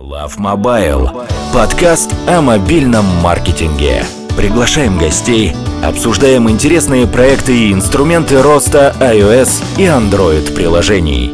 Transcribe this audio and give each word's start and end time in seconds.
Love 0.00 0.38
Mobile. 0.38 1.28
Подкаст 1.52 2.14
о 2.26 2.40
мобильном 2.40 3.04
маркетинге. 3.22 4.02
Приглашаем 4.34 4.96
гостей, 4.96 5.52
обсуждаем 5.84 6.48
интересные 6.48 7.06
проекты 7.06 7.52
и 7.52 7.72
инструменты 7.74 8.40
роста 8.40 8.94
iOS 8.98 9.62
и 9.78 9.82
Android 9.82 10.54
приложений. 10.56 11.32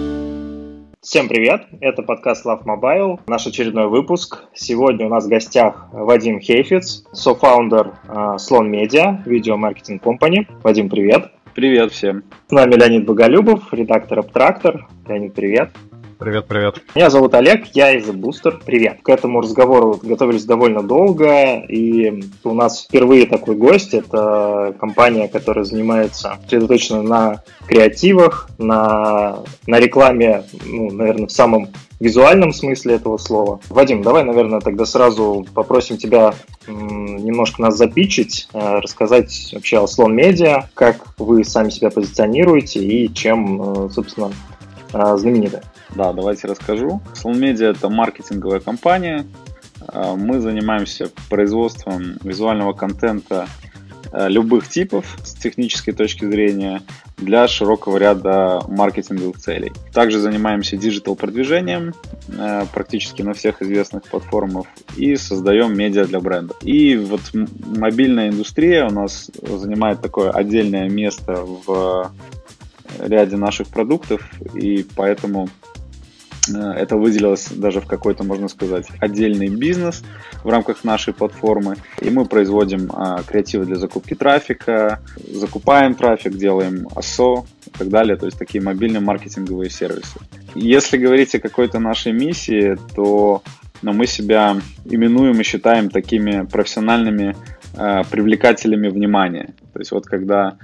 Всем 1.01 1.29
привет, 1.29 1.63
это 1.81 2.03
подкаст 2.03 2.45
Love 2.45 2.65
Mobile, 2.65 3.21
наш 3.29 3.47
очередной 3.47 3.87
выпуск. 3.87 4.43
Сегодня 4.53 5.07
у 5.07 5.11
нас 5.11 5.27
в 5.27 5.29
гостях 5.29 5.87
Вадим 5.93 6.41
Хейфиц, 6.41 7.05
софаундер 7.13 7.93
uh, 8.09 8.37
Слон 8.39 8.69
Медиа, 8.69 9.23
видеомаркетинг 9.25 10.03
компании. 10.03 10.49
Вадим, 10.65 10.89
привет. 10.89 11.31
Привет 11.55 11.93
всем. 11.93 12.25
С 12.49 12.53
нами 12.53 12.75
Леонид 12.75 13.07
Боголюбов, 13.07 13.73
редактор 13.73 14.19
Абтрактор. 14.19 14.89
Леонид, 15.07 15.35
привет. 15.35 15.71
Привет, 16.19 16.47
привет. 16.47 16.83
Меня 16.95 17.11
зовут 17.11 17.35
Олег, 17.35 17.67
я 17.75 17.95
из 17.95 18.09
Booster. 18.09 18.63
Привет. 18.65 19.01
К 19.03 19.11
этому 19.11 19.43
разговору 19.43 20.01
готовились 20.03 20.47
довольно 20.47 20.83
долго, 20.83 21.57
и 21.69 22.23
у 22.43 22.55
нас 22.55 22.85
впервые 22.85 23.27
такой 23.27 23.55
гость. 23.55 23.93
Это 23.93 24.75
компания, 24.81 25.29
которая 25.29 25.67
занимается 25.67 26.39
сосредоточена 26.45 27.03
на 27.03 27.43
креативах, 27.67 28.49
на, 28.57 29.41
на 29.67 29.79
рекламе, 29.79 30.45
ну, 30.65 30.91
наверное, 30.91 31.27
в 31.27 31.33
самом 31.33 31.69
визуальном 32.01 32.55
смысле 32.55 32.95
этого 32.95 33.19
слова. 33.19 33.61
Вадим, 33.69 34.01
давай, 34.01 34.25
наверное, 34.25 34.61
тогда 34.61 34.87
сразу 34.87 35.47
попросим 35.55 35.99
тебя 35.99 36.33
немножко 36.67 37.61
нас 37.61 37.77
запичить, 37.77 38.49
э, 38.55 38.79
рассказать 38.79 39.51
вообще 39.53 39.83
о 39.83 39.87
Слон 39.87 40.15
Медиа, 40.17 40.71
как 40.73 41.09
вы 41.19 41.45
сами 41.45 41.69
себя 41.69 41.91
позиционируете 41.91 42.83
и 42.83 43.13
чем, 43.13 43.61
э, 43.61 43.91
собственно, 43.91 44.33
э, 44.95 45.17
знамениты. 45.19 45.61
Да, 45.95 46.13
давайте 46.13 46.49
расскажу. 46.49 47.01
Media 47.25 47.71
это 47.71 47.89
маркетинговая 47.89 48.61
компания. 48.61 49.27
А, 49.89 50.17
мы 50.17 50.41
занимаемся 50.41 51.11
производством 51.29 52.19
визуального 52.23 52.73
контента 52.73 53.49
а, 54.13 54.29
любых 54.29 54.69
типов 54.69 55.17
с 55.23 55.35
технической 55.35 55.95
точки 55.95 56.25
зрения 56.25 56.83
для 57.17 57.49
широкого 57.49 57.97
ряда 57.97 58.63
маркетинговых 58.69 59.39
целей. 59.39 59.73
Также 59.93 60.19
занимаемся 60.21 60.77
диджитал-продвижением 60.77 61.95
а, 62.39 62.67
практически 62.67 63.23
на 63.23 63.33
всех 63.33 63.63
известных 63.63 64.05
платформах 64.05 64.67
и 64.97 65.17
создаем 65.17 65.77
медиа 65.77 66.05
для 66.05 66.21
брендов. 66.21 66.57
И 66.63 66.97
вот 66.97 67.21
мобильная 67.33 68.29
индустрия 68.29 68.87
у 68.87 68.91
нас 68.91 69.31
занимает 69.41 70.01
такое 70.01 70.31
отдельное 70.31 70.89
место 70.89 71.37
в 71.67 72.13
ряде 72.99 73.37
наших 73.37 73.69
продуктов, 73.69 74.23
и 74.55 74.87
поэтому 74.97 75.49
Э, 75.49 75.76
это 76.49 76.97
выделилось 76.97 77.49
даже 77.49 77.81
в 77.81 77.87
какой-то, 77.87 78.25
можно 78.25 78.49
сказать, 78.49 78.87
отдельный 79.01 79.49
бизнес 79.49 80.03
в 80.43 80.49
рамках 80.49 80.85
нашей 80.85 81.13
платформы. 81.15 81.77
И 82.01 82.11
мы 82.11 82.25
производим 82.25 82.91
а, 82.93 83.23
креативы 83.23 83.67
для 83.67 83.77
закупки 83.77 84.15
трафика, 84.15 85.01
закупаем 85.33 85.95
трафик, 85.95 86.37
делаем 86.37 86.89
АСО 86.95 87.45
и 87.67 87.71
так 87.79 87.89
далее. 87.89 88.17
То 88.17 88.27
есть 88.27 88.39
такие 88.39 88.63
мобильные 88.63 89.01
маркетинговые 89.01 89.71
сервисы. 89.71 90.19
Если 90.55 90.97
говорить 90.97 91.35
о 91.35 91.41
какой-то 91.41 91.79
нашей 91.79 92.13
миссии, 92.13 92.77
то 92.95 93.43
ну, 93.83 93.93
мы 93.93 94.07
себя 94.07 94.57
именуем 94.85 95.41
и 95.41 95.45
считаем 95.45 95.91
такими 95.91 96.47
профессиональными 96.47 97.37
э, 97.77 98.03
привлекателями 98.11 98.89
внимания. 98.89 99.55
То 99.73 99.81
есть 99.81 99.93
вот 99.93 100.07
когда 100.07 100.57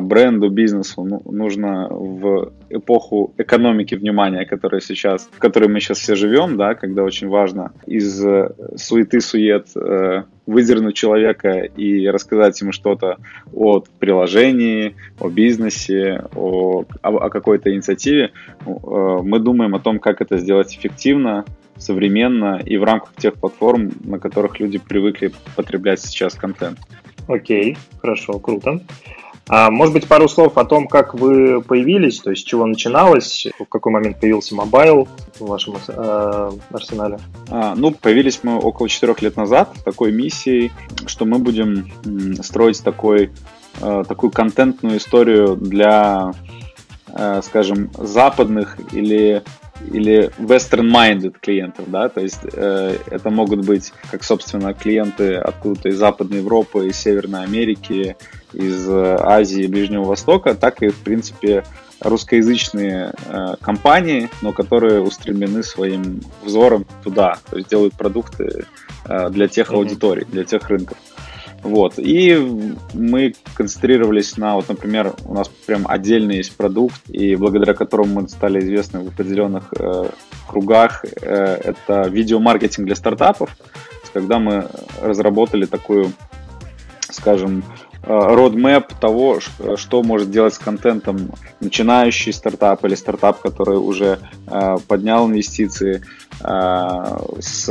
бренду, 0.00 0.48
бизнесу 0.48 1.04
ну, 1.04 1.22
нужно 1.24 1.88
в 1.88 2.52
эпоху 2.70 3.34
экономики 3.38 3.94
внимания, 3.94 4.44
которая 4.44 4.80
сейчас, 4.80 5.28
в 5.32 5.38
которой 5.38 5.68
мы 5.68 5.80
сейчас 5.80 5.98
все 5.98 6.14
живем, 6.14 6.56
да, 6.56 6.74
когда 6.74 7.02
очень 7.02 7.28
важно 7.28 7.72
из 7.86 8.24
э, 8.24 8.50
суеты-сует 8.76 9.68
э, 9.76 10.24
выдернуть 10.46 10.94
человека 10.94 11.60
и 11.60 12.06
рассказать 12.08 12.60
ему 12.60 12.72
что-то 12.72 13.18
о 13.52 13.82
приложении, 13.98 14.94
о 15.20 15.28
бизнесе, 15.28 16.24
о, 16.34 16.84
о, 17.02 17.08
о 17.08 17.28
какой-то 17.30 17.72
инициативе, 17.72 18.32
э, 18.64 18.70
мы 19.22 19.38
думаем 19.38 19.74
о 19.74 19.80
том, 19.80 19.98
как 19.98 20.20
это 20.20 20.38
сделать 20.38 20.74
эффективно, 20.76 21.44
современно 21.76 22.60
и 22.64 22.76
в 22.76 22.84
рамках 22.84 23.14
тех 23.16 23.34
платформ, 23.34 23.90
на 24.04 24.18
которых 24.18 24.60
люди 24.60 24.78
привыкли 24.78 25.32
потреблять 25.56 26.00
сейчас 26.00 26.34
контент. 26.34 26.78
Окей, 27.28 27.76
хорошо, 28.00 28.38
круто. 28.38 28.80
А, 29.54 29.70
может 29.70 29.92
быть, 29.92 30.08
пару 30.08 30.30
слов 30.30 30.56
о 30.56 30.64
том, 30.64 30.88
как 30.88 31.12
вы 31.12 31.60
появились, 31.60 32.20
то 32.20 32.30
есть 32.30 32.40
с 32.40 32.44
чего 32.46 32.64
начиналось, 32.64 33.48
в 33.58 33.66
какой 33.66 33.92
момент 33.92 34.18
появился 34.18 34.54
mobile 34.54 35.08
в 35.38 35.46
вашем 35.46 35.74
э, 35.88 36.50
арсенале? 36.70 37.18
А, 37.50 37.74
ну, 37.74 37.90
появились 37.90 38.40
мы 38.44 38.58
около 38.58 38.88
четырех 38.88 39.20
лет 39.20 39.36
назад 39.36 39.76
с 39.78 39.82
такой 39.82 40.10
миссией, 40.10 40.72
что 41.04 41.26
мы 41.26 41.38
будем 41.38 41.92
строить 42.42 42.82
такой, 42.82 43.30
э, 43.82 44.04
такую 44.08 44.30
контентную 44.30 44.96
историю 44.96 45.54
для, 45.56 46.32
э, 47.08 47.42
скажем, 47.44 47.90
западных 47.98 48.78
или 48.90 49.42
или 49.80 50.30
western-minded 50.38 51.36
клиентов, 51.40 51.90
да, 51.90 52.08
то 52.08 52.20
есть 52.20 52.40
э, 52.52 52.96
это 53.10 53.30
могут 53.30 53.64
быть 53.64 53.92
как, 54.10 54.22
собственно, 54.22 54.74
клиенты 54.74 55.34
откуда-то 55.36 55.88
из 55.88 55.98
Западной 55.98 56.38
Европы, 56.38 56.88
из 56.88 56.96
Северной 56.96 57.42
Америки, 57.42 58.16
из 58.52 58.88
э, 58.88 59.16
Азии 59.20 59.66
Ближнего 59.66 60.04
Востока, 60.04 60.54
так 60.54 60.82
и, 60.82 60.88
в 60.88 60.98
принципе, 60.98 61.64
русскоязычные 62.00 63.12
э, 63.26 63.54
компании, 63.60 64.28
но 64.40 64.52
которые 64.52 65.00
устремлены 65.00 65.62
своим 65.62 66.20
взором 66.42 66.86
туда, 67.02 67.38
то 67.50 67.56
есть 67.56 67.70
делают 67.70 67.94
продукты 67.94 68.66
э, 69.04 69.30
для 69.30 69.48
тех 69.48 69.70
mm-hmm. 69.70 69.76
аудиторий, 69.76 70.24
для 70.24 70.44
тех 70.44 70.68
рынков. 70.68 70.98
Вот. 71.62 71.94
И 71.98 72.36
мы 72.92 73.34
концентрировались 73.54 74.36
на, 74.36 74.56
вот, 74.56 74.68
например, 74.68 75.14
у 75.24 75.34
нас 75.34 75.48
прям 75.48 75.86
отдельный 75.86 76.38
есть 76.38 76.56
продукт, 76.56 77.00
и 77.08 77.36
благодаря 77.36 77.74
которому 77.74 78.22
мы 78.22 78.28
стали 78.28 78.60
известны 78.60 79.00
в 79.00 79.08
определенных 79.08 79.72
э, 79.78 80.10
кругах, 80.48 81.04
э, 81.04 81.60
это 81.64 82.08
видеомаркетинг 82.08 82.86
для 82.86 82.96
стартапов, 82.96 83.56
когда 84.12 84.40
мы 84.40 84.68
разработали 85.00 85.64
такую, 85.66 86.12
скажем, 87.08 87.64
э, 88.02 88.80
того, 89.00 89.40
что 89.40 90.02
может 90.02 90.30
делать 90.30 90.54
с 90.54 90.58
контентом 90.58 91.30
начинающий 91.60 92.32
стартап 92.32 92.84
или 92.84 92.94
стартап, 92.94 93.40
который 93.40 93.78
уже 93.78 94.18
э, 94.46 94.76
поднял 94.88 95.28
инвестиции, 95.28 96.02
э, 96.42 97.40
с, 97.40 97.64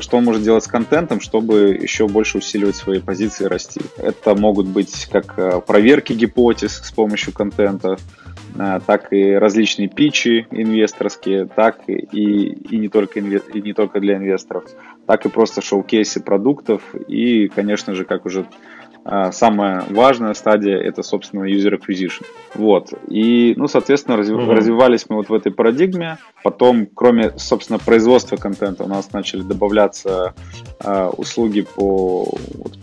что 0.00 0.16
он 0.16 0.24
может 0.24 0.42
делать 0.42 0.64
с 0.64 0.68
контентом, 0.68 1.20
чтобы 1.20 1.78
еще 1.80 2.08
больше 2.08 2.38
усиливать 2.38 2.76
свои 2.76 3.00
позиции 3.00 3.44
и 3.44 3.48
расти. 3.48 3.80
Это 3.96 4.34
могут 4.34 4.66
быть 4.66 5.06
как 5.10 5.64
проверки 5.66 6.12
гипотез 6.12 6.80
с 6.82 6.92
помощью 6.92 7.32
контента, 7.32 7.96
так 8.86 9.12
и 9.12 9.34
различные 9.34 9.88
питчи 9.88 10.46
инвесторские, 10.50 11.46
так 11.46 11.80
и, 11.86 11.92
и, 11.92 12.78
не 12.78 12.88
только, 12.88 13.20
и 13.20 13.60
не 13.60 13.72
только 13.72 14.00
для 14.00 14.16
инвесторов, 14.16 14.64
так 15.06 15.26
и 15.26 15.28
просто 15.28 15.60
шоу-кейсы 15.60 16.20
продуктов 16.20 16.82
и, 16.94 17.48
конечно 17.48 17.94
же, 17.94 18.04
как 18.04 18.26
уже 18.26 18.46
самая 19.32 19.84
важная 19.88 20.34
стадия 20.34 20.76
это, 20.78 21.02
собственно, 21.02 21.44
user 21.44 21.78
acquisition. 21.78 22.24
Вот. 22.54 22.92
И, 23.08 23.54
ну, 23.56 23.68
соответственно, 23.68 24.16
разв... 24.16 24.32
mm-hmm. 24.32 24.52
развивались 24.52 25.06
мы 25.08 25.16
вот 25.16 25.28
в 25.28 25.34
этой 25.34 25.50
парадигме. 25.50 26.18
Потом, 26.44 26.86
кроме, 26.86 27.32
собственно, 27.38 27.78
производства 27.78 28.36
контента, 28.36 28.84
у 28.84 28.88
нас 28.88 29.12
начали 29.12 29.42
добавляться 29.42 30.34
э, 30.80 31.10
услуги 31.16 31.62
по, 31.62 32.24
вот, 32.54 32.78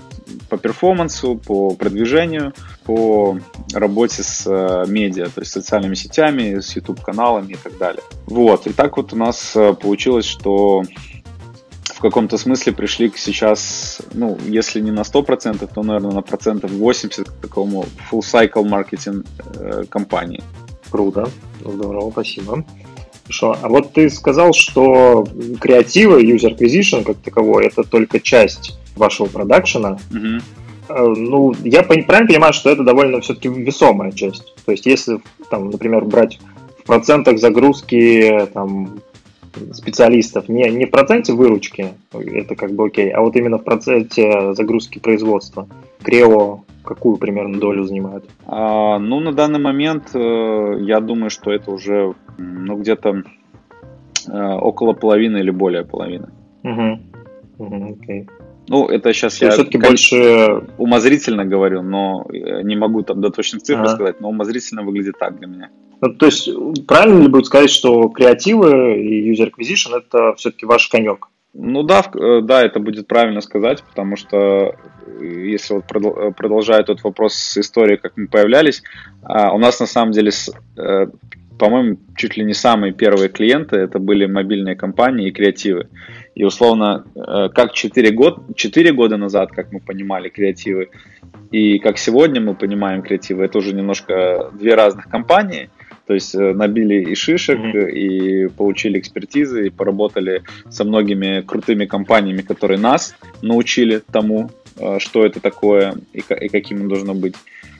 по 0.49 0.57
перформансу, 0.57 1.35
по 1.35 1.75
продвижению, 1.75 2.53
по 2.85 3.37
работе 3.73 4.23
с 4.23 4.45
э, 4.47 4.85
медиа, 4.89 5.25
то 5.25 5.41
есть 5.41 5.51
социальными 5.51 5.95
сетями, 5.95 6.59
с 6.59 6.75
YouTube-каналами 6.75 7.53
и 7.53 7.57
так 7.57 7.77
далее. 7.77 8.01
Вот. 8.25 8.67
И 8.67 8.73
так 8.73 8.97
вот 8.97 9.13
у 9.13 9.15
нас 9.15 9.55
получилось, 9.79 10.25
что 10.25 10.83
каком-то 12.05 12.37
смысле 12.37 12.73
пришли 12.73 13.09
к 13.09 13.17
сейчас, 13.17 14.01
ну, 14.13 14.37
если 14.45 14.79
не 14.79 14.91
на 14.91 15.01
100%, 15.01 15.67
то, 15.73 15.83
наверное, 15.83 16.11
на 16.11 16.21
процентов 16.21 16.71
80 16.71 17.29
к 17.29 17.33
такому 17.41 17.85
full 18.11 18.21
cycle 18.21 18.63
маркетинг 18.63 19.25
э, 19.55 19.83
компании. 19.89 20.43
Круто, 20.91 21.27
здорово, 21.61 22.11
спасибо. 22.11 22.63
Хорошо. 23.23 23.57
А 23.59 23.69
вот 23.69 23.93
ты 23.93 24.09
сказал, 24.09 24.53
что 24.53 25.27
креативы, 25.59 26.23
user 26.23 26.55
acquisition 26.55 27.03
как 27.03 27.17
таковой, 27.17 27.65
это 27.65 27.83
только 27.83 28.19
часть 28.19 28.77
вашего 28.95 29.25
продакшена. 29.25 29.97
Угу. 30.11 31.07
Ну, 31.17 31.55
я 31.63 31.81
правильно 31.81 32.27
понимаю, 32.27 32.53
что 32.53 32.69
это 32.69 32.83
довольно 32.83 33.19
все-таки 33.21 33.49
весомая 33.49 34.11
часть. 34.11 34.53
То 34.65 34.71
есть, 34.71 34.85
если, 34.85 35.19
там, 35.49 35.71
например, 35.71 36.05
брать 36.05 36.39
в 36.79 36.83
процентах 36.85 37.39
загрузки 37.39 38.47
там, 38.53 38.99
специалистов 39.73 40.49
не, 40.49 40.69
не 40.69 40.85
в 40.85 40.91
проценте 40.91 41.33
выручки, 41.33 41.93
это 42.11 42.55
как 42.55 42.71
бы 42.71 42.87
окей, 42.87 43.09
а 43.11 43.21
вот 43.21 43.35
именно 43.35 43.57
в 43.57 43.63
проценте 43.63 44.53
загрузки 44.53 44.99
производства. 44.99 45.67
Крео 46.03 46.63
какую 46.83 47.17
примерно 47.17 47.59
долю 47.59 47.83
занимает? 47.83 48.25
А, 48.45 48.99
ну, 48.99 49.19
на 49.19 49.33
данный 49.33 49.59
момент 49.59 50.11
э, 50.13 50.77
я 50.81 50.99
думаю, 50.99 51.29
что 51.29 51.51
это 51.51 51.71
уже 51.71 52.13
ну, 52.37 52.77
где-то 52.77 53.23
около 54.27 54.93
половины 54.93 55.37
или 55.37 55.51
более 55.51 55.83
половины. 55.83 56.29
Угу. 56.63 56.99
Угу, 57.59 57.97
окей. 58.01 58.27
Ну, 58.67 58.87
это 58.87 59.13
сейчас 59.13 59.41
я 59.41 59.51
все-таки 59.51 59.77
больше 59.77 60.63
умозрительно 60.77 61.45
говорю, 61.45 61.83
но 61.83 62.25
не 62.31 62.75
могу 62.75 63.03
там 63.03 63.21
до 63.21 63.29
точных 63.29 63.61
цифр 63.61 63.81
ага. 63.81 63.89
сказать, 63.89 64.21
но 64.21 64.29
умозрительно 64.29 64.83
выглядит 64.83 65.19
так 65.19 65.37
для 65.37 65.47
меня. 65.47 65.69
Ну, 66.01 66.13
то 66.13 66.25
есть, 66.25 66.49
правильно 66.87 67.23
ли 67.23 67.27
будет 67.27 67.45
сказать, 67.45 67.69
что 67.69 68.09
креативы 68.09 69.01
и 69.01 69.31
user 69.31 69.51
acquisition 69.51 69.97
это 69.97 70.35
все-таки 70.35 70.65
ваш 70.65 70.87
конек? 70.87 71.27
Ну 71.57 71.83
да, 71.83 72.03
э, 72.13 72.41
да, 72.41 72.63
это 72.63 72.79
будет 72.79 73.07
правильно 73.07 73.39
сказать, 73.39 73.81
потому 73.83 74.17
что 74.17 74.75
э, 75.07 75.25
если 75.25 75.75
вот 75.75 75.85
продолжая 76.35 76.83
тот 76.83 77.01
вопрос 77.03 77.35
с 77.35 77.57
историей, 77.57 77.95
как 77.97 78.17
мы 78.17 78.27
появлялись, 78.27 78.83
а, 79.23 79.53
у 79.53 79.57
нас 79.57 79.79
на 79.79 79.85
самом 79.85 80.11
деле, 80.11 80.31
э, 80.75 81.07
по-моему, 81.57 81.97
чуть 82.17 82.35
ли 82.35 82.43
не 82.43 82.53
самые 82.53 82.91
первые 82.91 83.29
клиенты 83.29 83.77
это 83.77 83.99
были 83.99 84.25
мобильные 84.25 84.75
компании 84.75 85.29
и 85.29 85.31
креативы. 85.31 85.87
И 86.35 86.43
условно, 86.43 87.05
как 87.15 87.71
4, 87.71 88.11
год, 88.11 88.39
4 88.57 88.91
года 88.91 89.15
назад, 89.15 89.51
как 89.51 89.71
мы 89.71 89.79
понимали 89.79 90.27
креативы, 90.27 90.89
и 91.51 91.79
как 91.79 91.97
сегодня 91.97 92.41
мы 92.41 92.55
понимаем 92.55 93.01
креативы, 93.01 93.45
это 93.45 93.59
уже 93.59 93.73
немножко 93.73 94.51
две 94.59 94.75
разных 94.75 95.07
компании– 95.07 95.69
то 96.07 96.13
есть 96.13 96.35
э, 96.35 96.53
набили 96.53 97.11
и 97.11 97.15
шишек, 97.15 97.59
mm-hmm. 97.59 97.91
и 97.91 98.47
получили 98.47 98.99
экспертизы, 98.99 99.67
и 99.67 99.69
поработали 99.69 100.43
со 100.69 100.83
многими 100.83 101.41
крутыми 101.41 101.85
компаниями, 101.85 102.41
которые 102.41 102.79
нас 102.79 103.15
научили 103.41 104.01
тому, 104.11 104.51
э, 104.77 104.99
что 104.99 105.25
это 105.25 105.39
такое 105.39 105.95
и, 106.13 106.19
и 106.19 106.49
каким 106.49 106.81
оно 106.81 106.89
должно 106.89 107.13
быть. 107.15 107.35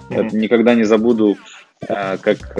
Mm-hmm. 0.10 0.25
Это 0.25 0.38
никогда 0.38 0.75
не 0.75 0.83
забуду, 0.83 1.38
как 1.88 2.57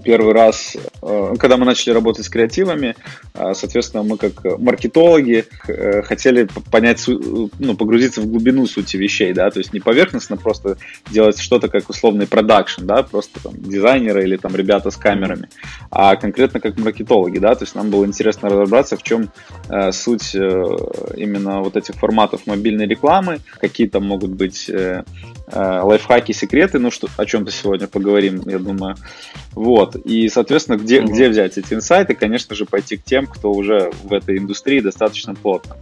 первый 0.00 0.32
раз, 0.32 0.76
э, 1.02 1.34
когда 1.38 1.56
мы 1.56 1.64
начали 1.64 1.92
работать 1.92 2.24
с 2.24 2.28
креативами, 2.28 2.96
э, 3.34 3.52
соответственно, 3.54 4.02
мы 4.02 4.16
как 4.16 4.58
маркетологи 4.58 5.44
э, 5.68 6.02
хотели 6.02 6.48
понять, 6.70 7.04
ну, 7.06 7.76
погрузиться 7.76 8.20
в 8.20 8.26
глубину 8.26 8.66
сути 8.66 8.96
вещей, 8.96 9.32
да, 9.32 9.50
то 9.50 9.58
есть 9.58 9.72
не 9.72 9.80
поверхностно 9.80 10.36
просто 10.36 10.78
делать 11.10 11.38
что-то 11.38 11.68
как 11.68 11.88
условный 11.90 12.26
продакшн, 12.26 12.86
да, 12.86 13.02
просто 13.02 13.42
там 13.42 13.54
дизайнеры 13.56 14.22
или 14.22 14.36
там 14.36 14.56
ребята 14.56 14.90
с 14.90 14.96
камерами, 14.96 15.48
а 15.90 16.16
конкретно 16.16 16.60
как 16.60 16.78
маркетологи, 16.78 17.38
да, 17.38 17.54
то 17.54 17.64
есть 17.64 17.74
нам 17.74 17.90
было 17.90 18.04
интересно 18.04 18.48
разобраться, 18.48 18.96
в 18.96 19.02
чем 19.02 19.30
суть 19.92 20.34
именно 20.34 21.60
вот 21.60 21.76
этих 21.76 21.94
форматов 21.94 22.46
мобильной 22.46 22.86
рекламы, 22.86 23.38
какие 23.60 23.88
там 23.88 24.04
могут 24.04 24.30
быть 24.30 24.70
лайфхаки, 25.54 26.32
секреты, 26.32 26.78
ну, 26.78 26.90
что, 26.90 27.08
о 27.16 27.26
чем-то 27.26 27.52
сегодня 27.52 27.86
поговорим, 27.86 28.42
я 28.46 28.58
думаю. 28.58 28.96
Вот. 29.52 29.96
И, 29.96 30.28
соответственно, 30.28 30.76
где, 30.76 31.00
mm-hmm. 31.00 31.06
где 31.06 31.28
взять 31.28 31.58
эти 31.58 31.74
инсайты? 31.74 32.14
Конечно 32.14 32.54
же, 32.54 32.64
пойти 32.64 32.96
к 32.96 33.04
тем, 33.04 33.26
кто 33.26 33.52
уже 33.52 33.90
в 34.02 34.12
этой 34.12 34.38
индустрии 34.38 34.80
достаточно 34.80 35.34
плотно. 35.34 35.76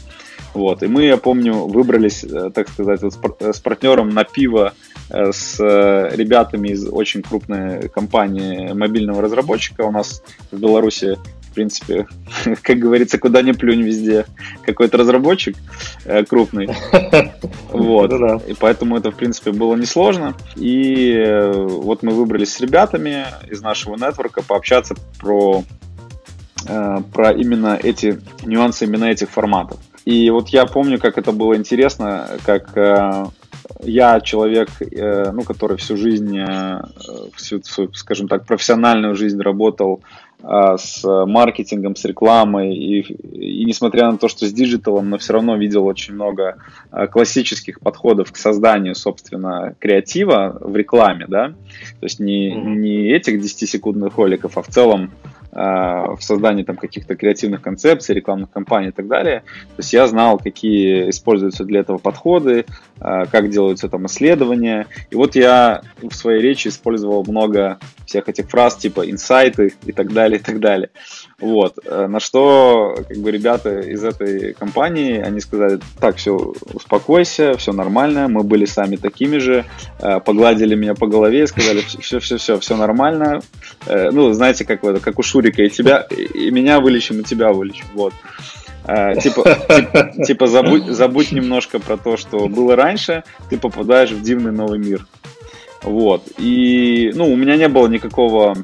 Вот. 0.55 0.82
И 0.82 0.87
мы, 0.87 1.05
я 1.05 1.17
помню, 1.17 1.67
выбрались, 1.67 2.25
э, 2.25 2.50
так 2.52 2.69
сказать, 2.69 3.00
вот 3.02 3.40
с 3.40 3.61
партнером 3.61 4.11
на 4.11 4.25
пиво 4.25 4.72
э, 5.08 5.32
с 5.32 5.61
э, 5.61 6.16
ребятами 6.16 6.70
из 6.70 6.87
очень 6.88 7.23
крупной 7.23 7.88
компании 7.88 8.73
мобильного 8.73 9.23
разработчика 9.23 9.82
у 9.82 9.93
нас 9.93 10.23
в 10.50 10.58
Беларуси 10.58 11.19
в 11.50 11.55
принципе, 11.55 12.06
как 12.62 12.79
говорится, 12.79 13.19
куда 13.19 13.43
ни 13.43 13.52
плюнь 13.52 13.82
везде 13.82 14.26
какой-то 14.64 14.97
разработчик 14.99 15.56
э, 16.05 16.25
крупный. 16.25 16.69
Вот. 17.70 18.11
Ну 18.11 18.38
И 18.49 18.55
поэтому 18.55 18.97
это, 18.97 19.11
в 19.11 19.17
принципе, 19.17 19.52
было 19.52 19.76
несложно. 19.76 20.35
И 20.56 21.12
э, 21.12 21.52
вот 21.52 22.02
мы 22.02 22.12
выбрались 22.12 22.52
с 22.52 22.61
ребятами 22.61 23.26
из 23.49 23.62
нашего 23.62 23.97
нетворка 23.97 24.43
пообщаться 24.43 24.94
про, 25.19 25.62
э, 26.67 26.97
про 27.12 27.32
именно 27.32 27.79
эти 27.81 28.20
нюансы 28.44 28.85
именно 28.85 29.05
этих 29.05 29.31
форматов. 29.31 29.79
И 30.05 30.31
вот 30.31 30.49
я 30.49 30.67
помню, 30.67 30.99
как 30.99 31.19
это 31.19 31.32
было 31.32 31.56
интересно, 31.56 32.29
как 32.44 32.76
э, 32.76 33.26
я 33.82 34.20
человек, 34.20 34.69
э, 34.81 35.31
ну, 35.32 35.43
который 35.43 35.76
всю 35.76 35.97
жизнь, 35.97 36.38
э, 36.38 36.82
всю, 37.35 37.61
всю, 37.62 37.93
скажем 37.93 38.29
так, 38.29 38.47
профессиональную 38.47 39.14
жизнь 39.14 39.41
работал 39.41 40.02
с 40.42 41.02
маркетингом, 41.26 41.96
с 41.96 42.04
рекламой, 42.04 42.75
и, 42.75 43.00
и 43.00 43.64
несмотря 43.64 44.10
на 44.10 44.19
то, 44.19 44.28
что 44.28 44.46
с 44.46 44.52
digital 44.52 44.93
ом, 44.93 45.10
но 45.10 45.19
все 45.19 45.34
равно 45.34 45.56
видел 45.56 45.84
очень 45.87 46.14
много 46.14 46.56
а, 46.90 47.06
классических 47.06 47.81
подходов 47.81 48.32
к 48.32 48.37
созданию, 48.37 48.94
собственно, 48.94 49.75
креатива 49.78 50.56
в 50.60 50.75
рекламе, 50.76 51.26
да, 51.28 51.48
то 51.48 52.04
есть 52.04 52.20
не, 52.20 52.52
не 52.54 53.10
этих 53.10 53.40
10-секундных 53.40 54.16
роликов, 54.16 54.56
а 54.56 54.62
в 54.62 54.69
целом 54.69 55.10
а, 55.22 55.39
в 55.52 56.19
создании 56.20 56.62
там 56.62 56.76
каких-то 56.76 57.17
креативных 57.17 57.61
концепций, 57.61 58.14
рекламных 58.14 58.50
кампаний 58.50 58.91
и 58.91 58.93
так 58.93 59.08
далее. 59.08 59.41
То 59.41 59.79
есть 59.79 59.93
я 59.93 60.06
знал, 60.06 60.38
какие 60.38 61.11
используются 61.11 61.64
для 61.64 61.81
этого 61.81 61.99
подходы, 61.99 62.67
как 62.99 63.50
делаются 63.50 63.88
там 63.88 64.06
исследования. 64.06 64.87
И 65.11 65.17
вот 65.17 65.35
я 65.35 65.82
в 66.00 66.14
своей 66.14 66.41
речи 66.41 66.69
использовал 66.69 67.25
много 67.26 67.79
всех 68.06 68.29
этих 68.29 68.49
фраз 68.49 68.76
типа 68.76 69.11
инсайты 69.11 69.75
и 69.85 69.93
так 69.93 70.12
далее, 70.12 70.38
и 70.38 70.43
так 70.43 70.61
далее. 70.61 70.91
Вот. 71.40 71.78
Э, 71.84 72.06
на 72.06 72.20
что 72.20 72.96
как 73.08 73.16
бы 73.19 73.31
ребята 73.31 73.81
из 73.81 74.04
этой 74.04 74.52
компании, 74.52 75.19
они 75.19 75.40
сказали, 75.40 75.81
так, 75.98 76.16
все, 76.16 76.37
успокойся, 76.75 77.56
все 77.56 77.72
нормально, 77.72 78.28
мы 78.28 78.42
были 78.42 78.66
сами 78.66 78.96
такими 78.96 79.38
же, 79.38 79.64
э, 80.00 80.20
погладили 80.20 80.75
меня 80.75 80.94
по 80.94 81.06
голове 81.06 81.44
и 81.44 81.46
сказали, 81.46 81.81
все-все-все, 81.81 82.58
все 82.58 82.76
нормально. 82.76 83.40
Э, 83.87 84.10
ну, 84.10 84.32
знаете, 84.32 84.64
как, 84.64 84.84
это, 84.84 85.00
как 85.00 85.19
у 85.19 85.22
Шурика, 85.22 85.62
и 85.62 85.70
тебя, 85.70 86.06
и 86.10 86.50
меня 86.50 86.81
вылечим, 86.81 87.20
и 87.20 87.25
тебя 87.25 87.52
вылечим. 87.52 87.87
Вот. 87.94 88.12
типа, 89.22 89.58
типа, 89.69 90.12
типа 90.26 90.46
забудь, 90.46 90.87
забудь 90.87 91.32
немножко 91.32 91.78
про 91.78 91.96
то, 91.96 92.16
что 92.16 92.48
было 92.48 92.76
раньше, 92.76 93.25
ты 93.48 93.56
попадаешь 93.56 94.10
в 94.10 94.22
дивный 94.22 94.52
новый 94.52 94.78
мир. 94.78 95.06
Вот. 95.82 96.25
И, 96.37 97.12
ну, 97.14 97.32
у 97.32 97.37
меня 97.37 97.56
не 97.56 97.69
было 97.69 97.88
никакого 97.88 98.54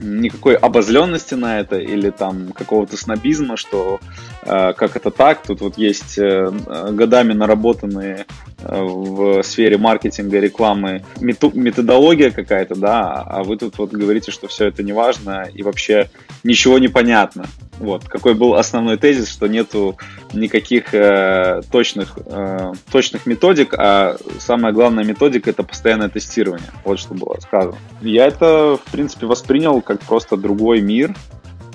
никакой 0.00 0.54
обозленности 0.54 1.34
на 1.34 1.60
это 1.60 1.78
или 1.78 2.10
там 2.10 2.52
какого-то 2.52 2.96
снобизма, 2.96 3.56
что 3.56 4.00
э, 4.42 4.72
как 4.74 4.96
это 4.96 5.10
так, 5.10 5.42
тут 5.42 5.60
вот 5.60 5.78
есть 5.78 6.18
э, 6.18 6.50
годами 6.90 7.32
наработанные 7.32 8.26
э, 8.58 8.82
в 8.82 9.42
сфере 9.42 9.78
маркетинга, 9.78 10.38
рекламы 10.38 11.04
методология 11.20 12.30
какая-то, 12.30 12.74
да, 12.74 13.22
а 13.22 13.42
вы 13.42 13.56
тут 13.56 13.78
вот 13.78 13.90
говорите, 13.90 14.30
что 14.30 14.48
все 14.48 14.66
это 14.66 14.82
не 14.82 14.92
важно 14.92 15.48
и 15.52 15.62
вообще 15.62 16.10
ничего 16.44 16.78
не 16.78 16.88
понятно. 16.88 17.46
Вот, 17.78 18.04
какой 18.04 18.34
был 18.34 18.54
основной 18.54 18.96
тезис, 18.96 19.28
что 19.30 19.46
нету 19.46 19.96
никаких 20.32 20.94
э, 20.94 21.62
точных, 21.70 22.18
э, 22.26 22.72
точных 22.90 23.26
методик, 23.26 23.74
а 23.76 24.16
самая 24.38 24.72
главная 24.72 25.04
методика 25.04 25.50
это 25.50 25.62
постоянное 25.62 26.08
тестирование. 26.08 26.70
Вот 26.84 26.98
что 26.98 27.14
было 27.14 27.36
сказано. 27.40 27.76
Я 28.00 28.26
это, 28.26 28.78
в 28.84 28.90
принципе, 28.90 29.26
воспринял 29.26 29.80
как 29.80 30.00
просто 30.00 30.36
другой 30.36 30.80
мир, 30.80 31.14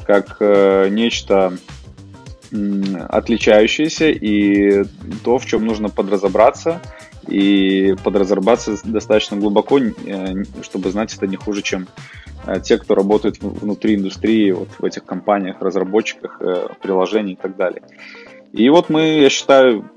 как 0.06 0.38
э, 0.40 0.90
нечто 0.90 1.54
отличающееся 3.10 4.10
и 4.10 4.84
то, 5.24 5.40
в 5.40 5.46
чем 5.46 5.66
нужно 5.66 5.90
подразобраться 5.90 6.82
и 7.28 7.96
подразобраться 8.04 8.78
достаточно 8.84 9.38
глубоко, 9.38 9.80
э, 9.80 10.44
чтобы 10.62 10.92
знать 10.92 11.16
это 11.16 11.26
не 11.26 11.38
хуже, 11.38 11.62
чем 11.62 11.88
э, 12.46 12.60
те, 12.62 12.78
кто 12.78 12.96
работает 12.96 13.42
внутри 13.42 13.96
индустрии, 13.96 14.52
вот 14.52 14.70
в 14.78 14.84
этих 14.84 15.06
компаниях, 15.06 15.62
разработчиках 15.62 16.38
э, 16.42 16.68
приложений 16.82 17.34
и 17.34 17.38
так 17.38 17.56
далее. 17.56 17.82
И 18.54 18.70
вот 18.70 18.90
мы, 18.90 19.20
я 19.20 19.30
считаю, 19.30 19.90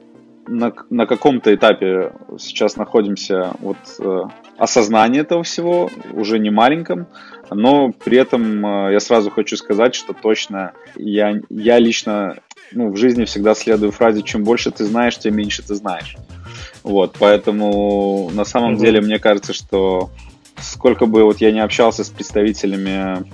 на, 0.48 0.72
на 0.90 1.06
каком-то 1.06 1.54
этапе 1.54 2.12
сейчас 2.38 2.76
находимся 2.76 3.52
вот 3.60 3.76
э, 3.98 4.22
осознания 4.56 5.20
этого 5.20 5.42
всего, 5.42 5.90
уже 6.12 6.38
не 6.38 6.50
маленьком, 6.50 7.06
но 7.50 7.92
при 7.92 8.18
этом 8.18 8.64
э, 8.64 8.92
я 8.92 9.00
сразу 9.00 9.30
хочу 9.30 9.56
сказать, 9.56 9.94
что 9.94 10.14
точно 10.14 10.72
я, 10.94 11.40
я 11.50 11.78
лично 11.78 12.36
ну, 12.72 12.90
в 12.90 12.96
жизни 12.96 13.24
всегда 13.24 13.54
следую 13.54 13.92
фразе 13.92 14.22
«чем 14.22 14.42
больше 14.42 14.70
ты 14.70 14.84
знаешь, 14.84 15.18
тем 15.18 15.36
меньше 15.36 15.62
ты 15.62 15.74
знаешь». 15.74 16.16
Вот, 16.82 17.16
поэтому 17.18 18.30
на 18.32 18.44
самом 18.44 18.74
mm-hmm. 18.74 18.80
деле 18.80 19.00
мне 19.00 19.18
кажется, 19.18 19.52
что 19.52 20.10
сколько 20.58 21.06
бы 21.06 21.24
вот 21.24 21.40
я 21.40 21.52
не 21.52 21.60
общался 21.60 22.04
с 22.04 22.08
представителями 22.08 23.24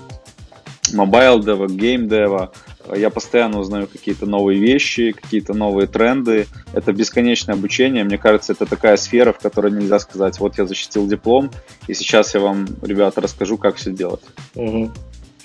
mobile 0.92 1.42
дева, 1.44 1.66
game 1.66 2.08
дева, 2.08 2.52
я 2.94 3.10
постоянно 3.10 3.60
узнаю 3.60 3.86
какие-то 3.86 4.26
новые 4.26 4.58
вещи, 4.58 5.12
какие-то 5.12 5.54
новые 5.54 5.86
тренды. 5.86 6.46
Это 6.72 6.92
бесконечное 6.92 7.54
обучение. 7.54 8.04
Мне 8.04 8.18
кажется, 8.18 8.52
это 8.52 8.66
такая 8.66 8.96
сфера, 8.96 9.32
в 9.32 9.38
которой 9.38 9.72
нельзя 9.72 9.98
сказать, 9.98 10.38
вот 10.40 10.58
я 10.58 10.66
защитил 10.66 11.06
диплом, 11.06 11.50
и 11.86 11.94
сейчас 11.94 12.34
я 12.34 12.40
вам, 12.40 12.66
ребята, 12.82 13.20
расскажу, 13.20 13.56
как 13.58 13.76
все 13.76 13.92
делать. 13.92 14.22
Угу. 14.54 14.90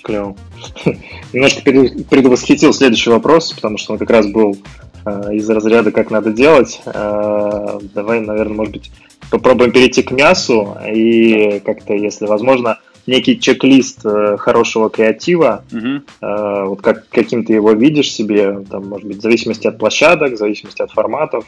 Клево. 0.02 0.36
Немножко 1.32 1.62
предвосхитил 1.62 2.72
следующий 2.72 3.10
вопрос, 3.10 3.52
потому 3.52 3.78
что 3.78 3.92
он 3.92 3.98
как 3.98 4.10
раз 4.10 4.26
был 4.26 4.56
э, 5.04 5.34
из 5.34 5.48
разряда 5.50 5.90
«как 5.92 6.10
надо 6.10 6.32
делать». 6.32 6.80
Э, 6.86 7.78
давай, 7.94 8.20
наверное, 8.20 8.56
может 8.56 8.72
быть, 8.72 8.90
попробуем 9.30 9.72
перейти 9.72 10.02
к 10.02 10.10
мясу 10.10 10.76
и 10.86 11.60
как-то, 11.64 11.94
если 11.94 12.26
возможно, 12.26 12.78
некий 13.08 13.40
чек-лист 13.40 14.04
э, 14.04 14.36
хорошего 14.36 14.90
креатива, 14.90 15.64
угу. 15.72 16.02
вот 16.20 16.82
как, 16.82 17.08
каким 17.08 17.42
ты 17.44 17.54
его 17.54 17.72
видишь 17.72 18.12
себе, 18.12 18.64
там, 18.70 18.88
может 18.88 19.08
быть, 19.08 19.16
в 19.16 19.22
зависимости 19.22 19.66
от 19.66 19.78
площадок, 19.78 20.34
в 20.34 20.36
зависимости 20.36 20.82
от 20.82 20.90
форматов. 20.90 21.46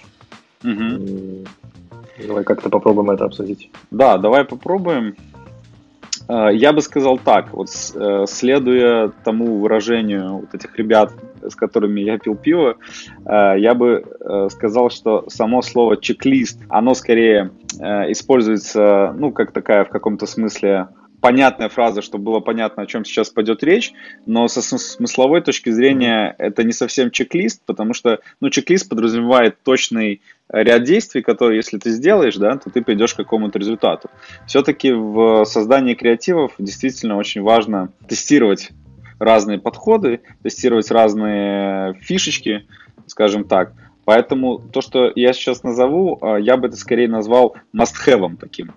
Угу. 0.64 1.44
Давай 2.26 2.44
как-то 2.44 2.70
попробуем 2.70 3.10
это 3.10 3.26
обсудить. 3.26 3.70
Да, 3.90 4.18
давай 4.18 4.44
попробуем. 4.44 5.14
Я 6.28 6.72
бы 6.72 6.80
сказал 6.80 7.18
так, 7.18 7.52
вот 7.52 7.68
следуя 8.28 9.08
тому 9.24 9.58
выражению 9.58 10.38
вот 10.38 10.54
этих 10.54 10.78
ребят, 10.78 11.12
с 11.42 11.54
которыми 11.54 12.00
я 12.00 12.18
пил 12.18 12.36
пиво, 12.36 12.76
я 13.26 13.74
бы 13.74 14.04
сказал, 14.50 14.90
что 14.90 15.24
само 15.28 15.60
слово 15.62 15.96
чек-лист, 15.96 16.60
оно 16.68 16.94
скорее 16.94 17.50
используется, 17.78 19.14
ну, 19.18 19.32
как 19.32 19.52
такая 19.52 19.84
в 19.84 19.88
каком-то 19.88 20.26
смысле 20.26 20.88
понятная 21.20 21.68
фраза, 21.68 22.02
чтобы 22.02 22.24
было 22.24 22.40
понятно, 22.40 22.82
о 22.82 22.86
чем 22.86 23.04
сейчас 23.04 23.30
пойдет 23.30 23.62
речь, 23.62 23.92
но 24.26 24.48
со 24.48 24.62
смысловой 24.62 25.42
точки 25.42 25.70
зрения 25.70 26.34
это 26.38 26.64
не 26.64 26.72
совсем 26.72 27.10
чек-лист, 27.10 27.62
потому 27.66 27.94
что 27.94 28.20
ну, 28.40 28.50
чек-лист 28.50 28.88
подразумевает 28.88 29.62
точный 29.62 30.22
ряд 30.48 30.84
действий, 30.84 31.22
которые, 31.22 31.56
если 31.56 31.78
ты 31.78 31.90
сделаешь, 31.90 32.36
да, 32.36 32.56
то 32.56 32.70
ты 32.70 32.82
придешь 32.82 33.14
к 33.14 33.18
какому-то 33.18 33.58
результату. 33.58 34.10
Все-таки 34.46 34.92
в 34.92 35.44
создании 35.44 35.94
креативов 35.94 36.52
действительно 36.58 37.16
очень 37.16 37.42
важно 37.42 37.90
тестировать 38.08 38.70
разные 39.18 39.58
подходы, 39.58 40.20
тестировать 40.42 40.90
разные 40.90 41.94
фишечки, 42.00 42.66
скажем 43.06 43.44
так. 43.44 43.72
Поэтому 44.04 44.58
то, 44.58 44.80
что 44.80 45.12
я 45.14 45.32
сейчас 45.32 45.62
назову, 45.62 46.18
э, 46.20 46.40
я 46.40 46.56
бы 46.56 46.68
это 46.68 46.76
скорее 46.76 47.06
назвал 47.06 47.54
must-have 47.76 48.36
таким. 48.40 48.72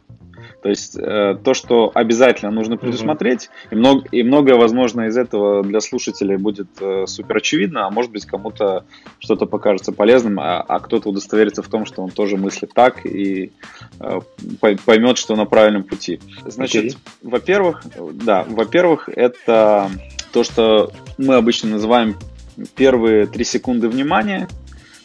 То 0.62 0.70
есть 0.70 0.98
э, 0.98 1.38
то, 1.44 1.54
что 1.54 1.92
обязательно 1.94 2.52
нужно 2.52 2.78
предусмотреть, 2.78 3.50
mm-hmm. 3.50 3.68
и, 3.72 3.76
много, 3.76 4.08
и 4.12 4.24
многое, 4.24 4.56
возможно, 4.56 5.08
из 5.08 5.18
этого 5.18 5.64
для 5.64 5.80
слушателей 5.82 6.38
будет 6.38 6.68
э, 6.80 7.06
супер 7.08 7.38
очевидно, 7.38 7.88
а 7.88 7.92
может 7.92 8.12
быть 8.12 8.26
кому-то 8.26 8.86
что-то 9.20 9.46
покажется 9.46 9.92
полезным, 9.92 10.40
а, 10.40 10.62
а 10.62 10.80
кто-то 10.80 11.10
удостоверится 11.10 11.62
в 11.62 11.68
том, 11.68 11.86
что 11.86 12.02
он 12.02 12.10
тоже 12.10 12.38
мыслит 12.38 12.74
так 12.74 13.06
и 13.06 13.52
э, 14.00 14.20
поймет, 14.60 15.18
что 15.18 15.36
на 15.36 15.46
правильном 15.46 15.84
пути. 15.84 16.20
Значит, 16.46 16.86
okay. 16.86 16.98
во-первых, 17.22 17.84
да, 18.14 18.46
во-первых, 18.48 19.10
это 19.10 19.90
то, 20.32 20.44
что 20.44 20.92
мы 21.18 21.36
обычно 21.36 21.70
называем 21.70 22.16
первые 22.76 23.28
три 23.28 23.44
секунды 23.44 23.88
внимания– 23.90 24.48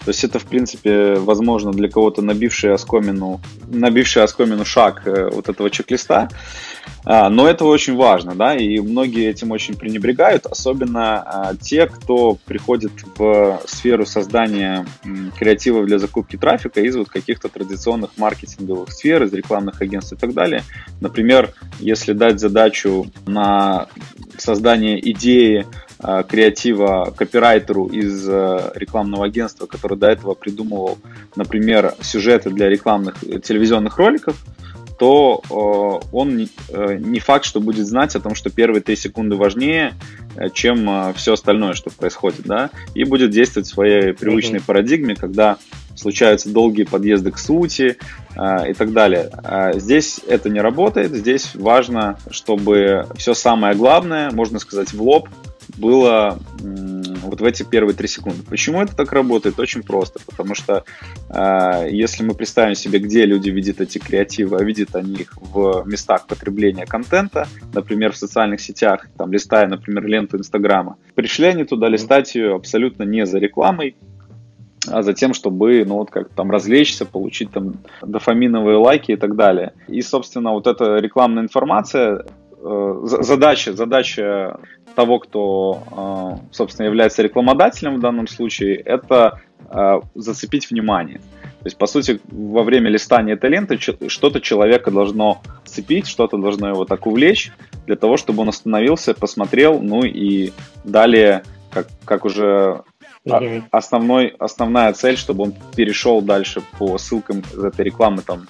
то 0.08 0.12
есть 0.12 0.24
это, 0.24 0.38
в 0.38 0.46
принципе, 0.46 1.16
возможно 1.16 1.70
для 1.70 1.90
кого-то 1.90 2.22
набивший 2.22 2.72
оскомину, 2.72 3.42
набивший 3.66 4.22
оскомину 4.22 4.64
шаг 4.64 5.02
э, 5.04 5.28
вот 5.30 5.50
этого 5.50 5.68
чек-листа. 5.68 6.30
А, 7.04 7.28
но 7.28 7.46
это 7.46 7.66
очень 7.66 7.94
важно, 7.94 8.34
да, 8.34 8.56
и 8.56 8.80
многие 8.80 9.28
этим 9.28 9.50
очень 9.50 9.76
пренебрегают, 9.76 10.46
особенно 10.46 11.18
а, 11.18 11.54
те, 11.56 11.86
кто 11.86 12.38
приходит 12.46 12.92
в 13.18 13.60
сферу 13.66 14.06
создания 14.06 14.86
креатива 15.38 15.84
для 15.84 15.98
закупки 15.98 16.38
трафика 16.38 16.80
из 16.80 16.96
вот 16.96 17.10
каких-то 17.10 17.50
традиционных 17.50 18.12
маркетинговых 18.16 18.90
сфер, 18.90 19.24
из 19.24 19.32
рекламных 19.34 19.82
агентств 19.82 20.14
и 20.14 20.16
так 20.16 20.32
далее. 20.32 20.62
Например, 21.02 21.52
если 21.80 22.14
дать 22.14 22.40
задачу 22.40 23.10
на 23.26 23.88
создание 24.38 24.98
идеи 25.10 25.66
Э, 26.00 26.22
креатива 26.22 27.12
копирайтеру 27.16 27.86
из 27.86 28.28
э, 28.28 28.70
рекламного 28.76 29.26
агентства, 29.26 29.66
который 29.66 29.98
до 29.98 30.06
этого 30.06 30.34
придумывал, 30.34 30.98
например, 31.34 31.94
сюжеты 32.00 32.50
для 32.50 32.68
рекламных 32.68 33.16
э, 33.24 33.40
телевизионных 33.40 33.98
роликов, 33.98 34.36
то 34.98 36.02
он 36.10 36.48
не 36.68 37.20
факт, 37.20 37.44
что 37.44 37.60
будет 37.60 37.86
знать 37.86 38.16
о 38.16 38.20
том, 38.20 38.34
что 38.34 38.50
первые 38.50 38.82
три 38.82 38.96
секунды 38.96 39.36
важнее, 39.36 39.94
чем 40.54 41.14
все 41.14 41.34
остальное, 41.34 41.74
что 41.74 41.90
происходит, 41.90 42.40
да, 42.46 42.70
и 42.94 43.04
будет 43.04 43.30
действовать 43.30 43.68
в 43.68 43.72
своей 43.74 44.12
привычной 44.12 44.60
парадигме, 44.60 45.14
когда 45.14 45.58
случаются 45.94 46.48
долгие 46.48 46.82
подъезды 46.82 47.30
к 47.30 47.38
сути 47.38 47.96
и 48.32 48.72
так 48.72 48.92
далее. 48.92 49.30
Здесь 49.74 50.18
это 50.26 50.50
не 50.50 50.60
работает, 50.60 51.12
здесь 51.12 51.54
важно, 51.54 52.18
чтобы 52.32 53.06
все 53.16 53.34
самое 53.34 53.76
главное, 53.76 54.32
можно 54.32 54.58
сказать, 54.58 54.92
в 54.92 55.00
лоб 55.00 55.28
было 55.76 56.38
вот 57.22 57.40
в 57.40 57.44
эти 57.44 57.62
первые 57.62 57.94
три 57.94 58.08
секунды. 58.08 58.42
Почему 58.48 58.82
это 58.82 58.96
так 58.96 59.12
работает? 59.12 59.58
Очень 59.58 59.82
просто, 59.82 60.20
потому 60.24 60.54
что 60.54 60.84
э, 61.28 61.88
если 61.90 62.22
мы 62.24 62.34
представим 62.34 62.74
себе, 62.74 62.98
где 62.98 63.26
люди 63.26 63.50
видят 63.50 63.80
эти 63.80 63.98
креативы, 63.98 64.56
а 64.58 64.64
видят 64.64 64.96
они 64.96 65.14
их 65.14 65.32
в 65.36 65.84
местах 65.86 66.26
потребления 66.26 66.86
контента, 66.86 67.46
например, 67.72 68.12
в 68.12 68.16
социальных 68.16 68.60
сетях, 68.60 69.06
там, 69.16 69.32
листая, 69.32 69.66
например, 69.66 70.06
ленту 70.06 70.38
Инстаграма, 70.38 70.96
пришли 71.14 71.48
они 71.48 71.64
туда 71.64 71.88
листать 71.88 72.34
ее 72.34 72.54
абсолютно 72.54 73.02
не 73.04 73.26
за 73.26 73.38
рекламой, 73.38 73.96
а 74.90 75.02
за 75.02 75.12
тем, 75.12 75.34
чтобы, 75.34 75.84
ну, 75.84 75.96
вот 75.96 76.10
как 76.10 76.30
там 76.30 76.50
развлечься, 76.50 77.04
получить 77.04 77.50
там 77.50 77.74
дофаминовые 78.02 78.78
лайки 78.78 79.12
и 79.12 79.16
так 79.16 79.36
далее. 79.36 79.72
И, 79.88 80.00
собственно, 80.02 80.52
вот 80.52 80.66
эта 80.66 80.96
рекламная 80.96 81.42
информация, 81.42 82.24
э, 82.58 83.00
задача, 83.02 83.72
задача 83.72 84.58
того, 84.98 85.20
кто, 85.20 85.84
э, 85.92 86.46
собственно, 86.50 86.86
является 86.86 87.22
рекламодателем 87.22 87.98
в 87.98 88.00
данном 88.00 88.26
случае, 88.26 88.74
это 88.74 89.40
э, 89.70 90.00
зацепить 90.16 90.68
внимание. 90.72 91.18
То 91.60 91.66
есть, 91.66 91.78
по 91.78 91.86
сути, 91.86 92.20
во 92.24 92.64
время 92.64 92.90
листания 92.90 93.34
этой 93.34 93.48
ленты 93.48 93.78
что-то 93.78 94.40
человека 94.40 94.90
должно 94.90 95.40
цепить, 95.64 96.08
что-то 96.08 96.36
должно 96.36 96.70
его 96.70 96.84
так 96.84 97.06
увлечь, 97.06 97.52
для 97.86 97.94
того, 97.94 98.16
чтобы 98.16 98.42
он 98.42 98.48
остановился, 98.48 99.14
посмотрел, 99.14 99.80
ну 99.80 100.02
и 100.02 100.50
далее, 100.82 101.44
как, 101.70 101.86
как 102.04 102.24
уже 102.24 102.82
основной, 103.70 104.34
основная 104.40 104.92
цель, 104.94 105.16
чтобы 105.16 105.44
он 105.44 105.54
перешел 105.76 106.22
дальше 106.22 106.60
по 106.76 106.98
ссылкам 106.98 107.44
из 107.54 107.62
этой 107.62 107.84
рекламы 107.84 108.22
там 108.22 108.48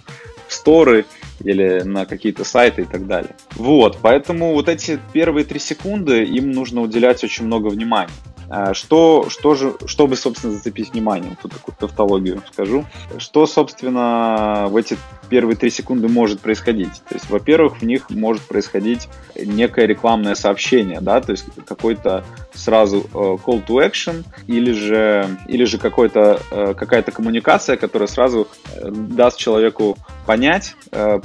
сторы 0.68 1.06
или 1.44 1.80
на 1.80 2.04
какие-то 2.04 2.44
сайты 2.44 2.82
и 2.82 2.84
так 2.84 3.06
далее. 3.06 3.34
Вот, 3.52 3.98
поэтому 4.02 4.52
вот 4.52 4.68
эти 4.68 4.98
первые 5.14 5.44
три 5.44 5.58
секунды 5.58 6.24
им 6.24 6.50
нужно 6.50 6.82
уделять 6.82 7.24
очень 7.24 7.46
много 7.46 7.68
внимания. 7.68 8.12
А 8.50 8.72
что, 8.74 9.28
что 9.28 9.54
же, 9.54 9.74
чтобы, 9.86 10.16
собственно, 10.16 10.54
зацепить 10.54 10.92
внимание, 10.92 11.36
тут 11.40 11.52
такую 11.52 11.74
тавтологию 11.78 12.42
скажу. 12.50 12.84
Что, 13.18 13.46
собственно, 13.46 14.66
в 14.68 14.76
эти 14.76 14.96
первые 15.28 15.56
три 15.56 15.70
секунды 15.70 16.08
может 16.08 16.40
происходить? 16.40 17.02
То 17.08 17.14
есть, 17.14 17.28
во-первых, 17.28 17.80
в 17.80 17.84
них 17.84 18.08
может 18.10 18.42
происходить 18.42 19.08
некое 19.34 19.86
рекламное 19.86 20.34
сообщение, 20.34 21.00
да, 21.00 21.20
то 21.20 21.32
есть 21.32 21.44
какой-то 21.66 22.24
сразу 22.54 22.98
э, 22.98 23.16
call 23.16 23.64
to 23.66 23.86
action 23.86 24.24
или 24.46 24.72
же, 24.72 25.28
или 25.46 25.64
же 25.64 25.78
какой-то, 25.78 26.40
э, 26.50 26.74
какая-то 26.74 27.12
коммуникация, 27.12 27.76
которая 27.76 28.08
сразу 28.08 28.48
э, 28.74 28.90
даст 28.90 29.38
человеку 29.38 29.96
понять, 30.26 30.74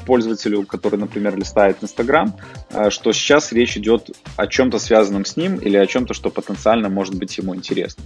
пользователю, 0.06 0.66
который, 0.66 0.98
например, 0.98 1.36
листает 1.36 1.78
Инстаграм, 1.82 2.34
что 2.90 3.12
сейчас 3.14 3.52
речь 3.52 3.78
идет 3.78 4.10
о 4.36 4.48
чем-то 4.48 4.80
связанном 4.80 5.26
с 5.26 5.38
ним 5.38 5.58
или 5.58 5.78
о 5.78 5.86
чем-то, 5.86 6.14
что 6.14 6.30
потенциально 6.30 6.90
может 6.90 7.16
быть 7.16 7.38
ему 7.38 7.56
интересно 7.56 8.04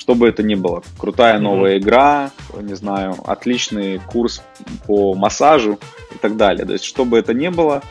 что 0.00 0.14
бы 0.14 0.28
это 0.28 0.42
ни 0.42 0.54
было. 0.54 0.82
Крутая 0.98 1.38
новая 1.38 1.76
mm-hmm. 1.76 1.78
игра, 1.78 2.30
не 2.60 2.74
знаю, 2.74 3.16
отличный 3.26 3.98
курс 3.98 4.42
по 4.86 5.14
массажу 5.14 5.78
и 6.14 6.18
так 6.18 6.38
далее. 6.38 6.64
То 6.64 6.72
есть, 6.72 6.84
что 6.84 7.04
бы 7.04 7.18
это 7.18 7.34
ни 7.34 7.48
было, 7.48 7.82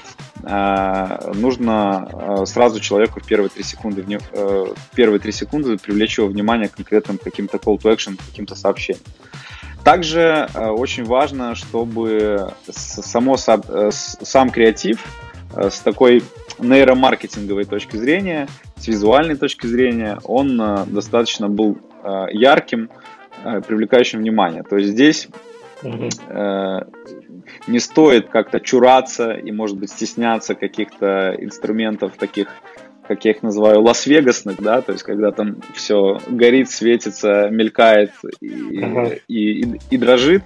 э, 0.44 1.32
нужно 1.36 2.10
э, 2.12 2.46
сразу 2.48 2.80
человеку 2.80 3.20
в 3.20 3.28
первые 3.28 3.50
три 3.50 3.64
секунды, 3.64 4.02
в 4.02 4.10
э, 4.10 4.74
первые 4.96 5.20
три 5.20 5.32
секунды 5.32 5.78
привлечь 5.78 6.18
его 6.18 6.28
внимание 6.28 6.68
к 6.68 6.76
конкретным 6.76 7.20
каким-то 7.20 7.58
call 7.58 7.78
to 7.78 7.94
action, 7.96 8.20
каким-то 8.32 8.56
сообщениям. 8.56 9.06
Также 9.84 10.50
очень 10.56 11.06
важно, 11.06 11.56
чтобы 11.56 12.54
само, 12.70 13.38
сам 13.38 14.50
креатив 14.50 15.00
с 15.56 15.80
такой 15.80 16.24
нейромаркетинговой 16.60 17.66
точки 17.66 17.96
зрения, 17.96 18.48
с 18.78 18.88
визуальной 18.88 19.36
точки 19.36 19.68
зрения, 19.68 20.20
он 20.24 20.58
достаточно 20.88 21.50
был 21.50 21.80
Э, 22.02 22.28
ярким, 22.32 22.90
э, 23.44 23.62
привлекающим 23.62 24.20
внимание. 24.20 24.64
То 24.64 24.78
есть 24.78 24.92
здесь 24.92 25.28
э, 25.84 26.80
не 27.68 27.80
стоит 27.80 28.30
как-то 28.30 28.60
чураться 28.62 29.32
и, 29.32 29.52
может 29.52 29.78
быть, 29.78 29.90
стесняться 29.90 30.56
каких-то 30.56 31.36
инструментов 31.38 32.14
таких, 32.18 32.48
как 33.06 33.26
я 33.26 33.32
их 33.32 33.44
называю, 33.44 33.82
лас-вегасных, 33.82 34.62
да, 34.62 34.82
то 34.82 34.94
есть 34.94 35.04
когда 35.04 35.32
там 35.32 35.58
все 35.74 36.20
горит, 36.28 36.70
светится, 36.70 37.50
мелькает 37.50 38.12
и, 38.40 38.82
ага. 38.82 39.12
и, 39.28 39.62
и, 39.62 39.80
и 39.90 39.98
дрожит 39.98 40.44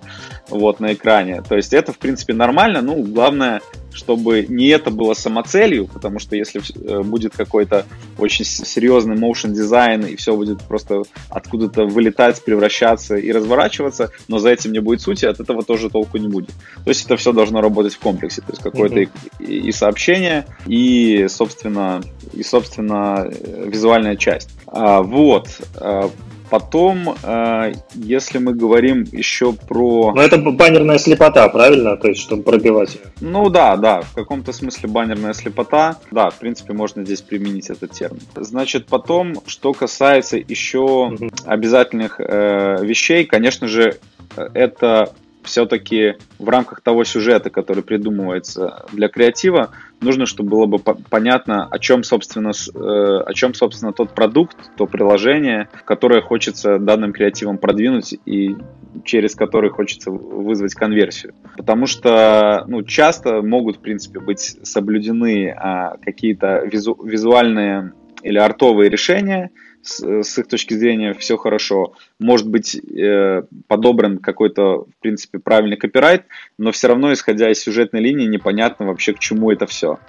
вот 0.50 0.80
на 0.80 0.94
экране. 0.94 1.44
То 1.48 1.56
есть 1.56 1.74
это, 1.74 1.94
в 1.94 2.00
принципе, 2.00 2.34
нормально, 2.34 2.82
ну, 2.82 3.04
главное 3.04 3.62
чтобы 3.94 4.46
не 4.48 4.68
это 4.68 4.92
было 4.92 5.14
самоцелью, 5.14 5.88
потому 5.88 6.20
что 6.20 6.36
если 6.36 6.62
э, 6.62 7.02
будет 7.04 7.36
какой-то 7.36 7.86
очень 8.18 8.46
серьезный 8.46 9.16
motion 9.16 9.52
дизайн 9.52 10.06
и 10.06 10.16
все 10.16 10.36
будет 10.36 10.62
просто 10.64 11.04
откуда-то 11.30 11.86
вылетать, 11.86 12.44
превращаться 12.44 13.16
и 13.16 13.32
разворачиваться, 13.32 14.12
но 14.28 14.40
за 14.40 14.50
этим 14.50 14.72
не 14.72 14.80
будет 14.80 15.02
сути, 15.02 15.26
от 15.26 15.40
этого 15.40 15.64
тоже 15.64 15.90
толку 15.90 16.18
не 16.18 16.28
будет. 16.28 16.52
То 16.84 16.90
есть 16.90 17.06
это 17.06 17.18
все 17.18 17.32
должно 17.32 17.62
работать 17.62 17.94
в 17.94 18.00
комплексе, 18.00 18.42
то 18.42 18.52
есть 18.52 18.62
какое-то 18.62 19.02
mm-hmm. 19.02 19.46
и, 19.46 19.68
и 19.68 19.72
сообщение, 19.72 20.46
и, 20.66 21.28
собственно, 21.30 22.02
и, 22.34 22.44
собственно, 22.44 23.28
э, 23.30 23.70
визуальная 23.70 24.16
часть. 24.16 24.50
А, 24.68 25.02
вот. 25.02 25.50
А, 25.76 26.10
Потом, 26.54 27.16
э, 27.24 27.74
если 27.96 28.38
мы 28.38 28.54
говорим 28.54 29.08
еще 29.12 29.54
про... 29.54 30.14
Но 30.14 30.22
это 30.22 30.38
баннерная 30.38 31.00
слепота, 31.00 31.50
правильно? 31.50 31.98
То 31.98 32.10
есть, 32.10 32.22
чтобы 32.22 32.44
пробивать 32.44 32.94
ее. 32.94 33.02
Ну 33.22 33.50
да, 33.50 33.76
да, 33.76 34.02
в 34.02 34.14
каком-то 34.14 34.54
смысле 34.54 34.88
баннерная 34.88 35.34
слепота. 35.34 35.98
Да, 36.12 36.30
в 36.30 36.36
принципе, 36.36 36.74
можно 36.74 37.04
здесь 37.04 37.24
применить 37.24 37.72
этот 37.72 37.94
термин. 37.94 38.22
Значит, 38.36 38.86
потом, 38.86 39.34
что 39.48 39.74
касается 39.74 40.38
еще 40.38 40.82
угу. 40.82 41.32
обязательных 41.48 42.20
э, 42.20 42.86
вещей, 42.86 43.26
конечно 43.26 43.68
же, 43.68 43.98
это 44.36 45.12
все-таки 45.44 46.16
в 46.40 46.50
рамках 46.50 46.82
того 46.82 47.04
сюжета, 47.04 47.50
который 47.50 47.84
придумывается 47.84 48.86
для 48.92 49.08
креатива, 49.08 49.72
нужно, 50.02 50.26
чтобы 50.26 50.52
было 50.52 50.66
бы 50.66 50.80
понятно, 50.80 51.66
о 51.66 51.80
чем, 51.80 52.04
собственно, 52.04 52.52
э, 52.52 53.24
о 53.26 53.34
чем, 53.34 53.54
собственно, 53.54 53.94
тот 53.94 54.14
продукт, 54.14 54.58
то 54.78 54.86
приложение, 54.86 55.70
которое 55.86 56.22
хочется 56.22 56.80
данным 56.80 57.14
креативом 57.14 57.58
продвинуть 57.58 58.16
и 58.26 58.56
через 59.04 59.36
который 59.36 59.70
хочется 59.70 60.12
вызвать 60.12 60.74
конверсию. 60.76 61.34
Потому 61.58 61.88
что 61.88 62.64
ну, 62.68 62.84
часто 62.84 63.42
могут, 63.42 63.78
в 63.78 63.80
принципе, 63.80 64.20
быть 64.20 64.58
соблюдены 64.64 65.50
а, 65.50 65.98
какие-то 65.98 66.64
визу 66.66 66.98
визуальные 67.04 67.94
или 68.22 68.38
артовые 68.38 68.90
решения, 68.90 69.52
с, 69.84 70.02
с 70.02 70.38
их 70.38 70.48
точки 70.48 70.74
зрения 70.74 71.14
все 71.14 71.38
хорошо. 71.38 71.94
Может 72.20 72.48
быть 72.48 72.76
э, 72.76 73.44
подобран 73.68 74.18
какой-то, 74.18 74.86
в 74.86 75.02
принципе, 75.02 75.40
правильный 75.40 75.78
копирайт, 75.78 76.24
но 76.58 76.72
все 76.72 76.88
равно, 76.88 77.14
исходя 77.14 77.52
из 77.52 77.60
сюжетной 77.60 78.02
линии, 78.02 78.26
непонятно 78.26 78.88
вообще, 78.88 79.14
к 79.14 79.20
чему 79.20 79.52
это 79.52 79.68
все. 79.68 80.00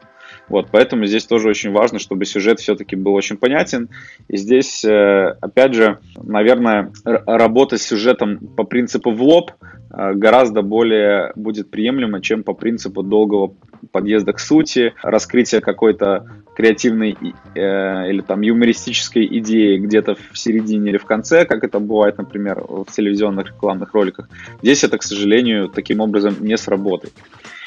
Вот, 0.49 0.69
поэтому 0.71 1.07
здесь 1.07 1.25
тоже 1.25 1.49
очень 1.49 1.73
важно, 1.73 1.99
чтобы 1.99 2.27
сюжет 2.27 2.61
все-таки 2.61 2.97
был 2.97 3.15
очень 3.15 3.37
понятен. 3.37 3.89
И 4.29 4.37
здесь, 4.37 4.85
э, 4.85 5.37
опять 5.41 5.75
же, 5.75 5.99
наверное, 6.17 6.93
работа 7.05 7.79
с 7.79 7.83
сюжетом 7.83 8.39
по 8.39 8.65
принципу 8.65 9.11
в 9.11 9.23
лоб 9.23 9.53
э, 9.91 10.13
гораздо 10.15 10.63
более 10.63 11.33
будет 11.35 11.71
приемлемо, 11.71 12.21
чем 12.21 12.43
по 12.43 12.53
принципу 12.53 13.03
долгого 13.03 13.55
подъезда 13.91 14.33
к 14.33 14.39
сути, 14.39 14.93
раскрытия 15.03 15.61
какой-то 15.61 16.27
креативной 16.55 17.17
э, 17.55 18.11
или 18.11 18.21
там 18.21 18.43
юмористической 18.43 19.27
идеи 19.39 19.79
где-то 19.79 20.15
в 20.15 20.39
середине 20.39 20.91
или 20.91 20.99
в 20.99 21.05
конце, 21.05 21.47
как 21.47 21.65
это 21.65 21.81
бывает, 21.81 22.19
например, 22.19 22.63
в 22.69 22.87
телевизионных 22.95 23.49
рекламных 23.49 23.95
роликах. 23.95 24.29
Здесь 24.63 24.85
это, 24.85 24.99
к 24.99 25.03
сожалению, 25.03 25.69
таким 25.69 26.01
образом 26.01 26.37
не 26.41 26.57
сработает. 26.59 27.15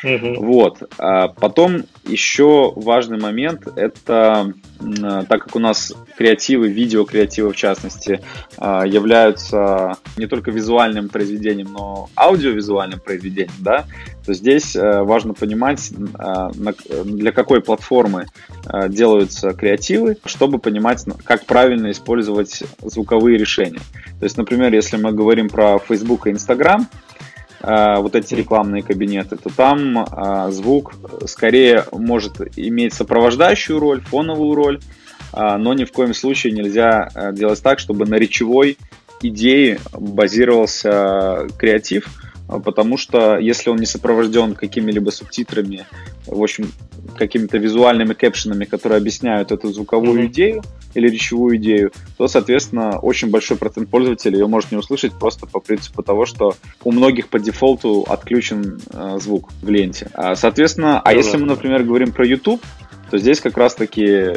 Угу. 0.03 0.45
Вот. 0.45 0.83
А 0.97 1.29
потом 1.29 1.83
еще 2.05 2.71
важный 2.75 3.19
момент 3.19 3.67
это 3.75 4.53
так 4.79 5.43
как 5.43 5.55
у 5.55 5.59
нас 5.59 5.93
креативы, 6.17 6.69
видеокреативы 6.69 7.51
в 7.51 7.55
частности, 7.55 8.21
а, 8.57 8.85
являются 8.85 9.97
не 10.17 10.27
только 10.27 10.51
визуальным 10.51 11.09
произведением, 11.09 11.73
но 11.73 12.09
аудиовизуальным 12.15 12.99
произведением, 12.99 13.53
да, 13.59 13.85
то 14.25 14.33
здесь 14.33 14.75
э, 14.75 15.03
важно 15.03 15.33
понимать, 15.33 15.91
а, 16.15 16.51
для 17.05 17.31
какой 17.31 17.61
платформы 17.61 18.27
а, 18.65 18.89
делаются 18.89 19.53
креативы, 19.53 20.17
чтобы 20.25 20.59
понимать, 20.59 21.05
как 21.23 21.45
правильно 21.45 21.91
использовать 21.91 22.63
звуковые 22.81 23.37
решения. 23.37 23.79
То 24.19 24.25
есть, 24.25 24.37
например, 24.37 24.73
если 24.73 24.97
мы 24.97 25.13
говорим 25.13 25.47
про 25.47 25.79
Facebook 25.79 26.27
и 26.27 26.31
Instagram, 26.31 26.87
Э, 27.61 27.97
вот 27.99 28.15
эти 28.15 28.35
рекламные 28.35 28.83
кабинеты, 28.83 29.35
то 29.35 29.49
там 29.49 30.03
э, 30.03 30.51
звук 30.51 30.93
скорее 31.25 31.85
может 31.91 32.35
иметь 32.55 32.93
сопровождающую 32.93 33.79
роль, 33.79 34.01
фоновую 34.01 34.55
роль, 34.55 34.79
э, 35.33 35.57
но 35.57 35.73
ни 35.73 35.85
в 35.85 35.91
коем 35.91 36.13
случае 36.13 36.53
нельзя 36.53 37.09
делать 37.33 37.61
так, 37.63 37.79
чтобы 37.79 38.05
на 38.05 38.15
речевой 38.15 38.77
идее 39.21 39.79
базировался 39.91 41.47
креатив, 41.57 42.07
потому 42.47 42.97
что 42.97 43.37
если 43.37 43.69
он 43.69 43.77
не 43.77 43.85
сопровожден 43.85 44.55
какими-либо 44.55 45.09
субтитрами, 45.09 45.85
в 46.25 46.41
общем, 46.41 46.71
какими-то 47.17 47.57
визуальными 47.57 48.13
кэпшенами, 48.13 48.65
которые 48.65 48.97
объясняют 48.97 49.51
эту 49.51 49.71
звуковую 49.71 50.21
mm-hmm. 50.21 50.27
идею 50.27 50.63
или 50.93 51.09
речевую 51.09 51.57
идею, 51.57 51.91
то, 52.17 52.27
соответственно, 52.27 52.99
очень 52.99 53.29
большой 53.29 53.57
процент 53.57 53.89
пользователей 53.89 54.39
ее 54.39 54.47
может 54.47 54.71
не 54.71 54.77
услышать 54.77 55.13
просто 55.13 55.45
по 55.45 55.59
принципу 55.59 56.03
того, 56.03 56.25
что 56.25 56.55
у 56.83 56.91
многих 56.91 57.27
по 57.27 57.39
дефолту 57.39 58.05
отключен 58.07 58.79
э, 58.91 59.17
звук 59.21 59.49
в 59.61 59.69
ленте. 59.69 60.09
А, 60.13 60.35
соответственно, 60.35 61.01
а 61.01 61.13
если 61.13 61.37
мы, 61.37 61.45
например, 61.45 61.83
говорим 61.83 62.11
про 62.11 62.25
YouTube, 62.25 62.61
то 63.09 63.17
здесь 63.17 63.39
как 63.39 63.57
раз-таки 63.57 64.33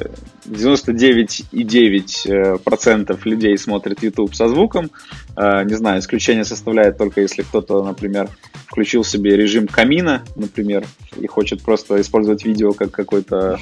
99,9% 0.47 3.21
людей 3.25 3.59
смотрят 3.59 4.03
YouTube 4.03 4.35
со 4.35 4.49
звуком. 4.49 4.91
Э, 5.37 5.65
не 5.65 5.75
знаю, 5.75 6.01
исключение 6.01 6.45
составляет 6.45 6.99
только 6.99 7.21
если 7.21 7.43
кто-то, 7.43 7.83
например, 7.83 8.31
включил 8.67 9.05
себе 9.05 9.37
режим 9.37 9.67
камина, 9.67 10.23
например, 10.37 10.87
и 11.19 11.27
хочет 11.27 11.63
просто 11.63 12.01
использовать 12.01 12.45
видео 12.45 12.73
как 12.73 12.91
какой-то 12.91 13.51
Э, 13.51 13.57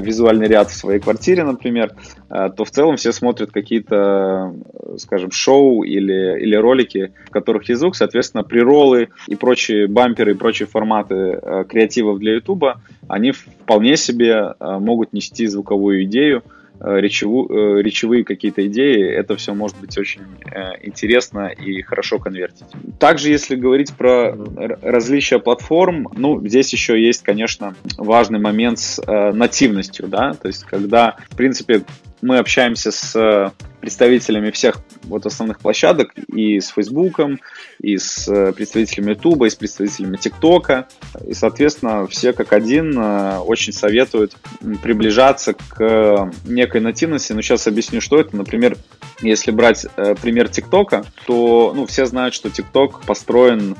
визуальный 0.00 0.46
ряд 0.46 0.70
в 0.70 0.74
своей 0.74 1.00
квартире, 1.00 1.44
например, 1.44 1.92
э, 2.28 2.50
то 2.56 2.64
в 2.64 2.70
целом 2.70 2.96
все 2.96 3.12
смотрят 3.12 3.50
какие-то, 3.50 4.54
скажем, 4.98 5.30
шоу 5.30 5.82
или, 5.82 6.40
или 6.40 6.54
ролики, 6.54 7.12
в 7.26 7.30
которых 7.30 7.68
есть 7.68 7.80
звук, 7.80 7.96
соответственно, 7.96 8.44
приролы 8.44 9.08
и 9.26 9.36
прочие 9.36 9.86
бамперы 9.86 10.32
и 10.32 10.36
прочие 10.36 10.66
форматы 10.66 11.14
э, 11.14 11.64
креативов 11.68 12.18
для 12.18 12.34
YouTube, 12.34 12.64
они 13.08 13.32
вполне 13.32 13.96
себе 13.96 14.54
могут 14.60 15.12
нести 15.12 15.46
звуковую 15.46 16.04
идею, 16.04 16.42
Э, 16.42 16.61
речеву, 16.84 17.46
э, 17.48 17.82
речевые 17.82 18.24
какие-то 18.24 18.66
идеи, 18.66 19.08
это 19.08 19.36
все 19.36 19.54
может 19.54 19.78
быть 19.78 19.96
очень 19.98 20.22
э, 20.50 20.72
интересно 20.82 21.48
и 21.48 21.82
хорошо 21.82 22.18
конвертить. 22.18 22.66
Также, 22.98 23.30
если 23.30 23.56
говорить 23.56 23.92
про 23.94 24.36
различия 24.82 25.38
платформ, 25.38 26.08
ну, 26.16 26.46
здесь 26.46 26.72
еще 26.72 27.00
есть, 27.00 27.22
конечно, 27.22 27.74
важный 27.96 28.38
момент 28.38 28.78
с 28.78 29.00
нативностью, 29.32 30.08
да, 30.08 30.34
то 30.34 30.48
есть 30.48 30.64
когда, 30.64 31.16
в 31.30 31.36
принципе, 31.36 31.82
мы 32.22 32.38
общаемся 32.38 32.90
с 32.90 33.52
представителями 33.82 34.52
всех 34.52 34.80
вот 35.02 35.26
основных 35.26 35.58
площадок, 35.58 36.12
и 36.32 36.60
с 36.60 36.68
Фейсбуком, 36.68 37.40
и 37.80 37.98
с 37.98 38.28
э, 38.28 38.52
представителями 38.52 39.10
Ютуба, 39.10 39.46
и 39.46 39.50
с 39.50 39.56
представителями 39.56 40.16
ТикТока. 40.16 40.86
И, 41.26 41.34
соответственно, 41.34 42.06
все 42.06 42.32
как 42.32 42.52
один 42.52 42.96
э, 42.96 43.38
очень 43.38 43.72
советуют 43.72 44.36
приближаться 44.82 45.54
к 45.54 46.30
некой 46.44 46.80
нативности. 46.80 47.32
Но 47.32 47.42
сейчас 47.42 47.66
объясню, 47.66 48.00
что 48.00 48.20
это. 48.20 48.36
Например, 48.36 48.76
если 49.20 49.50
брать 49.50 49.84
э, 49.96 50.14
пример 50.14 50.48
ТикТока, 50.48 51.04
то 51.26 51.72
ну, 51.74 51.86
все 51.86 52.06
знают, 52.06 52.34
что 52.34 52.50
ТикТок 52.50 53.02
построен 53.02 53.76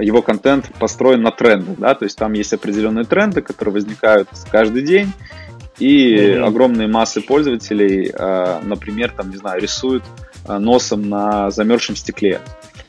его 0.00 0.22
контент 0.22 0.72
построен 0.80 1.22
на 1.22 1.30
тренды, 1.30 1.76
да, 1.78 1.94
то 1.94 2.04
есть 2.04 2.18
там 2.18 2.32
есть 2.32 2.52
определенные 2.52 3.04
тренды, 3.04 3.42
которые 3.42 3.74
возникают 3.74 4.28
каждый 4.50 4.82
день, 4.82 5.12
и 5.78 6.14
mm-hmm. 6.14 6.42
огромные 6.42 6.88
массы 6.88 7.20
пользователей, 7.20 8.10
э, 8.12 8.60
например, 8.62 9.12
там, 9.16 9.30
не 9.30 9.36
знаю, 9.36 9.60
рисуют 9.60 10.04
э, 10.46 10.58
носом 10.58 11.08
на 11.08 11.50
замерзшем 11.50 11.96
стекле. 11.96 12.40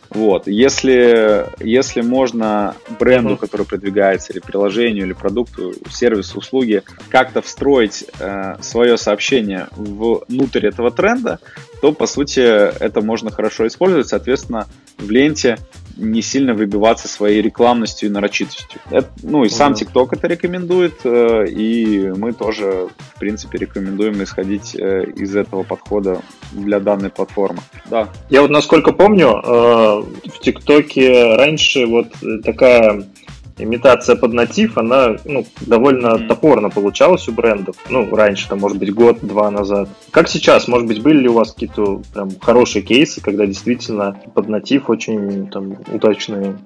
Вот. 0.09 0.47
Если, 0.47 1.47
если 1.59 2.01
можно 2.01 2.75
бренду, 2.99 3.33
mm-hmm. 3.33 3.37
который 3.37 3.65
продвигается, 3.65 4.31
или 4.31 4.39
приложению, 4.39 5.05
или 5.05 5.13
продукту, 5.13 5.73
сервису, 5.89 6.37
услуге, 6.37 6.83
как-то 7.09 7.41
встроить 7.41 8.05
э, 8.19 8.55
свое 8.61 8.97
сообщение 8.97 9.67
внутрь 9.75 10.67
этого 10.67 10.91
тренда, 10.91 11.39
то, 11.81 11.91
по 11.91 12.05
сути, 12.05 12.39
это 12.39 13.01
можно 13.01 13.31
хорошо 13.31 13.67
использовать. 13.67 14.07
Соответственно, 14.07 14.67
в 14.97 15.09
ленте 15.09 15.57
не 15.97 16.21
сильно 16.21 16.53
выбиваться 16.53 17.07
своей 17.07 17.41
рекламностью 17.41 18.09
и 18.09 18.11
нарочитостью. 18.11 18.81
Это, 18.89 19.09
ну 19.23 19.43
и 19.43 19.49
сам 19.49 19.73
TikTok 19.73 20.09
это 20.11 20.27
рекомендует, 20.27 21.01
э, 21.03 21.47
и 21.47 22.11
мы 22.15 22.33
тоже, 22.33 22.89
в 22.97 23.19
принципе, 23.19 23.57
рекомендуем 23.57 24.21
исходить 24.23 24.75
э, 24.75 25.05
из 25.15 25.35
этого 25.35 25.63
подхода 25.63 26.21
для 26.51 26.79
данной 26.79 27.09
платформы. 27.09 27.59
Да. 27.89 28.09
Я 28.29 28.41
вот 28.41 28.51
насколько 28.51 28.91
помню, 28.91 29.41
э, 29.43 30.29
в 30.29 30.39
ТикТоке 30.41 31.35
раньше 31.35 31.85
вот 31.85 32.07
такая 32.43 33.05
имитация 33.57 34.15
под 34.15 34.33
натив, 34.33 34.77
она 34.77 35.15
ну, 35.25 35.45
довольно 35.61 36.15
mm. 36.15 36.27
топорно 36.27 36.69
получалась 36.69 37.27
у 37.27 37.31
брендов. 37.31 37.75
Ну, 37.89 38.13
раньше, 38.15 38.49
там, 38.49 38.59
может 38.59 38.77
быть, 38.77 38.93
год-два 38.93 39.49
назад. 39.51 39.89
Как 40.11 40.27
сейчас? 40.27 40.67
Может 40.67 40.87
быть, 40.87 41.01
были 41.01 41.19
ли 41.19 41.29
у 41.29 41.33
вас 41.33 41.53
какие-то 41.53 42.01
прям 42.13 42.29
хорошие 42.41 42.83
кейсы, 42.83 43.21
когда 43.21 43.45
действительно 43.45 44.19
под 44.33 44.49
натив 44.49 44.89
очень 44.89 45.47
там 45.49 45.77
удачные 45.91 46.57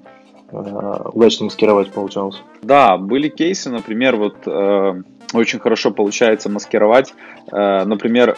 удачно 0.52 1.44
маскировать 1.44 1.92
получалось. 1.92 2.42
Да, 2.62 2.96
были 2.96 3.28
кейсы, 3.28 3.70
например, 3.70 4.16
вот 4.16 4.36
э, 4.46 5.02
очень 5.32 5.58
хорошо 5.58 5.90
получается 5.92 6.48
маскировать, 6.48 7.14
э, 7.52 7.84
например, 7.84 8.36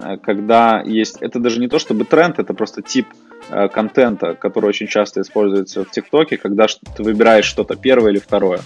э, 0.00 0.18
когда 0.18 0.82
есть, 0.84 1.20
это 1.20 1.40
даже 1.40 1.60
не 1.60 1.68
то 1.68 1.78
чтобы 1.78 2.04
тренд, 2.04 2.38
это 2.38 2.54
просто 2.54 2.82
тип 2.82 3.08
э, 3.10 3.27
контента, 3.72 4.34
который 4.34 4.66
очень 4.66 4.86
часто 4.86 5.20
используется 5.20 5.84
в 5.84 5.90
ТикТоке, 5.90 6.36
когда 6.36 6.66
ты 6.96 7.02
выбираешь 7.02 7.44
что-то 7.44 7.76
первое 7.76 8.12
или 8.12 8.18
второе 8.18 8.60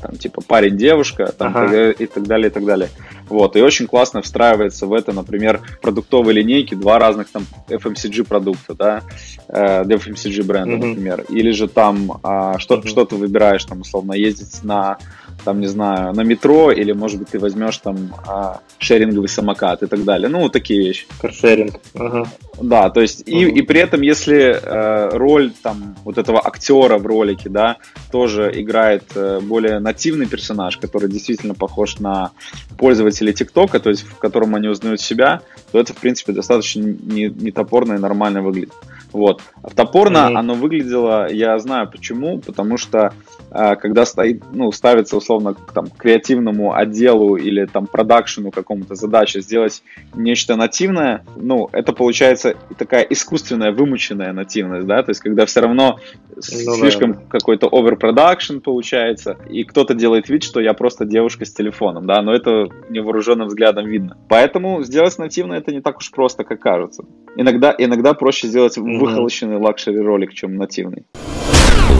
там, 0.00 0.16
типа, 0.16 0.42
парень-девушка, 0.42 1.32
там, 1.36 1.56
ага. 1.56 1.90
и 1.90 2.06
так 2.06 2.26
далее, 2.26 2.48
и 2.48 2.50
так 2.50 2.64
далее. 2.64 2.88
Вот, 3.28 3.56
и 3.56 3.62
очень 3.62 3.86
классно 3.86 4.22
встраивается 4.22 4.86
в 4.86 4.92
это, 4.92 5.12
например, 5.12 5.60
продуктовые 5.82 6.34
линейки, 6.34 6.74
два 6.74 6.98
разных 6.98 7.30
там 7.30 7.44
FMCG 7.68 8.24
продукта, 8.26 8.74
да, 8.74 9.02
э, 9.48 9.84
FMCG 9.84 10.42
бренда, 10.42 10.74
mm-hmm. 10.74 10.88
например, 10.88 11.24
или 11.28 11.50
же 11.52 11.68
там 11.68 12.18
а, 12.22 12.58
что, 12.58 12.76
mm-hmm. 12.76 12.88
что 12.88 13.04
ты 13.04 13.16
выбираешь, 13.16 13.64
там, 13.64 13.82
условно, 13.82 14.14
ездить 14.14 14.64
на 14.64 14.98
там, 15.44 15.60
не 15.60 15.66
знаю, 15.66 16.14
на 16.14 16.22
метро, 16.22 16.70
или, 16.70 16.92
может 16.92 17.18
быть, 17.18 17.28
ты 17.28 17.38
возьмешь 17.38 17.78
там 17.78 18.14
а, 18.26 18.60
шеринговый 18.78 19.28
самокат 19.28 19.82
и 19.82 19.86
так 19.86 20.04
далее. 20.04 20.28
Ну, 20.28 20.48
такие 20.48 20.80
вещи. 20.80 21.06
Каршеринг. 21.20 21.80
Ага. 21.94 22.26
Да, 22.60 22.90
то 22.90 23.00
есть, 23.00 23.22
и, 23.26 23.48
и 23.48 23.62
при 23.62 23.80
этом, 23.80 24.02
если 24.02 24.58
э, 24.62 25.16
роль 25.16 25.50
там 25.62 25.96
вот 26.04 26.18
этого 26.18 26.46
актера 26.46 26.98
в 26.98 27.06
ролике, 27.06 27.48
да, 27.48 27.78
тоже 28.12 28.52
играет 28.54 29.04
э, 29.14 29.40
более 29.40 29.78
нативный 29.78 30.26
персонаж, 30.26 30.76
который 30.76 31.08
действительно 31.08 31.54
похож 31.54 31.98
на 32.00 32.32
пользователей 32.76 33.32
ТикТока, 33.32 33.80
то 33.80 33.88
есть 33.88 34.02
в 34.02 34.18
котором 34.18 34.54
они 34.54 34.68
узнают 34.68 35.00
себя, 35.00 35.40
то 35.72 35.80
это, 35.80 35.94
в 35.94 35.96
принципе, 35.96 36.32
достаточно 36.32 36.82
не, 36.82 37.28
не 37.28 37.50
топорно 37.50 37.94
и 37.94 37.98
нормально 37.98 38.42
выглядит. 38.42 38.72
Вот. 39.12 39.42
В 39.62 39.74
топорно 39.74 40.18
mm-hmm. 40.18 40.36
оно 40.36 40.54
выглядело, 40.54 41.32
я 41.32 41.58
знаю 41.58 41.90
почему, 41.90 42.38
потому 42.38 42.76
что 42.76 43.12
когда 43.50 44.04
стоит, 44.04 44.42
ну, 44.52 44.70
ставится 44.72 45.16
условно 45.16 45.54
там 45.74 45.88
креативному 45.88 46.74
отделу 46.74 47.36
или 47.36 47.66
там 47.66 47.86
продакшену 47.86 48.50
какому-то 48.50 48.94
задача 48.94 49.40
сделать 49.40 49.82
нечто 50.14 50.56
нативное, 50.56 51.24
ну, 51.36 51.68
это 51.72 51.92
получается 51.92 52.54
такая 52.78 53.02
искусственная, 53.02 53.72
вымученная 53.72 54.32
нативность, 54.32 54.86
да, 54.86 55.02
то 55.02 55.10
есть 55.10 55.20
когда 55.20 55.46
все 55.46 55.60
равно 55.60 55.98
ну, 56.34 56.42
слишком 56.42 57.12
да. 57.14 57.20
какой-то 57.28 57.68
overproduction 57.70 58.58
получается, 58.58 59.36
и 59.48 59.64
кто-то 59.64 59.94
делает 59.94 60.28
вид, 60.28 60.44
что 60.44 60.60
я 60.60 60.72
просто 60.72 61.04
девушка 61.04 61.44
с 61.44 61.52
телефоном, 61.52 62.06
да, 62.06 62.22
но 62.22 62.32
это 62.32 62.68
невооруженным 62.88 63.48
взглядом 63.48 63.86
видно. 63.86 64.16
Поэтому 64.28 64.82
сделать 64.82 65.18
нативно 65.18 65.54
это 65.54 65.72
не 65.72 65.80
так 65.80 65.98
уж 65.98 66.10
просто, 66.10 66.44
как 66.44 66.60
кажется. 66.60 67.04
Иногда, 67.36 67.74
иногда 67.76 68.14
проще 68.14 68.46
сделать 68.46 68.76
mm-hmm. 68.76 68.98
выхолощенный 68.98 69.56
luxury 69.56 69.98
ролик, 69.98 70.34
чем 70.34 70.56
нативный. 70.56 71.04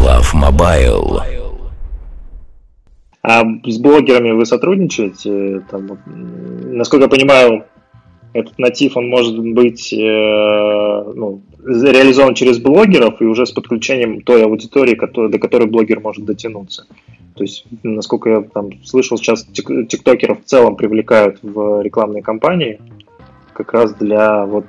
Love 0.03 0.35
Mobile. 0.35 1.40
А 3.23 3.43
с 3.65 3.79
блогерами 3.79 4.33
вы 4.33 4.47
сотрудничаете? 4.47 5.63
Там, 5.71 5.99
насколько 6.07 7.05
я 7.05 7.11
понимаю, 7.11 7.65
этот 8.33 8.59
натив, 8.59 8.97
он 8.97 9.09
может 9.09 9.39
быть 9.39 9.93
э, 9.93 9.97
ну, 9.97 11.43
реализован 11.65 12.35
через 12.35 12.59
блогеров 12.59 13.21
и 13.21 13.25
уже 13.25 13.45
с 13.45 13.53
подключением 13.53 14.23
той 14.23 14.45
аудитории, 14.45 14.95
который, 14.95 15.31
до 15.31 15.39
которой 15.39 15.67
блогер 15.67 16.01
может 16.01 16.25
дотянуться. 16.25 16.87
То 17.35 17.45
есть, 17.45 17.65
насколько 17.83 18.31
я 18.31 18.41
там 18.43 18.83
слышал, 18.85 19.19
сейчас 19.19 19.45
тиктокеров 19.45 20.43
в 20.43 20.45
целом 20.45 20.77
привлекают 20.77 21.39
в 21.43 21.83
рекламные 21.83 22.23
кампании 22.23 22.81
как 23.53 23.73
раз 23.73 23.95
для 23.95 24.47
вот 24.47 24.67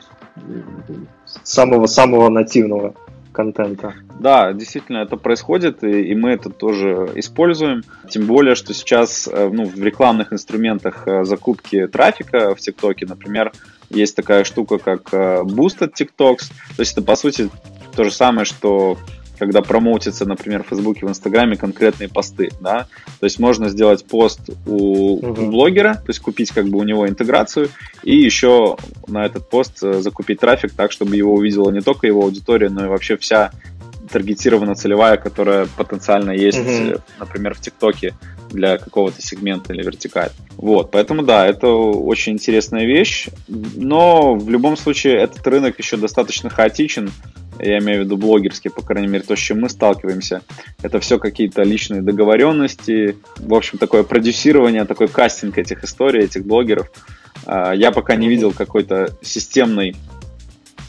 самого-самого 1.44 2.30
нативного 2.30 2.94
контента. 3.32 3.96
Да, 4.20 4.54
действительно, 4.54 5.00
это 5.00 5.17
происходит, 5.17 5.84
и, 5.84 6.12
и 6.12 6.15
мы 6.15 6.32
это 6.32 6.50
тоже 6.50 7.12
используем. 7.15 7.84
Тем 8.10 8.26
более, 8.26 8.56
что 8.56 8.74
сейчас 8.74 9.28
э, 9.32 9.50
ну, 9.52 9.65
в 9.65 9.84
рекламных 9.84 10.34
инструментах 10.34 11.08
э, 11.08 11.24
закупки 11.24 11.88
трафика 11.88 12.54
в 12.56 12.60
ТикТоке, 12.60 13.06
например, 13.06 13.52
есть 13.89 14.15
такая 14.15 14.44
штука, 14.44 14.78
как 14.78 15.13
э, 15.13 15.41
Boosted 15.44 15.94
TikToks. 16.00 16.52
То 16.76 16.80
есть 16.80 16.94
это, 16.94 17.02
по 17.02 17.15
сути, 17.15 17.50
то 17.96 18.04
же 18.04 18.12
самое, 18.12 18.46
что 18.46 18.98
когда 19.41 19.63
промоутится, 19.63 20.28
например, 20.28 20.62
в 20.62 20.67
Фейсбуке, 20.67 21.08
в 21.08 21.10
Инстаграме 21.10 21.56
конкретные 21.56 22.08
посты, 22.08 22.52
да, 22.62 22.86
то 23.20 23.26
есть 23.26 23.39
можно 23.39 23.70
сделать 23.70 24.06
пост 24.06 24.39
у, 24.67 25.15
угу. 25.15 25.30
у 25.30 25.50
блогера, 25.50 25.96
то 25.96 26.10
есть 26.10 26.20
купить 26.20 26.52
как 26.52 26.67
бы 26.67 26.78
у 26.78 26.84
него 26.84 27.10
интеграцию 27.10 27.70
и 28.04 28.15
еще 28.15 28.78
на 29.12 29.26
этот 29.26 29.50
пост 29.50 29.84
э, 29.84 30.02
закупить 30.02 30.39
трафик 30.39 30.71
так, 30.74 30.91
чтобы 30.91 31.15
его 31.15 31.34
увидела 31.34 31.69
не 31.71 31.82
только 31.82 32.08
его 32.08 32.24
аудитория, 32.24 32.69
но 32.69 32.86
и 32.86 32.88
вообще 32.88 33.17
вся 33.17 33.52
таргетирована 34.12 34.76
целевая, 34.76 35.17
которая 35.17 35.67
потенциально 35.78 36.32
есть, 36.32 36.60
угу. 36.60 37.02
например, 37.19 37.54
в 37.54 37.62
ТикТоке 37.62 38.13
для 38.50 38.78
какого-то 38.78 39.21
сегмента 39.21 39.74
или 39.74 39.84
вертикаль. 39.84 40.32
Вот, 40.58 40.91
поэтому 40.91 41.24
да, 41.24 41.47
это 41.47 41.67
очень 41.67 42.34
интересная 42.34 42.86
вещь, 42.86 43.28
но 43.47 44.36
в 44.36 44.50
любом 44.50 44.76
случае 44.78 45.17
этот 45.17 45.45
рынок 45.47 45.78
еще 45.80 45.97
достаточно 45.97 46.50
хаотичен, 46.50 47.12
я 47.60 47.80
имею 47.80 48.02
в 48.02 48.06
виду 48.06 48.17
блогерские, 48.17 48.71
по 48.71 48.82
крайней 48.82 49.08
мере, 49.08 49.24
то, 49.24 49.36
с 49.36 49.39
чем 49.39 49.62
мы 49.62 49.69
сталкиваемся, 49.69 50.41
это 50.82 51.00
все 51.00 51.19
какие-то 51.19 51.63
личные 51.63 52.02
договоренности, 52.02 53.17
в 53.38 53.54
общем, 53.54 53.78
такое 53.78 54.04
продюсирование, 54.04 54.86
такой 54.86 55.08
кастинг 55.08 55.58
этих 55.58 55.84
историй, 55.84 56.24
этих 56.24 56.45
блогеров. 56.45 56.91
А, 57.45 57.73
я 57.73 57.91
пока 57.91 58.15
не 58.15 58.27
видел 58.27 58.51
какой-то 58.51 59.15
системной 59.21 59.95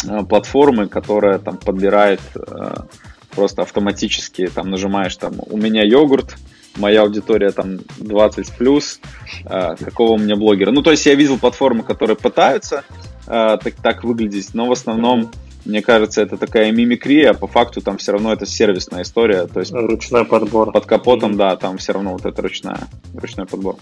а, 0.08 0.24
платформы, 0.24 0.88
которая 0.88 1.38
там 1.38 1.56
подбирает 1.56 2.20
а, 2.36 2.86
просто 3.30 3.62
автоматически, 3.62 4.46
там 4.48 4.70
нажимаешь 4.70 5.16
там 5.16 5.34
«У 5.38 5.56
меня 5.56 5.84
йогурт», 5.84 6.36
моя 6.76 7.02
аудитория 7.02 7.50
там 7.50 7.80
20 7.98 8.52
плюс, 8.52 8.98
какого 9.44 10.12
у 10.12 10.18
меня 10.18 10.36
блогера. 10.36 10.70
Ну, 10.70 10.80
то 10.80 10.90
есть 10.90 11.04
я 11.04 11.14
видел 11.14 11.38
платформы, 11.38 11.82
которые 11.82 12.16
пытаются 12.16 12.82
так, 13.26 13.74
так 13.82 14.04
выглядеть, 14.04 14.54
но 14.54 14.66
в 14.66 14.72
основном 14.72 15.30
мне 15.64 15.80
кажется, 15.80 16.22
это 16.22 16.36
такая 16.36 16.72
мимикрия, 16.72 17.30
а 17.30 17.34
по 17.34 17.46
факту 17.46 17.80
там 17.80 17.98
все 17.98 18.12
равно 18.12 18.32
это 18.32 18.46
сервисная 18.46 19.02
история. 19.02 19.46
То 19.46 19.60
есть 19.60 19.72
ручной 19.72 20.24
подбор. 20.24 20.72
Под 20.72 20.86
капотом, 20.86 21.36
да, 21.36 21.56
там 21.56 21.78
все 21.78 21.92
равно 21.92 22.12
вот 22.12 22.26
это 22.26 22.42
ручная, 22.42 22.88
ручной 23.14 23.46
подбор. 23.46 23.76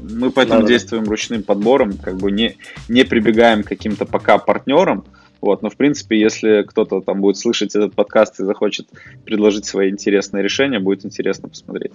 Мы 0.00 0.30
поэтому 0.30 0.62
да, 0.62 0.68
действуем 0.68 1.04
да. 1.04 1.10
ручным 1.10 1.42
подбором, 1.42 1.94
как 1.94 2.16
бы 2.16 2.30
не, 2.30 2.56
не 2.88 3.04
прибегаем 3.04 3.62
к 3.62 3.68
каким-то 3.68 4.06
пока 4.06 4.38
партнерам. 4.38 5.04
Вот, 5.40 5.62
но 5.62 5.70
в 5.70 5.76
принципе, 5.76 6.18
если 6.18 6.62
кто-то 6.62 7.00
там 7.00 7.20
будет 7.20 7.36
слышать 7.36 7.76
этот 7.76 7.94
подкаст 7.94 8.40
и 8.40 8.44
захочет 8.44 8.88
предложить 9.24 9.66
свои 9.66 9.90
интересные 9.90 10.42
решения, 10.42 10.78
будет 10.80 11.04
интересно 11.04 11.48
посмотреть. 11.48 11.92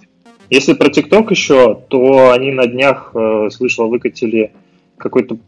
Если 0.48 0.74
про 0.74 0.90
ТикТок 0.90 1.30
еще, 1.30 1.80
то 1.88 2.30
они 2.30 2.52
на 2.52 2.66
днях, 2.66 3.10
э, 3.14 3.48
слышал, 3.50 3.88
выкатили 3.88 4.52
какой-то 4.96 5.38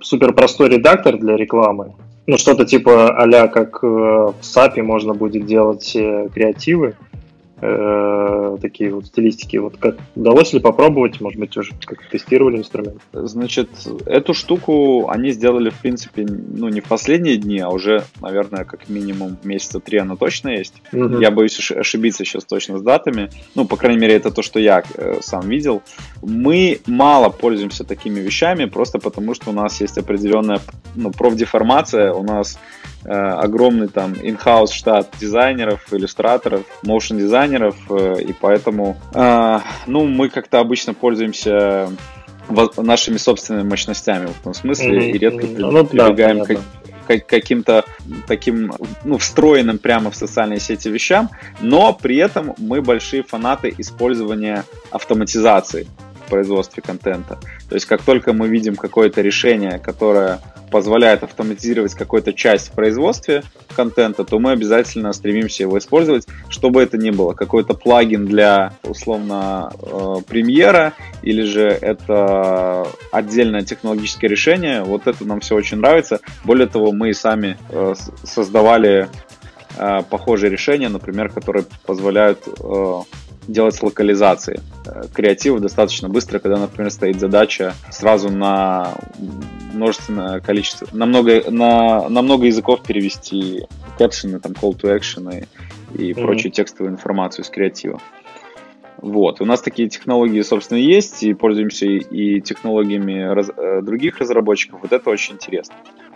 супер 0.00 0.32
простой 0.32 0.70
редактор 0.70 1.18
для 1.18 1.36
рекламы 1.36 1.94
ну, 2.26 2.38
что-то 2.38 2.64
типа 2.64 3.10
а 3.10 3.48
как 3.48 3.80
э, 3.82 3.86
в 3.86 4.34
SAP 4.40 4.82
можно 4.82 5.14
будет 5.14 5.46
делать 5.46 5.94
э, 5.94 6.28
креативы, 6.32 6.96
э, 7.60 8.56
такие 8.60 8.94
вот 8.94 9.06
стилистики. 9.06 9.56
Вот 9.56 9.76
как 9.76 9.96
удалось 10.14 10.52
ли 10.52 10.60
попробовать? 10.60 11.20
Может 11.20 11.38
быть, 11.38 11.56
уже 11.56 11.72
как 11.84 12.06
тестировали 12.08 12.58
инструмент? 12.58 13.00
Значит, 13.12 13.70
эту 14.06 14.34
штуку 14.34 15.08
они 15.08 15.30
сделали, 15.30 15.70
в 15.70 15.80
принципе, 15.80 16.26
ну, 16.26 16.68
не 16.68 16.80
в 16.80 16.84
последние 16.84 17.36
дни, 17.36 17.58
а 17.60 17.68
уже, 17.68 18.04
наверное, 18.20 18.64
как 18.64 18.88
минимум 18.88 19.36
месяца 19.44 19.80
три 19.80 19.98
она 19.98 20.16
точно 20.16 20.50
есть. 20.50 20.74
Угу. 20.92 21.20
Я 21.20 21.30
боюсь 21.30 21.70
ошибиться 21.70 22.24
сейчас 22.24 22.44
точно 22.44 22.78
с 22.78 22.82
датами. 22.82 23.30
Ну, 23.54 23.66
по 23.66 23.76
крайней 23.76 24.00
мере, 24.00 24.14
это 24.14 24.30
то, 24.30 24.42
что 24.42 24.58
я 24.58 24.82
э, 24.94 25.18
сам 25.20 25.48
видел. 25.48 25.82
Мы 26.22 26.80
мало 26.86 27.28
пользуемся 27.28 27.84
такими 27.84 28.20
вещами, 28.20 28.64
просто 28.66 28.98
потому 28.98 29.34
что 29.34 29.50
у 29.50 29.52
нас 29.52 29.80
есть 29.80 29.98
определенная 29.98 30.60
ну, 30.94 31.10
профдеформация, 31.10 32.12
у 32.12 32.22
нас 32.22 32.58
огромный 33.10 33.88
там 33.88 34.12
in-house 34.12 34.72
штат 34.72 35.10
дизайнеров, 35.20 35.92
иллюстраторов, 35.92 36.62
motion 36.84 37.18
дизайнеров, 37.18 37.76
э, 37.90 38.22
и 38.22 38.32
поэтому, 38.32 38.96
э, 39.14 39.60
ну, 39.86 40.06
мы 40.06 40.28
как-то 40.28 40.60
обычно 40.60 40.94
пользуемся 40.94 41.88
нашими 42.76 43.16
собственными 43.16 43.68
мощностями 43.68 44.26
в 44.26 44.40
этом 44.40 44.54
смысле 44.54 44.98
mm-hmm. 44.98 45.10
и 45.10 45.18
редко 45.18 45.46
ну, 45.46 45.86
прибегаем 45.86 46.44
да, 46.44 46.56
к, 47.06 47.26
каким-то 47.26 47.84
таким, 48.26 48.72
ну, 49.04 49.18
встроенным 49.18 49.78
прямо 49.78 50.10
в 50.10 50.16
социальные 50.16 50.60
сети 50.60 50.88
вещам, 50.88 51.30
но 51.60 51.92
при 51.92 52.16
этом 52.16 52.54
мы 52.58 52.82
большие 52.82 53.22
фанаты 53.22 53.74
использования 53.78 54.64
автоматизации 54.90 55.86
производстве 56.34 56.82
контента. 56.82 57.38
То 57.68 57.76
есть 57.76 57.86
как 57.86 58.02
только 58.02 58.32
мы 58.32 58.48
видим 58.48 58.74
какое-то 58.74 59.22
решение, 59.22 59.78
которое 59.78 60.40
позволяет 60.72 61.22
автоматизировать 61.22 61.94
какую-то 61.94 62.32
часть 62.32 62.70
в 62.70 62.72
производстве 62.72 63.44
контента, 63.76 64.24
то 64.24 64.40
мы 64.40 64.50
обязательно 64.50 65.12
стремимся 65.12 65.62
его 65.62 65.78
использовать, 65.78 66.26
чтобы 66.48 66.82
это 66.82 66.98
ни 66.98 67.10
было. 67.10 67.34
Какой-то 67.34 67.74
плагин 67.74 68.26
для, 68.26 68.72
условно, 68.82 69.70
э, 69.80 70.16
премьера, 70.26 70.94
или 71.22 71.42
же 71.42 71.68
это 71.68 72.88
отдельное 73.12 73.62
технологическое 73.62 74.28
решение. 74.28 74.82
Вот 74.82 75.06
это 75.06 75.24
нам 75.24 75.38
все 75.38 75.54
очень 75.54 75.76
нравится. 75.76 76.18
Более 76.44 76.66
того, 76.66 76.90
мы 76.90 77.10
и 77.10 77.14
сами 77.14 77.56
э, 77.70 77.94
создавали 78.24 79.08
э, 79.78 80.02
похожие 80.10 80.50
решения, 80.50 80.88
например, 80.88 81.28
которые 81.28 81.64
позволяют 81.86 82.40
делать 83.46 83.82
локализации 83.82 84.60
э, 84.86 85.02
креатива 85.12 85.60
достаточно 85.60 86.08
быстро, 86.08 86.38
когда, 86.38 86.58
например, 86.58 86.90
стоит 86.90 87.20
задача 87.20 87.74
сразу 87.90 88.30
на 88.30 88.94
множественное 89.72 90.40
количество, 90.40 90.88
на 90.92 91.06
много, 91.06 91.50
на, 91.50 92.08
на 92.08 92.22
много 92.22 92.46
языков 92.46 92.82
перевести 92.82 93.66
кэпшены, 93.98 94.40
там, 94.40 94.52
call 94.52 94.72
to 94.72 94.96
action 94.96 95.46
и, 95.94 96.02
и 96.02 96.12
mm-hmm. 96.12 96.22
прочую 96.24 96.52
текстовую 96.52 96.92
информацию 96.92 97.44
с 97.44 97.48
креатива. 97.48 98.00
Вот. 99.04 99.42
У 99.42 99.44
нас 99.44 99.60
такие 99.60 99.90
технологии, 99.90 100.40
собственно, 100.40 100.78
есть, 100.78 101.22
и 101.22 101.34
пользуемся 101.34 101.84
и 101.84 102.40
технологиями 102.40 103.20
раз, 103.34 103.50
э, 103.54 103.82
других 103.82 104.18
разработчиков. 104.18 104.80
Вот 104.80 104.92
это 104.92 105.10
очень 105.10 105.34
интересно. 105.34 105.74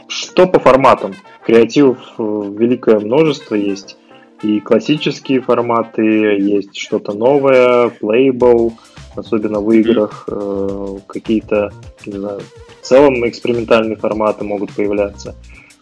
Что 0.08 0.46
по 0.46 0.58
форматам? 0.58 1.14
Креативов 1.44 1.98
э, 2.18 2.22
великое 2.22 2.98
множество 2.98 3.54
есть. 3.54 3.97
И 4.42 4.60
классические 4.60 5.40
форматы, 5.40 6.02
есть 6.02 6.76
что-то 6.76 7.12
новое, 7.12 7.88
playable, 7.88 8.72
особенно 9.16 9.60
в 9.60 9.70
играх, 9.72 10.24
э, 10.28 10.98
какие-то, 11.08 11.72
не 12.06 12.18
знаю, 12.18 12.40
в 12.80 12.86
целом 12.86 13.28
экспериментальные 13.28 13.96
форматы 13.96 14.44
могут 14.44 14.72
появляться. 14.72 15.34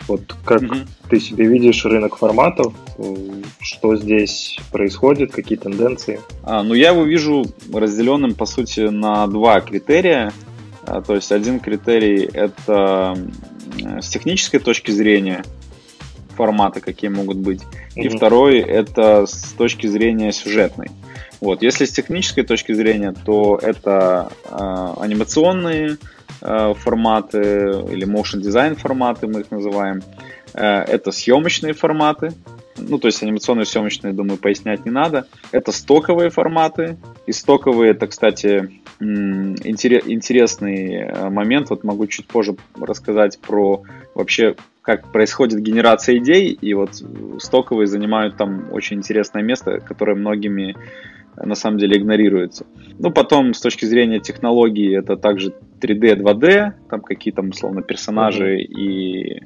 Вот 0.08 0.36
как 0.44 0.62
mm-hmm. 0.62 0.86
ты 1.10 1.20
себе 1.20 1.46
видишь 1.46 1.84
рынок 1.84 2.16
форматов, 2.16 2.72
что 3.60 3.96
здесь 3.96 4.58
происходит, 4.70 5.32
какие 5.32 5.58
тенденции? 5.58 6.20
А, 6.44 6.62
ну 6.62 6.74
я 6.74 6.90
его 6.90 7.02
вижу 7.02 7.44
разделенным 7.72 8.34
по 8.34 8.46
сути 8.46 8.80
на 8.80 9.26
два 9.26 9.60
критерия. 9.60 10.32
А, 10.86 11.02
то 11.02 11.14
есть 11.14 11.32
один 11.32 11.58
критерий 11.58 12.28
это 12.32 13.18
с 14.00 14.08
технической 14.08 14.60
точки 14.60 14.92
зрения 14.92 15.44
форматы, 16.36 16.80
какие 16.80 17.10
могут 17.10 17.38
быть. 17.38 17.62
Mm-hmm. 17.62 18.02
И 18.02 18.08
второй 18.08 18.58
это 18.58 19.26
с 19.26 19.52
точки 19.52 19.86
зрения 19.86 20.32
сюжетной. 20.32 20.88
Вот, 21.40 21.62
если 21.62 21.84
с 21.84 21.90
технической 21.90 22.44
точки 22.44 22.72
зрения, 22.72 23.12
то 23.12 23.58
это 23.62 24.30
э, 24.44 24.94
анимационные 25.00 25.98
Э, 26.42 26.74
форматы 26.74 27.38
или 27.90 28.06
motion 28.06 28.40
design 28.40 28.76
форматы 28.76 29.26
мы 29.26 29.40
их 29.40 29.50
называем. 29.50 30.02
Э, 30.54 30.82
это 30.82 31.10
съемочные 31.10 31.72
форматы, 31.72 32.32
ну, 32.76 32.98
то 32.98 33.08
есть 33.08 33.22
анимационные 33.22 33.64
съемочные, 33.64 34.12
думаю, 34.12 34.38
пояснять 34.38 34.84
не 34.84 34.90
надо. 34.90 35.26
Это 35.50 35.72
стоковые 35.72 36.30
форматы. 36.30 36.98
И 37.26 37.32
стоковые, 37.32 37.92
это, 37.92 38.06
кстати, 38.06 38.80
интересный 39.00 40.94
э, 40.94 41.30
момент. 41.30 41.70
Вот 41.70 41.84
могу 41.84 42.06
чуть 42.06 42.26
позже 42.26 42.54
рассказать 42.78 43.38
про 43.38 43.82
вообще, 44.14 44.54
как 44.86 45.10
происходит 45.10 45.60
генерация 45.60 46.18
идей. 46.18 46.52
И 46.52 46.72
вот 46.72 46.90
стоковые 47.38 47.88
занимают 47.88 48.36
там 48.36 48.72
очень 48.72 48.98
интересное 48.98 49.42
место, 49.42 49.80
которое 49.80 50.14
многими 50.14 50.76
на 51.36 51.54
самом 51.56 51.78
деле 51.78 51.98
игнорируется. 51.98 52.64
Ну, 52.98 53.10
потом, 53.10 53.52
с 53.52 53.60
точки 53.60 53.84
зрения 53.84 54.20
технологии, 54.20 54.96
это 54.96 55.16
также 55.16 55.52
3D, 55.80 56.22
2D, 56.22 56.72
там 56.88 57.00
какие-то, 57.02 57.42
условно, 57.42 57.82
персонажи 57.82 58.56
mm-hmm. 58.56 58.80
и 58.80 59.42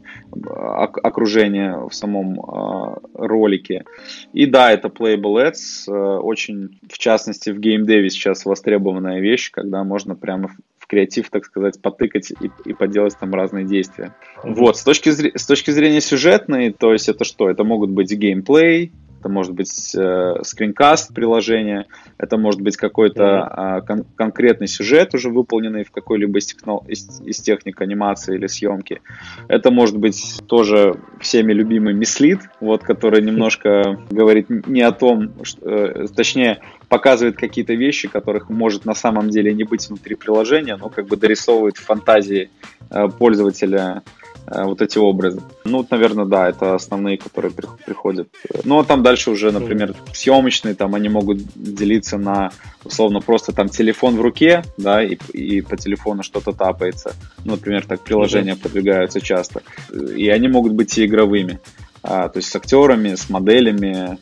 окружение 1.02 1.88
в 1.88 1.94
самом 1.94 2.38
э, 2.38 2.96
ролике. 3.14 3.84
И 4.32 4.46
да, 4.46 4.70
это 4.70 4.86
Playable 4.88 5.50
Ads, 5.50 5.88
э, 5.88 6.18
очень, 6.20 6.78
в 6.88 6.98
частности, 6.98 7.50
в 7.50 7.58
геймдеве 7.58 8.10
сейчас 8.10 8.44
востребованная 8.44 9.20
вещь, 9.20 9.50
когда 9.50 9.82
можно 9.82 10.14
прямо 10.14 10.50
креатив, 10.90 11.30
так 11.30 11.44
сказать, 11.44 11.80
потыкать 11.80 12.32
и, 12.32 12.50
и 12.64 12.72
поделать 12.72 13.16
там 13.16 13.32
разные 13.32 13.64
действия. 13.64 14.12
Вот, 14.42 14.76
с 14.76 14.82
точки, 14.82 15.10
с 15.10 15.46
точки 15.46 15.70
зрения 15.70 16.00
сюжетной, 16.00 16.72
то 16.72 16.92
есть 16.92 17.08
это 17.08 17.24
что? 17.24 17.48
Это 17.48 17.62
могут 17.62 17.90
быть 17.90 18.12
геймплей, 18.12 18.92
это 19.20 19.28
может 19.28 19.52
быть 19.52 19.94
э, 19.94 20.34
скринкаст 20.42 21.14
приложения, 21.14 21.86
это 22.16 22.38
может 22.38 22.62
быть 22.62 22.76
какой-то 22.78 23.82
э, 23.82 23.86
кон- 23.86 24.06
конкретный 24.16 24.66
сюжет, 24.66 25.14
уже 25.14 25.28
выполненный 25.28 25.84
в 25.84 25.90
какой-либо 25.90 26.38
из, 26.38 26.46
техно- 26.46 26.82
из, 26.88 27.20
из 27.20 27.40
техник 27.40 27.80
анимации 27.82 28.36
или 28.36 28.46
съемки. 28.46 29.02
Это 29.48 29.70
может 29.70 29.98
быть 29.98 30.40
тоже 30.46 30.94
всеми 31.20 31.52
любимый 31.52 31.92
мислит, 31.92 32.40
вот, 32.60 32.82
который 32.82 33.22
немножко 33.22 34.00
говорит 34.10 34.48
не 34.48 34.80
о 34.80 34.92
том, 34.92 35.32
что, 35.44 35.68
э, 35.68 36.06
точнее, 36.16 36.60
показывает 36.88 37.36
какие-то 37.36 37.74
вещи, 37.74 38.08
которых 38.08 38.48
может 38.48 38.86
на 38.86 38.94
самом 38.94 39.28
деле 39.28 39.52
не 39.52 39.64
быть 39.64 39.86
внутри 39.88 40.14
приложения, 40.14 40.76
но 40.76 40.88
как 40.88 41.06
бы 41.06 41.16
дорисовывает 41.18 41.76
фантазии 41.76 42.48
э, 42.90 43.08
пользователя 43.08 44.02
вот 44.50 44.82
эти 44.82 44.98
образы. 44.98 45.40
Ну, 45.64 45.86
наверное, 45.88 46.24
да, 46.24 46.48
это 46.48 46.74
основные, 46.74 47.16
которые 47.16 47.52
приходят. 47.52 48.28
Ну, 48.64 48.80
а 48.80 48.84
там 48.84 49.02
дальше 49.02 49.30
уже, 49.30 49.52
например, 49.52 49.94
съемочные, 50.12 50.74
там 50.74 50.94
они 50.94 51.08
могут 51.08 51.38
делиться 51.54 52.18
на, 52.18 52.50
условно, 52.84 53.20
просто 53.20 53.52
там 53.52 53.68
телефон 53.68 54.16
в 54.16 54.20
руке, 54.20 54.64
да, 54.76 55.02
и, 55.02 55.16
и 55.32 55.60
по 55.60 55.76
телефону 55.76 56.22
что-то 56.22 56.52
тапается. 56.52 57.14
Ну, 57.44 57.52
например, 57.52 57.86
так 57.86 58.00
приложения 58.00 58.52
mm-hmm. 58.52 58.62
продвигаются 58.62 59.20
часто. 59.20 59.62
И 60.16 60.28
они 60.28 60.48
могут 60.48 60.72
быть 60.72 60.98
и 60.98 61.06
игровыми. 61.06 61.60
А, 62.02 62.28
то 62.28 62.38
есть 62.38 62.50
с 62.50 62.56
актерами, 62.56 63.14
с 63.14 63.28
моделями 63.28 64.18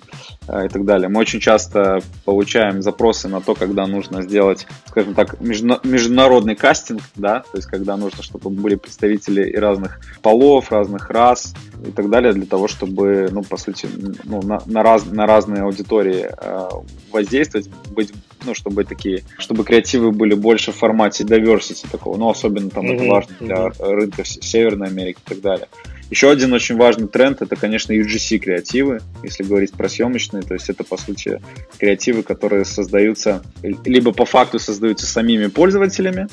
а, 0.48 0.64
и 0.64 0.68
так 0.68 0.84
далее. 0.84 1.08
Мы 1.08 1.20
очень 1.20 1.38
часто 1.38 2.00
получаем 2.24 2.82
запросы 2.82 3.28
на 3.28 3.40
то, 3.40 3.54
когда 3.54 3.86
нужно 3.86 4.22
сделать, 4.22 4.66
скажем 4.86 5.14
так, 5.14 5.40
международный 5.40 6.56
кастинг, 6.56 7.02
да, 7.14 7.40
то 7.40 7.56
есть 7.56 7.68
когда 7.68 7.96
нужно, 7.96 8.24
чтобы 8.24 8.50
были 8.50 8.74
представители 8.74 9.48
и 9.48 9.56
разных 9.56 10.00
полов, 10.22 10.72
разных 10.72 11.08
рас 11.10 11.54
и 11.86 11.92
так 11.92 12.10
далее, 12.10 12.32
для 12.32 12.46
того, 12.46 12.66
чтобы, 12.66 13.28
ну, 13.30 13.44
по 13.44 13.56
сути, 13.56 13.88
ну, 14.24 14.42
на, 14.42 14.60
на, 14.66 14.82
раз, 14.82 15.06
на 15.06 15.26
разные 15.26 15.62
аудитории 15.62 16.28
э, 16.36 16.68
воздействовать, 17.12 17.68
быть, 17.90 18.12
ну, 18.44 18.54
чтобы 18.54 18.84
такие, 18.84 19.22
чтобы 19.38 19.62
креативы 19.62 20.10
были 20.10 20.34
больше 20.34 20.72
в 20.72 20.76
формате 20.76 21.22
diversity 21.22 21.88
такого, 21.88 22.16
ну, 22.16 22.28
особенно 22.28 22.70
там 22.70 22.86
mm-hmm. 22.86 22.94
это 22.96 23.04
важно 23.04 23.36
для 23.38 23.68
рынка 23.78 24.24
Северной 24.24 24.88
Америки 24.88 25.18
и 25.24 25.28
так 25.28 25.40
далее. 25.40 25.68
Еще 26.10 26.30
один 26.30 26.52
очень 26.54 26.76
важный 26.76 27.06
тренд 27.06 27.42
это, 27.42 27.54
конечно, 27.54 27.92
UGC 27.92 28.38
креативы, 28.38 29.00
если 29.22 29.42
говорить 29.42 29.72
про 29.72 29.88
съемочные, 29.88 30.42
то 30.42 30.54
есть 30.54 30.70
это, 30.70 30.82
по 30.82 30.96
сути, 30.96 31.40
креативы, 31.78 32.22
которые 32.22 32.64
создаются, 32.64 33.42
либо 33.62 34.12
по 34.12 34.24
факту 34.24 34.58
создаются 34.58 35.06
самими 35.06 35.48
пользователями 35.48 36.28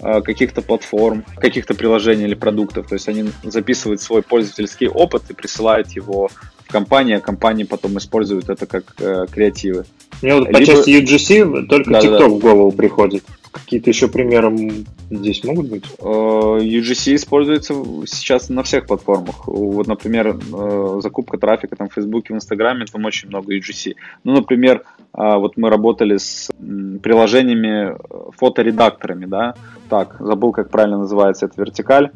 а, 0.00 0.22
каких-то 0.22 0.60
платформ, 0.60 1.24
каких-то 1.36 1.74
приложений 1.74 2.24
или 2.24 2.34
продуктов, 2.34 2.88
то 2.88 2.94
есть 2.94 3.08
они 3.08 3.30
записывают 3.44 4.00
свой 4.00 4.22
пользовательский 4.22 4.88
опыт 4.88 5.22
и 5.30 5.34
присылают 5.34 5.90
его 5.92 6.28
в 6.66 6.72
компанию, 6.72 7.18
а 7.18 7.20
компании 7.20 7.62
потом 7.62 7.98
используют 7.98 8.48
это 8.48 8.66
как 8.66 8.94
э, 8.98 9.26
креативы. 9.30 9.84
Мне 10.20 10.34
вот 10.34 10.48
Либо... 10.48 10.58
по 10.58 10.64
части 10.64 10.90
UGC 10.90 11.66
только 11.66 11.90
да, 11.90 12.00
TikTok 12.00 12.18
да. 12.18 12.28
в 12.28 12.38
голову 12.38 12.72
приходит. 12.72 13.22
Какие-то 13.52 13.90
еще 13.90 14.08
примеры 14.08 14.84
здесь 15.10 15.44
могут 15.44 15.68
быть? 15.68 15.84
Э, 15.98 16.04
UGC 16.04 17.14
используется 17.14 17.74
сейчас 18.06 18.48
на 18.48 18.62
всех 18.62 18.86
платформах. 18.86 19.46
Вот, 19.46 19.86
например, 19.86 20.38
э, 20.38 21.00
закупка 21.02 21.36
трафика 21.36 21.76
там 21.76 21.88
в 21.88 21.92
Фейсбуке, 21.92 22.32
в 22.32 22.36
Инстаграме, 22.36 22.86
там 22.90 23.04
очень 23.04 23.28
много 23.28 23.54
UGC. 23.54 23.94
Ну, 24.24 24.32
например, 24.32 24.84
э, 25.12 25.36
вот 25.36 25.58
мы 25.58 25.68
работали 25.68 26.16
с 26.16 26.50
приложениями 27.02 27.94
фоторедакторами, 28.38 29.26
да, 29.26 29.54
так, 29.90 30.16
забыл, 30.18 30.52
как 30.52 30.70
правильно 30.70 30.98
называется 30.98 31.44
эта 31.46 31.60
вертикаль. 31.60 32.10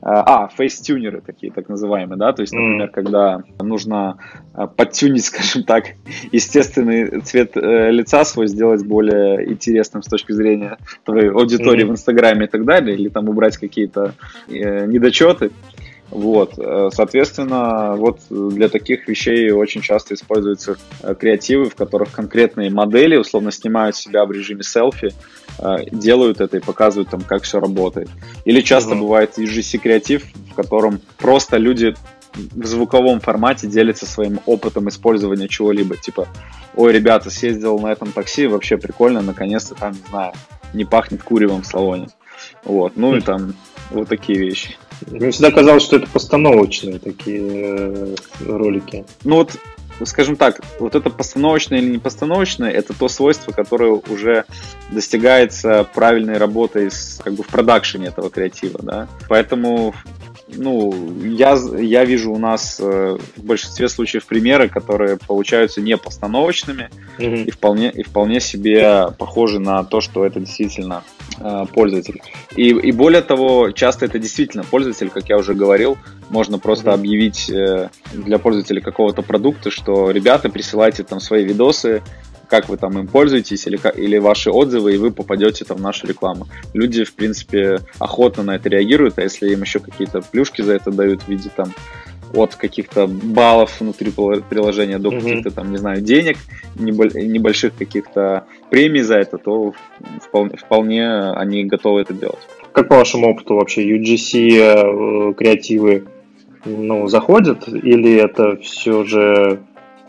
А, 0.00 0.48
фейстюнеры 0.48 1.20
такие, 1.20 1.52
так 1.52 1.68
называемые, 1.68 2.16
да, 2.16 2.32
то 2.32 2.42
есть, 2.42 2.52
например, 2.52 2.88
mm. 2.88 2.92
когда 2.92 3.42
нужно 3.60 4.18
а, 4.54 4.68
подтюнить, 4.68 5.24
скажем 5.26 5.64
так, 5.64 5.86
естественный 6.30 7.20
цвет 7.22 7.56
э, 7.56 7.90
лица 7.90 8.24
свой, 8.24 8.46
сделать 8.46 8.86
более 8.86 9.50
интересным 9.50 10.02
с 10.02 10.06
точки 10.06 10.30
зрения 10.32 10.78
твоей 11.04 11.30
аудитории 11.30 11.84
mm. 11.84 11.88
в 11.88 11.90
Инстаграме 11.90 12.46
и 12.46 12.48
так 12.48 12.64
далее, 12.64 12.96
или 12.96 13.08
там 13.08 13.28
убрать 13.28 13.56
какие-то 13.56 14.14
э, 14.48 14.86
недочеты, 14.86 15.50
вот, 16.10 16.54
э, 16.58 16.88
соответственно, 16.92 17.94
вот 17.96 18.20
для 18.30 18.68
таких 18.68 19.06
вещей 19.08 19.50
очень 19.50 19.82
часто 19.82 20.14
используются 20.14 20.76
э, 21.02 21.14
креативы, 21.14 21.68
в 21.68 21.74
которых 21.74 22.12
конкретные 22.12 22.70
модели 22.70 23.16
условно 23.16 23.50
снимают 23.50 23.94
себя 23.94 24.24
в 24.24 24.32
режиме 24.32 24.62
селфи, 24.62 25.08
э, 25.08 25.47
делают 25.90 26.40
это 26.40 26.58
и 26.58 26.60
показывают 26.60 27.10
там, 27.10 27.22
как 27.22 27.42
все 27.42 27.60
работает. 27.60 28.08
Или 28.44 28.60
часто 28.60 28.94
mm-hmm. 28.94 29.00
бывает 29.00 29.38
UGC 29.38 29.78
креатив, 29.78 30.24
в 30.50 30.54
котором 30.54 31.00
просто 31.18 31.56
люди 31.56 31.94
в 32.34 32.66
звуковом 32.66 33.20
формате 33.20 33.66
делятся 33.66 34.06
своим 34.06 34.40
опытом 34.46 34.88
использования 34.88 35.48
чего-либо. 35.48 35.96
Типа, 35.96 36.28
ой, 36.74 36.92
ребята, 36.92 37.30
съездил 37.30 37.78
на 37.78 37.88
этом 37.88 38.12
такси, 38.12 38.46
вообще 38.46 38.76
прикольно, 38.76 39.22
наконец-то 39.22 39.74
там, 39.74 39.92
не 39.92 40.08
знаю, 40.08 40.32
не 40.72 40.84
пахнет 40.84 41.22
куревом 41.22 41.62
в 41.62 41.66
салоне. 41.66 42.08
Вот, 42.64 42.96
ну 42.96 43.16
и 43.16 43.20
там 43.20 43.54
вот 43.90 44.08
такие 44.08 44.38
вещи. 44.38 44.76
Мне 45.06 45.30
всегда 45.30 45.50
казалось, 45.50 45.82
что 45.82 45.96
это 45.96 46.06
постановочные 46.08 46.98
такие 46.98 47.40
э, 47.42 48.14
ролики. 48.46 49.04
Ну 49.24 49.36
вот, 49.36 49.56
скажем 50.06 50.36
так, 50.36 50.60
вот 50.78 50.94
это 50.94 51.10
постановочное 51.10 51.78
или 51.78 51.90
не 51.90 51.98
постановочное, 51.98 52.70
это 52.70 52.94
то 52.94 53.08
свойство, 53.08 53.52
которое 53.52 53.92
уже 53.92 54.44
достигается 54.90 55.86
правильной 55.94 56.38
работой 56.38 56.90
с, 56.90 57.20
как 57.22 57.34
бы 57.34 57.42
в 57.42 57.48
продакшене 57.48 58.06
этого 58.06 58.30
креатива, 58.30 58.80
да. 58.82 59.08
Поэтому 59.28 59.94
ну, 60.56 60.92
я, 61.24 61.56
я 61.78 62.04
вижу 62.04 62.32
у 62.32 62.38
нас 62.38 62.78
э, 62.80 63.18
в 63.36 63.42
большинстве 63.42 63.88
случаев 63.88 64.26
примеры, 64.26 64.68
которые 64.68 65.16
получаются 65.16 65.80
не 65.80 65.96
постановочными 65.96 66.90
mm-hmm. 67.18 67.44
и, 67.44 67.50
вполне, 67.50 67.90
и 67.90 68.02
вполне 68.02 68.40
себе 68.40 69.08
похожи 69.18 69.58
на 69.58 69.84
то, 69.84 70.00
что 70.00 70.24
это 70.24 70.40
действительно 70.40 71.04
э, 71.38 71.64
пользователь. 71.72 72.22
И, 72.56 72.68
и 72.68 72.92
более 72.92 73.22
того, 73.22 73.70
часто 73.72 74.06
это 74.06 74.18
действительно 74.18 74.64
пользователь, 74.64 75.10
как 75.10 75.28
я 75.28 75.36
уже 75.36 75.54
говорил, 75.54 75.98
можно 76.30 76.58
просто 76.58 76.90
mm-hmm. 76.90 76.94
объявить 76.94 77.50
э, 77.50 77.90
для 78.12 78.38
пользователя 78.38 78.80
какого-то 78.80 79.22
продукта, 79.22 79.70
что 79.70 80.10
ребята, 80.10 80.48
присылайте 80.48 81.04
там 81.04 81.20
свои 81.20 81.44
видосы, 81.44 82.02
как 82.48 82.68
вы 82.68 82.76
там 82.76 82.98
им 82.98 83.06
пользуетесь 83.06 83.66
или, 83.66 83.78
или 83.96 84.18
ваши 84.18 84.50
отзывы, 84.50 84.94
и 84.94 84.98
вы 84.98 85.10
попадете 85.10 85.64
там 85.64 85.78
в 85.78 85.82
нашу 85.82 86.06
рекламу. 86.06 86.46
Люди, 86.74 87.04
в 87.04 87.14
принципе, 87.14 87.80
охотно 87.98 88.42
на 88.42 88.56
это 88.56 88.68
реагируют, 88.68 89.18
а 89.18 89.22
если 89.22 89.52
им 89.52 89.62
еще 89.62 89.80
какие-то 89.80 90.22
плюшки 90.22 90.62
за 90.62 90.74
это 90.74 90.90
дают 90.90 91.22
в 91.22 91.28
виде 91.28 91.50
там 91.54 91.72
от 92.34 92.56
каких-то 92.56 93.06
баллов 93.06 93.80
внутри 93.80 94.10
приложения 94.10 94.98
до 94.98 95.10
mm-hmm. 95.10 95.20
каких-то 95.20 95.50
там, 95.50 95.70
не 95.70 95.78
знаю, 95.78 96.00
денег, 96.00 96.36
небольших 96.76 97.74
каких-то 97.76 98.44
премий 98.70 99.02
за 99.02 99.16
это, 99.16 99.38
то 99.38 99.72
вполне, 100.20 100.56
вполне 100.56 101.30
они 101.32 101.64
готовы 101.64 102.02
это 102.02 102.12
делать. 102.12 102.38
Как 102.72 102.88
по 102.88 102.96
вашему 102.96 103.30
опыту 103.30 103.54
вообще 103.54 103.82
UGC 103.96 105.30
э, 105.30 105.34
креативы 105.34 106.04
ну, 106.64 107.08
заходят 107.08 107.66
или 107.68 108.16
это 108.16 108.56
все 108.56 109.04
же 109.04 109.60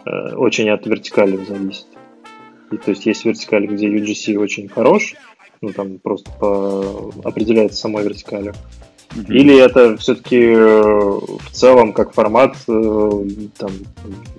э, 0.05 0.35
очень 0.35 0.69
от 0.69 0.85
вертикали 0.85 1.37
зависит? 1.37 1.87
И, 2.71 2.77
то 2.77 2.91
есть 2.91 3.05
есть 3.05 3.25
вертикаль, 3.25 3.67
где 3.67 3.87
UGC 3.87 4.37
очень 4.37 4.69
хорош, 4.69 5.15
ну 5.61 5.73
там 5.73 5.99
просто 5.99 6.29
по... 6.31 7.11
определяется 7.23 7.77
самой 7.77 8.03
вертикалью. 8.03 8.53
Mm-hmm. 9.09 9.33
Или 9.33 9.57
это 9.57 9.97
все-таки 9.97 10.39
э, 10.39 10.59
в 10.59 11.51
целом 11.51 11.93
как 11.93 12.13
формат 12.13 12.55
э, 12.67 13.11
там 13.57 13.71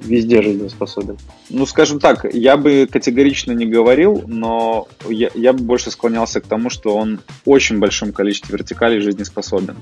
везде 0.00 0.42
жизнеспособен? 0.42 1.18
Ну, 1.48 1.66
скажем 1.66 1.98
так, 1.98 2.24
я 2.32 2.56
бы 2.56 2.88
категорично 2.90 3.50
не 3.50 3.66
говорил, 3.66 4.22
но 4.28 4.86
я, 5.08 5.30
я 5.34 5.52
бы 5.52 5.64
больше 5.64 5.90
склонялся 5.90 6.40
к 6.40 6.46
тому, 6.46 6.70
что 6.70 6.94
он 6.94 7.18
в 7.44 7.50
очень 7.50 7.80
большом 7.80 8.12
количестве 8.12 8.56
вертикалей 8.56 9.00
жизнеспособен. 9.00 9.76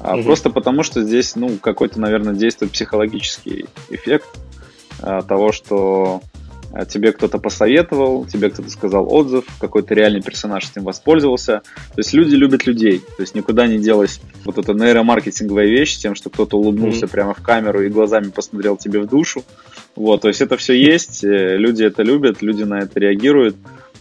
Mm-hmm. 0.00 0.24
Просто 0.24 0.48
потому, 0.48 0.82
что 0.82 1.02
здесь, 1.02 1.36
ну, 1.36 1.58
какой-то, 1.58 2.00
наверное, 2.00 2.32
действует 2.32 2.72
психологический 2.72 3.66
эффект 3.90 4.30
а, 5.02 5.20
того, 5.22 5.52
что 5.52 6.22
тебе 6.88 7.12
кто-то 7.12 7.38
посоветовал, 7.38 8.24
тебе 8.24 8.50
кто-то 8.50 8.70
сказал 8.70 9.12
отзыв, 9.12 9.44
какой-то 9.60 9.94
реальный 9.94 10.22
персонаж 10.22 10.70
этим 10.70 10.84
воспользовался. 10.84 11.62
То 11.94 11.98
есть 11.98 12.12
люди 12.12 12.34
любят 12.34 12.66
людей, 12.66 12.98
то 12.98 13.22
есть 13.22 13.34
никуда 13.34 13.66
не 13.66 13.78
делась 13.78 14.20
вот 14.44 14.58
эта 14.58 14.72
нейромаркетинговая 14.72 15.66
вещь 15.66 15.98
тем, 15.98 16.14
что 16.14 16.30
кто-то 16.30 16.58
улыбнулся 16.58 17.06
mm-hmm. 17.06 17.10
прямо 17.10 17.34
в 17.34 17.42
камеру 17.42 17.82
и 17.82 17.88
глазами 17.88 18.30
посмотрел 18.30 18.76
тебе 18.76 19.00
в 19.00 19.06
душу. 19.06 19.44
Вот, 19.94 20.22
то 20.22 20.28
есть 20.28 20.40
это 20.40 20.56
все 20.56 20.72
есть, 20.72 21.22
э, 21.22 21.56
люди 21.56 21.84
это 21.84 22.02
любят, 22.02 22.42
люди 22.42 22.62
на 22.62 22.80
это 22.80 22.98
реагируют. 22.98 23.56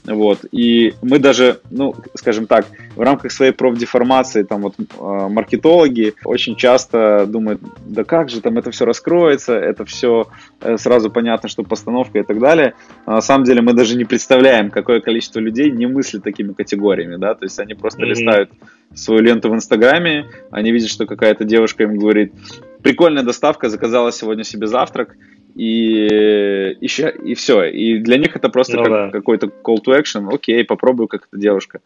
Вот. 0.05 0.45
И 0.51 0.93
мы 1.01 1.19
даже, 1.19 1.59
ну, 1.69 1.95
скажем 2.15 2.47
так, 2.47 2.65
в 2.95 3.01
рамках 3.01 3.31
своей 3.31 3.51
профдеформации, 3.51 4.43
там 4.43 4.61
вот 4.61 4.73
э, 4.77 4.83
маркетологи 5.29 6.15
очень 6.25 6.55
часто 6.55 7.25
думают, 7.27 7.61
да 7.85 8.03
как 8.03 8.29
же 8.29 8.41
там 8.41 8.57
это 8.57 8.71
все 8.71 8.85
раскроется, 8.85 9.53
это 9.53 9.85
все 9.85 10.27
э, 10.59 10.77
сразу 10.77 11.11
понятно, 11.11 11.49
что 11.49 11.63
постановка 11.63 12.19
и 12.19 12.23
так 12.23 12.39
далее. 12.39 12.73
А 13.05 13.15
на 13.15 13.21
самом 13.21 13.43
деле 13.43 13.61
мы 13.61 13.73
даже 13.73 13.95
не 13.95 14.05
представляем, 14.05 14.71
какое 14.71 15.01
количество 15.01 15.39
людей 15.39 15.69
не 15.71 15.85
мыслит 15.85 16.23
такими 16.23 16.53
категориями, 16.53 17.17
да, 17.17 17.35
то 17.35 17.45
есть 17.45 17.59
они 17.59 17.75
просто 17.75 18.01
mm-hmm. 18.01 18.05
листают 18.05 18.51
свою 18.95 19.21
ленту 19.21 19.49
в 19.51 19.55
Инстаграме, 19.55 20.25
они 20.49 20.71
видят, 20.71 20.89
что 20.89 21.05
какая-то 21.05 21.45
девушка 21.45 21.83
им 21.83 21.97
говорит, 21.97 22.33
прикольная 22.81 23.23
доставка, 23.23 23.69
заказала 23.69 24.11
сегодня 24.11 24.43
себе 24.43 24.67
завтрак, 24.67 25.15
и 25.55 26.77
еще 26.81 27.09
и 27.09 27.33
все. 27.33 27.63
И 27.65 27.99
для 27.99 28.17
них 28.17 28.35
это 28.35 28.49
просто 28.49 28.77
ну, 28.77 28.83
как, 28.83 28.91
да. 28.91 29.09
какой-то 29.09 29.47
call 29.47 29.77
to 29.83 29.99
action. 29.99 30.33
Окей, 30.33 30.63
попробую, 30.63 31.07
как 31.07 31.27
эта 31.31 31.39
девушка. 31.39 31.81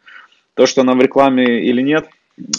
То, 0.53 0.65
что 0.65 0.81
она 0.81 0.93
в 0.93 1.01
рекламе 1.01 1.61
или 1.61 1.81
нет, 1.81 2.07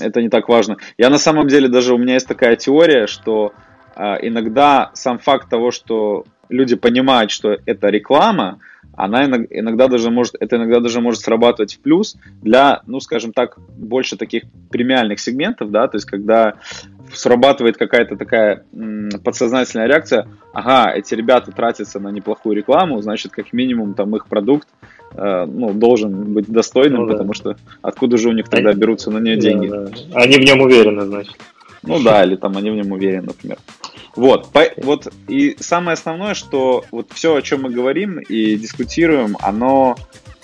это 0.00 0.22
не 0.22 0.28
так 0.28 0.48
важно. 0.48 0.76
Я 0.98 1.10
на 1.10 1.18
самом 1.18 1.48
деле 1.48 1.68
даже 1.68 1.94
у 1.94 1.98
меня 1.98 2.14
есть 2.14 2.28
такая 2.28 2.56
теория, 2.56 3.06
что 3.06 3.52
а, 3.94 4.18
иногда 4.20 4.90
сам 4.94 5.18
факт 5.18 5.48
того, 5.48 5.70
что 5.70 6.24
люди 6.48 6.76
понимают, 6.76 7.30
что 7.30 7.58
это 7.66 7.88
реклама, 7.88 8.60
она 8.96 9.26
иногда 9.26 9.88
даже 9.88 10.10
может, 10.10 10.34
это 10.40 10.56
иногда 10.56 10.80
даже 10.80 11.00
может 11.00 11.20
срабатывать 11.20 11.74
в 11.74 11.80
плюс 11.80 12.16
для, 12.42 12.82
ну, 12.86 13.00
скажем 13.00 13.32
так, 13.32 13.58
больше 13.76 14.16
таких 14.16 14.44
премиальных 14.70 15.20
сегментов, 15.20 15.70
да, 15.70 15.86
то 15.86 15.96
есть 15.96 16.06
когда 16.06 16.54
срабатывает 17.12 17.76
какая-то 17.76 18.16
такая 18.16 18.64
м, 18.74 19.10
подсознательная 19.22 19.86
реакция, 19.86 20.26
ага, 20.52 20.92
эти 20.92 21.14
ребята 21.14 21.52
тратятся 21.52 22.00
на 22.00 22.08
неплохую 22.08 22.56
рекламу, 22.56 23.00
значит, 23.00 23.32
как 23.32 23.52
минимум 23.52 23.94
там 23.94 24.16
их 24.16 24.26
продукт 24.26 24.68
э, 25.12 25.44
ну, 25.46 25.72
должен 25.72 26.32
быть 26.32 26.46
достойным, 26.48 27.02
ну, 27.02 27.06
да. 27.06 27.12
потому 27.12 27.34
что 27.34 27.56
откуда 27.82 28.16
же 28.16 28.28
у 28.28 28.32
них 28.32 28.48
тогда 28.48 28.70
они, 28.70 28.80
берутся 28.80 29.10
на 29.10 29.18
нее 29.18 29.36
деньги? 29.36 29.68
Да, 29.68 29.84
да. 29.84 29.92
Они 30.14 30.36
в 30.36 30.44
нем 30.44 30.60
уверены, 30.60 31.04
значит. 31.04 31.36
Ну 31.82 32.02
да, 32.02 32.24
или 32.24 32.36
там 32.36 32.56
они 32.56 32.70
в 32.70 32.74
нем 32.74 32.90
уверены, 32.92 33.28
например. 33.28 33.58
Вот, 34.14 34.50
по, 34.52 34.64
вот 34.78 35.12
и 35.28 35.56
самое 35.60 35.94
основное, 35.94 36.34
что 36.34 36.84
вот 36.90 37.10
все, 37.12 37.36
о 37.36 37.42
чем 37.42 37.62
мы 37.62 37.70
говорим 37.70 38.18
и 38.18 38.56
дискутируем, 38.56 39.36
оно 39.40 39.96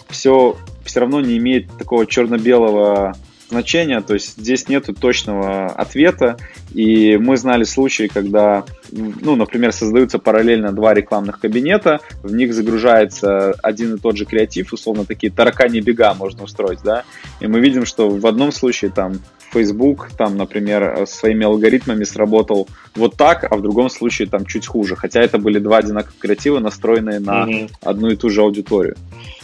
все 0.09 0.57
все 0.85 1.01
равно 1.01 1.21
не 1.21 1.39
имеет 1.39 1.69
такого 1.79 2.07
черно-белого 2.07 3.15
значения, 3.53 4.01
то 4.01 4.15
есть 4.15 4.39
здесь 4.39 4.69
нет 4.69 4.89
точного 4.99 5.67
ответа, 5.67 6.39
и 6.73 7.19
мы 7.19 7.37
знали 7.37 7.65
случаи, 7.65 8.11
когда, 8.13 8.65
ну, 8.91 9.37
например, 9.37 9.73
создаются 9.73 10.19
параллельно 10.19 10.73
два 10.73 10.95
рекламных 10.95 11.39
кабинета, 11.39 12.01
в 12.23 12.35
них 12.35 12.55
загружается 12.55 13.53
один 13.63 13.95
и 13.95 13.99
тот 13.99 14.17
же 14.17 14.25
креатив, 14.25 14.73
условно 14.73 15.05
такие 15.05 15.31
таракани 15.31 15.81
бега 15.81 16.15
можно 16.15 16.45
устроить, 16.45 16.81
да, 16.83 17.05
и 17.41 17.47
мы 17.47 17.61
видим, 17.61 17.85
что 17.85 18.09
в 18.09 18.27
одном 18.27 18.53
случае 18.53 18.91
там 18.91 19.21
Facebook, 19.53 20.11
там, 20.17 20.37
например, 20.37 21.05
своими 21.07 21.45
алгоритмами 21.45 22.05
сработал 22.05 22.69
вот 22.95 23.17
так, 23.17 23.51
а 23.51 23.57
в 23.57 23.63
другом 23.63 23.91
случае 23.91 24.29
там 24.29 24.47
чуть 24.47 24.67
хуже, 24.67 24.97
хотя 24.97 25.21
это 25.21 25.39
были 25.39 25.59
два 25.59 25.79
одинаковых 25.79 26.19
креатива, 26.19 26.59
настроенные 26.59 27.21
на 27.21 27.45
mm-hmm. 27.45 27.71
одну 27.83 28.09
и 28.09 28.17
ту 28.17 28.31
же 28.31 28.43
аудиторию. 28.43 28.97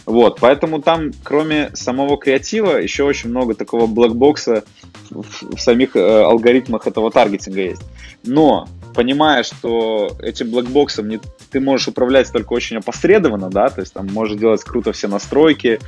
Вот, 0.07 0.39
поэтому 0.41 0.81
там, 0.81 1.11
кроме 1.23 1.71
самого 1.75 2.17
креатива, 2.17 2.79
еще 2.79 3.05
очень 3.05 3.29
много 3.29 3.55
такого 3.55 3.87
блэкбокса 3.87 4.65
в, 5.11 5.57
в 5.57 5.61
самих 5.61 5.97
э, 5.97 6.23
алгоритмах 6.23 6.87
этого 6.87 7.11
таргетинга 7.11 7.61
есть. 7.61 7.83
Но, 8.25 8.67
понимая, 8.95 9.43
что 9.43 10.17
этим 10.23 10.51
блэкбоксом 10.51 11.09
не, 11.09 11.21
ты 11.51 11.61
можешь 11.61 11.89
управлять 11.89 12.33
только 12.33 12.55
очень 12.55 12.79
опосредованно, 12.79 13.51
да, 13.51 13.69
то 13.69 13.83
есть 13.83 13.93
там 13.93 14.07
можешь 14.07 14.39
делать 14.39 14.63
круто 14.65 14.93
все 14.93 15.09
настройки, 15.09 15.79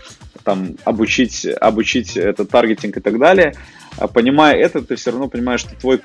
там 0.44 0.76
обучить, 0.84 1.46
обучить 1.60 2.16
этот 2.16 2.50
таргетинг 2.50 2.96
и 2.96 3.00
так 3.00 3.18
далее, 3.18 3.54
а 3.96 4.08
понимая 4.08 4.54
это, 4.56 4.82
ты 4.82 4.96
все 4.96 5.10
равно 5.10 5.28
понимаешь, 5.28 5.60
что 5.60 5.74
твой 5.74 6.00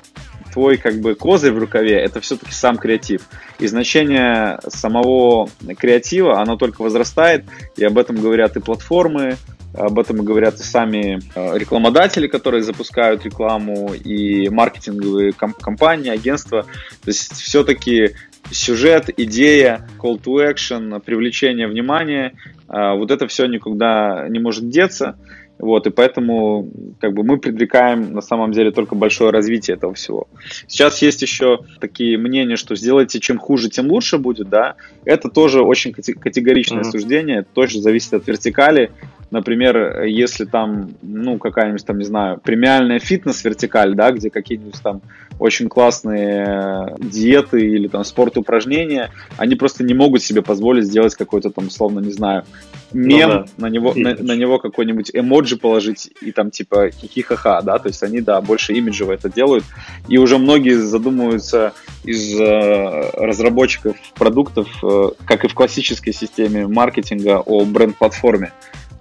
твой 0.52 0.78
как 0.78 1.00
бы 1.00 1.14
козырь 1.14 1.52
в 1.52 1.58
рукаве 1.58 2.00
это 2.00 2.20
все-таки 2.20 2.52
сам 2.52 2.78
креатив. 2.78 3.28
И 3.58 3.66
значение 3.66 4.58
самого 4.66 5.50
креатива, 5.76 6.40
оно 6.40 6.56
только 6.56 6.80
возрастает, 6.80 7.44
и 7.76 7.84
об 7.84 7.98
этом 7.98 8.16
говорят 8.16 8.56
и 8.56 8.60
платформы, 8.60 9.36
об 9.74 9.98
этом 9.98 10.24
говорят 10.24 10.54
и 10.54 10.62
сами 10.62 11.20
э, 11.34 11.58
рекламодатели, 11.58 12.26
которые 12.26 12.62
запускают 12.62 13.24
рекламу, 13.24 13.92
и 13.92 14.48
маркетинговые 14.48 15.32
компании, 15.32 16.10
агентства. 16.10 16.62
То 16.62 17.08
есть 17.08 17.34
все-таки 17.34 18.14
сюжет, 18.50 19.10
идея, 19.16 19.86
call 19.98 20.20
to 20.20 20.52
action, 20.52 21.00
привлечение 21.00 21.68
внимания, 21.68 22.34
э, 22.68 22.96
вот 22.96 23.10
это 23.10 23.26
все 23.26 23.46
никуда 23.46 24.26
не 24.28 24.38
может 24.38 24.68
деться. 24.68 25.16
Вот, 25.58 25.86
и 25.86 25.90
поэтому 25.90 26.70
как 27.00 27.14
бы 27.14 27.24
мы 27.24 27.38
предрекаем 27.38 28.12
на 28.12 28.20
самом 28.20 28.52
деле 28.52 28.72
только 28.72 28.94
большое 28.94 29.30
развитие 29.30 29.76
этого 29.76 29.94
всего. 29.94 30.28
Сейчас 30.66 31.00
есть 31.00 31.22
еще 31.22 31.60
такие 31.80 32.18
мнения, 32.18 32.56
что 32.56 32.76
сделайте 32.76 33.20
чем 33.20 33.38
хуже, 33.38 33.70
тем 33.70 33.90
лучше 33.90 34.18
будет, 34.18 34.50
да. 34.50 34.74
Это 35.06 35.30
тоже 35.30 35.62
очень 35.62 35.92
категоричное 35.92 36.80
mm-hmm. 36.80 36.90
суждение, 36.90 37.42
тоже 37.54 37.80
зависит 37.80 38.12
от 38.12 38.26
вертикали. 38.26 38.90
Например, 39.30 40.04
если 40.04 40.44
там, 40.44 40.90
ну, 41.02 41.38
какая-нибудь 41.38 41.84
там, 41.84 41.98
не 41.98 42.04
знаю, 42.04 42.40
премиальная 42.42 43.00
фитнес-вертикаль, 43.00 43.94
да, 43.94 44.12
где 44.12 44.30
какие-нибудь 44.30 44.80
там 44.82 45.02
очень 45.38 45.68
классные 45.68 46.94
диеты 46.98 47.60
или 47.60 47.88
там 47.88 48.04
спорт 48.04 48.36
упражнения, 48.38 49.10
они 49.36 49.54
просто 49.54 49.84
не 49.84 49.94
могут 49.94 50.22
себе 50.22 50.42
позволить 50.42 50.84
сделать 50.84 51.14
какой-то 51.14 51.50
там, 51.50 51.70
словно, 51.70 52.00
не 52.00 52.12
знаю, 52.12 52.44
мем, 52.92 53.28
ну, 53.28 53.34
да. 53.34 53.46
на 53.58 53.66
него, 53.66 53.92
на, 53.94 54.14
на 54.14 54.32
него 54.32 54.58
какой-нибудь 54.58 55.10
эмоджи 55.12 55.56
положить 55.56 56.10
и 56.20 56.32
там 56.32 56.50
типа 56.50 56.90
хихихаха, 56.90 57.60
да, 57.62 57.78
то 57.78 57.88
есть 57.88 58.02
они, 58.02 58.20
да, 58.20 58.40
больше 58.40 58.72
имиджево 58.72 59.12
это 59.12 59.30
делают. 59.30 59.64
И 60.08 60.18
уже 60.18 60.38
многие 60.38 60.74
задумываются 60.74 61.72
из 62.04 62.38
э, 62.40 63.10
разработчиков 63.14 63.96
продуктов, 64.14 64.68
э, 64.82 65.10
как 65.26 65.44
и 65.44 65.48
в 65.48 65.54
классической 65.54 66.12
системе 66.12 66.66
маркетинга, 66.66 67.40
о 67.40 67.64
бренд-платформе. 67.64 68.52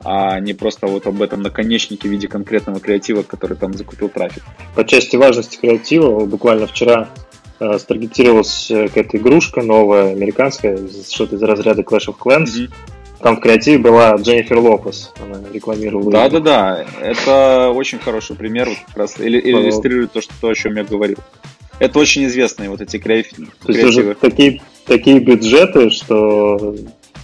А 0.05 0.39
не 0.39 0.53
просто 0.53 0.85
вот 0.85 1.07
об 1.07 1.21
этом 1.21 1.41
наконечнике 1.41 2.07
в 2.07 2.11
виде 2.11 2.27
конкретного 2.27 2.79
креатива, 2.79 3.23
который 3.23 3.57
там 3.57 3.73
закупил 3.73 4.07
трафик. 4.07 4.43
По 4.75 4.85
части 4.85 5.15
важности 5.15 5.57
креатива, 5.57 6.25
буквально 6.25 6.67
вчера 6.67 7.09
э, 7.59 7.79
старгетировалась 7.79 8.69
э, 8.69 8.87
какая-то 8.87 9.17
игрушка 9.17 9.63
новая, 9.63 10.11
американская, 10.11 10.77
что-то 11.09 11.37
из 11.37 11.43
разряда 11.43 11.81
Clash 11.81 12.07
of 12.07 12.17
Clans. 12.23 12.45
Mm-hmm. 12.45 12.71
Там 13.21 13.37
в 13.37 13.39
креативе 13.39 13.79
была 13.79 14.15
Дженнифер 14.17 14.59
Лопес, 14.59 15.11
она 15.19 15.39
рекламировала. 15.51 16.11
Да, 16.11 16.29
да, 16.29 16.39
да. 16.39 16.85
Это 17.01 17.71
очень 17.73 17.97
хороший 17.97 18.35
пример, 18.35 18.69
вот 18.69 18.77
как 18.85 18.97
раз 18.97 19.15
иллюстрирует 19.19 20.11
то, 20.11 20.21
что, 20.21 20.33
то, 20.39 20.49
о 20.49 20.53
чем 20.55 20.75
я 20.75 20.83
говорил. 20.83 21.17
Это 21.79 21.97
очень 21.97 22.25
известные 22.25 22.69
вот 22.69 22.81
эти 22.81 22.97
креативы. 22.99 23.47
То 23.65 23.71
есть 23.71 23.83
уже 23.83 24.13
такие, 24.13 24.61
такие 24.85 25.19
бюджеты, 25.19 25.89
что 25.89 26.75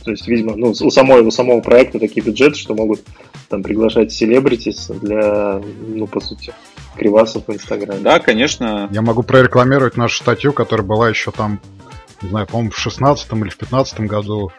то 0.03 0.11
есть, 0.11 0.27
видимо, 0.27 0.55
ну, 0.55 0.69
у, 0.69 0.91
самой, 0.91 1.21
у 1.21 1.31
самого 1.31 1.61
проекта 1.61 1.99
такие 1.99 2.25
бюджеты, 2.25 2.57
что 2.57 2.73
могут 2.73 3.01
там 3.49 3.63
приглашать 3.63 4.11
селебритис 4.11 4.87
для, 4.87 5.61
ну, 5.87 6.07
по 6.07 6.19
сути, 6.19 6.53
кривасов 6.95 7.47
в 7.47 7.53
Инстаграме. 7.53 8.01
Да, 8.01 8.19
конечно. 8.19 8.89
Я 8.91 9.01
могу 9.01 9.23
прорекламировать 9.23 9.97
нашу 9.97 10.17
статью, 10.17 10.53
которая 10.53 10.85
была 10.85 11.09
еще 11.09 11.31
там, 11.31 11.59
не 12.21 12.29
знаю, 12.29 12.47
по-моему, 12.47 12.71
в 12.71 12.77
16 12.77 13.31
или 13.33 13.49
в 13.49 13.57
15 13.57 14.01
году 14.01 14.51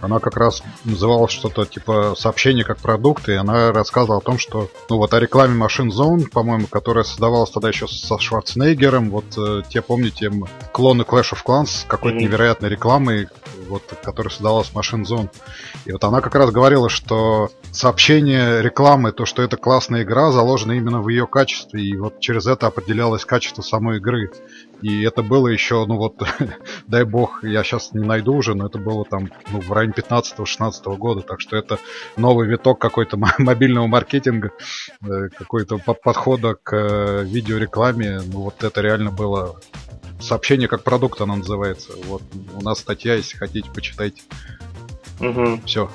она 0.00 0.20
как 0.20 0.36
раз 0.36 0.62
называлась 0.84 1.32
что-то 1.32 1.64
типа 1.64 2.14
сообщение 2.16 2.64
как 2.64 2.78
продукт, 2.78 3.28
и 3.28 3.32
она 3.32 3.72
рассказывала 3.72 4.18
о 4.18 4.22
том, 4.22 4.38
что, 4.38 4.70
ну 4.88 4.96
вот 4.96 5.12
о 5.12 5.20
рекламе 5.20 5.60
Machine 5.60 5.88
Zone, 5.88 6.28
по-моему, 6.30 6.66
которая 6.66 7.04
создавалась 7.04 7.50
тогда 7.50 7.68
еще 7.68 7.88
со 7.88 8.18
Шварценеггером, 8.18 9.10
вот 9.10 9.36
э, 9.36 9.62
те, 9.68 9.82
помните, 9.82 10.30
клоны 10.72 11.02
Clash 11.02 11.32
of 11.32 11.38
Clans 11.44 11.66
с 11.66 11.84
какой-то 11.88 12.16
mm-hmm. 12.16 12.22
невероятной 12.22 12.68
рекламой, 12.68 13.28
вот, 13.68 13.82
которая 14.02 14.30
создавалась 14.30 14.70
Machine 14.74 15.04
Zone. 15.04 15.30
И 15.84 15.92
вот 15.92 16.02
она 16.04 16.20
как 16.20 16.34
раз 16.34 16.50
говорила, 16.50 16.88
что 16.88 17.50
сообщение 17.72 18.62
рекламы, 18.62 19.12
то, 19.12 19.26
что 19.26 19.42
это 19.42 19.56
классная 19.56 20.02
игра, 20.02 20.32
заложено 20.32 20.72
именно 20.72 21.00
в 21.00 21.08
ее 21.08 21.26
качестве, 21.26 21.82
и 21.82 21.96
вот 21.96 22.20
через 22.20 22.46
это 22.46 22.66
определялось 22.66 23.24
качество 23.24 23.62
самой 23.62 23.98
игры. 23.98 24.30
И 24.80 25.02
это 25.02 25.22
было 25.22 25.48
еще, 25.48 25.84
ну 25.86 25.96
вот, 25.96 26.22
дай 26.86 27.04
бог, 27.04 27.42
я 27.42 27.64
сейчас 27.64 27.92
не 27.92 28.04
найду 28.04 28.34
уже, 28.34 28.54
но 28.54 28.66
это 28.66 28.78
было 28.78 29.04
там 29.04 29.30
ну, 29.50 29.60
в 29.60 29.72
районе 29.72 29.94
15-16 29.96 30.96
года, 30.96 31.22
так 31.22 31.40
что 31.40 31.56
это 31.56 31.78
новый 32.16 32.46
виток 32.46 32.80
какой-то 32.80 33.16
мобильного 33.38 33.86
маркетинга, 33.86 34.52
э, 35.02 35.28
какой-то 35.36 35.78
подхода 35.78 36.54
к 36.54 36.76
э, 36.76 37.24
видеорекламе. 37.24 38.20
Ну 38.32 38.42
вот 38.42 38.62
это 38.62 38.80
реально 38.80 39.10
было 39.10 39.60
сообщение 40.20 40.68
как 40.68 40.82
продукт, 40.82 41.20
оно 41.20 41.36
называется. 41.36 41.92
Вот 42.04 42.22
у 42.54 42.62
нас 42.62 42.80
статья, 42.80 43.14
если 43.14 43.36
хотите, 43.36 43.70
почитайте. 43.74 44.22
Угу. 45.20 45.62
Все. 45.66 45.90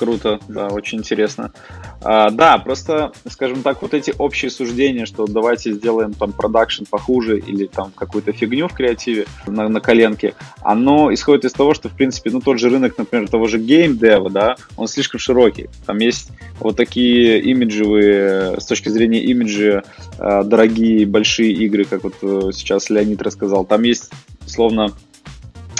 Круто, 0.00 0.40
да, 0.48 0.68
очень 0.68 1.00
интересно. 1.00 1.52
А, 2.00 2.30
да, 2.30 2.56
просто, 2.56 3.12
скажем 3.28 3.60
так, 3.62 3.82
вот 3.82 3.92
эти 3.92 4.14
общие 4.16 4.50
суждения, 4.50 5.04
что 5.04 5.26
давайте 5.26 5.74
сделаем 5.74 6.14
там 6.14 6.32
продакшн 6.32 6.84
похуже 6.88 7.38
или 7.38 7.66
там 7.66 7.92
какую-то 7.94 8.32
фигню 8.32 8.68
в 8.68 8.72
креативе 8.72 9.26
на, 9.46 9.68
на 9.68 9.80
коленке, 9.82 10.32
оно 10.62 11.12
исходит 11.12 11.44
из 11.44 11.52
того, 11.52 11.74
что, 11.74 11.90
в 11.90 11.92
принципе, 11.92 12.30
ну, 12.30 12.40
тот 12.40 12.58
же 12.58 12.70
рынок, 12.70 12.96
например, 12.96 13.28
того 13.28 13.46
же 13.46 13.58
геймдева, 13.58 14.30
да, 14.30 14.56
он 14.78 14.88
слишком 14.88 15.20
широкий. 15.20 15.68
Там 15.84 15.98
есть 15.98 16.30
вот 16.60 16.78
такие 16.78 17.38
имиджевые, 17.42 18.58
с 18.58 18.64
точки 18.64 18.88
зрения 18.88 19.22
имиджа, 19.22 19.82
а, 20.18 20.44
дорогие, 20.44 21.04
большие 21.04 21.52
игры, 21.52 21.84
как 21.84 22.04
вот 22.04 22.14
э, 22.22 22.52
сейчас 22.54 22.88
Леонид 22.88 23.20
рассказал. 23.20 23.66
Там 23.66 23.82
есть, 23.82 24.10
словно, 24.46 24.94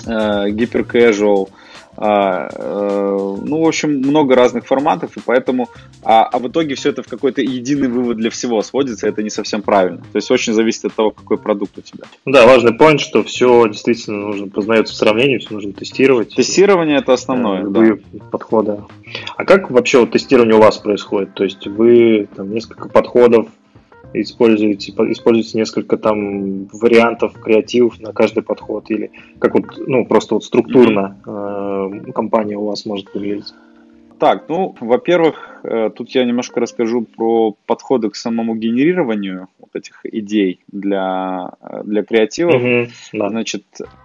э, 0.05 0.51
гиперкэжуал, 0.51 1.49
э, 1.49 1.70
ну, 2.01 3.63
в 3.63 3.69
общем, 3.69 3.99
много 3.99 4.35
разных 4.35 4.67
форматов, 4.67 5.17
и 5.19 5.21
поэтому, 5.21 5.69
а, 6.03 6.25
а 6.25 6.39
в 6.39 6.49
итоге 6.49 6.75
все 6.75 6.91
это 6.91 7.03
в 7.03 7.09
какой-то 7.09 7.43
единый 7.43 7.89
вывод 7.89 8.17
для 8.17 8.31
всего 8.31 8.63
сводится, 8.63 9.07
это 9.07 9.23
не 9.23 9.29
совсем 9.29 9.61
правильно. 9.61 9.99
То 9.99 10.17
есть 10.17 10.31
очень 10.31 10.55
зависит 10.55 10.87
от 10.87 10.95
того, 10.95 11.11
какой 11.11 11.37
продукт 11.37 11.77
у 11.77 11.83
тебя. 11.83 12.05
Да, 12.25 12.47
важный 12.47 12.73
point, 12.73 12.99
что 12.99 13.23
все 13.23 13.69
действительно 13.69 14.29
нужно 14.29 14.49
познается 14.49 14.95
в 14.95 14.97
сравнении, 14.97 15.39
все 15.39 15.53
нужно 15.53 15.75
тестировать. 15.75 16.35
Тестирование 16.35 16.99
это 16.99 17.13
основное, 17.13 17.65
да. 17.65 17.97
подходы. 18.31 18.79
А 19.37 19.45
как 19.45 19.71
вообще 19.71 20.01
вот 20.01 20.13
тестирование 20.13 20.57
у 20.57 20.61
вас 20.61 20.79
происходит? 20.79 21.35
То 21.35 21.45
есть 21.45 21.67
вы 21.67 22.29
там 22.35 22.51
несколько 22.51 22.89
подходов 22.89 23.49
используете, 24.13 24.93
используете 24.93 25.59
несколько 25.59 25.97
там 25.97 26.67
вариантов 26.67 27.35
креативов 27.35 28.01
на 28.01 28.13
каждый 28.13 28.43
подход 28.43 28.91
или 28.91 29.11
как 29.39 29.55
вот, 29.55 29.65
ну, 29.87 30.07
просто 30.07 30.35
вот 30.35 30.45
структурно 30.45 31.17
э, 31.27 32.13
компания 32.13 32.57
у 32.57 32.67
вас 32.67 32.87
может 32.87 33.13
выглядеть? 33.15 33.53
Так, 34.21 34.51
ну, 34.51 34.77
во-первых, 34.81 35.61
э, 35.63 35.89
тут 35.97 36.11
я 36.11 36.25
немножко 36.25 36.61
расскажу 36.61 37.03
про 37.03 37.57
подходы 37.67 38.11
к 38.11 38.17
самому 38.17 38.55
генерированию 38.55 39.49
вот 39.59 39.71
этих 39.73 40.05
идей 40.05 40.61
для, 40.71 41.53
э, 41.63 41.83
для 41.85 42.03
креативов. 42.03 42.63
Mm-hmm, 42.63 42.91
да. 43.15 43.29
Значит, 43.31 43.65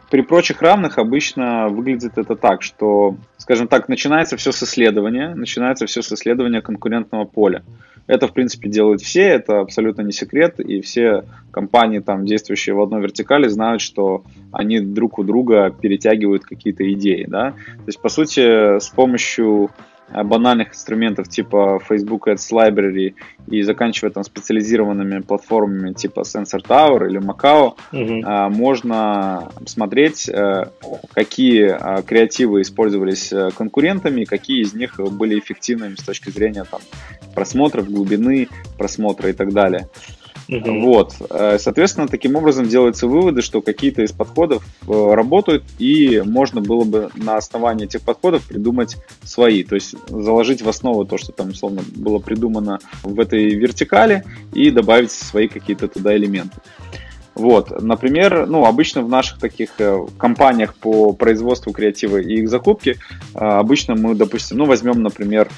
при 0.09 0.21
прочих 0.21 0.61
равных 0.61 0.99
обычно 0.99 1.67
выглядит 1.67 2.17
это 2.17 2.37
так, 2.37 2.61
что, 2.63 3.17
скажем 3.45 3.67
так, 3.67 3.89
начинается 3.89 4.37
все 4.37 4.51
с 4.51 4.63
исследования, 4.63 5.35
начинается 5.35 5.85
все 5.85 6.01
с 6.01 6.11
исследования 6.11 6.63
конкурентного 6.63 7.25
поля. 7.25 7.61
Это, 8.07 8.27
в 8.27 8.33
принципе, 8.33 8.69
делают 8.69 9.01
все, 9.01 9.21
это 9.21 9.59
абсолютно 9.59 10.01
не 10.01 10.11
секрет, 10.11 10.59
и 10.59 10.81
все 10.81 11.25
компании, 11.51 11.99
там, 11.99 12.25
действующие 12.25 12.73
в 12.73 12.81
одной 12.81 13.03
вертикали, 13.03 13.47
знают, 13.47 13.83
что 13.83 14.23
они 14.51 14.79
друг 14.79 15.19
у 15.19 15.23
друга 15.23 15.69
перетягивают 15.69 16.43
какие-то 16.43 16.91
идеи, 16.93 17.25
да. 17.27 17.51
То 17.51 17.85
есть, 17.85 18.01
по 18.01 18.09
сути, 18.09 18.79
с 18.79 18.89
помощью 18.89 19.69
Э, 20.09 20.23
банальных 20.23 20.69
инструментов 20.69 21.27
типа 21.29 21.79
Facebook 21.87 22.27
Ads 22.27 22.51
Library 22.51 23.15
и 23.47 23.61
заканчивая 23.63 24.11
там 24.11 24.23
специализированными 24.23 25.21
платформами 25.21 25.93
типа 25.93 26.21
Sensor 26.21 26.61
Tower 26.61 27.07
или 27.07 27.19
Macao, 27.19 27.73
угу. 27.91 28.55
можно 28.55 29.49
смотреть, 29.65 30.29
э, 30.29 30.65
какие 31.13 32.03
креативы 32.03 32.61
использовались 32.61 33.31
конкурентами, 33.55 34.23
какие 34.23 34.61
из 34.61 34.73
них 34.73 34.97
были 34.97 35.39
эффективными 35.39 35.95
с 35.95 36.03
точки 36.03 36.29
зрения 36.29 36.65
там, 36.69 36.81
просмотров, 37.33 37.89
глубины 37.89 38.47
просмотра 38.77 39.29
и 39.29 39.33
так 39.33 39.53
далее. 39.53 39.89
Угу. 40.47 40.81
Вот. 40.81 41.15
Э, 41.29 41.57
соответственно, 41.59 42.07
таким 42.07 42.35
образом 42.35 42.67
делаются 42.67 43.07
выводы, 43.07 43.41
что 43.41 43.61
какие-то 43.61 44.03
из 44.03 44.11
подходов 44.11 44.63
э, 44.87 45.13
работают, 45.13 45.63
и 45.79 46.21
можно 46.25 46.61
было 46.61 46.83
бы 46.83 47.09
на 47.15 47.37
основании 47.37 47.85
этих 47.85 48.01
подходов 48.01 48.43
придумать 48.47 48.97
свои. 49.23 49.63
То 49.63 49.75
есть 49.75 49.95
заложить 50.07 50.61
в 50.61 50.69
основу 50.69 51.05
то, 51.05 51.17
что 51.17 51.31
там, 51.31 51.49
условно, 51.49 51.81
было 51.95 52.19
придумано 52.19 52.79
в 53.03 53.19
этой 53.19 53.55
вертикали, 53.55 54.23
и 54.53 54.69
добавить 54.69 55.11
свои 55.11 55.47
какие-то 55.47 55.87
туда 55.87 56.15
элементы. 56.15 56.57
Вот, 57.35 57.81
например, 57.81 58.47
ну, 58.47 58.65
обычно 58.65 59.01
в 59.01 59.09
наших 59.09 59.39
таких 59.39 59.71
э, 59.79 60.05
компаниях 60.17 60.73
по 60.73 61.13
производству 61.13 61.73
креатива 61.73 62.17
и 62.17 62.41
их 62.41 62.49
закупке, 62.49 62.97
обычно 63.33 63.95
мы, 63.95 64.15
допустим, 64.15 64.57
ну, 64.57 64.65
возьмем, 64.65 65.03
например, 65.03 65.49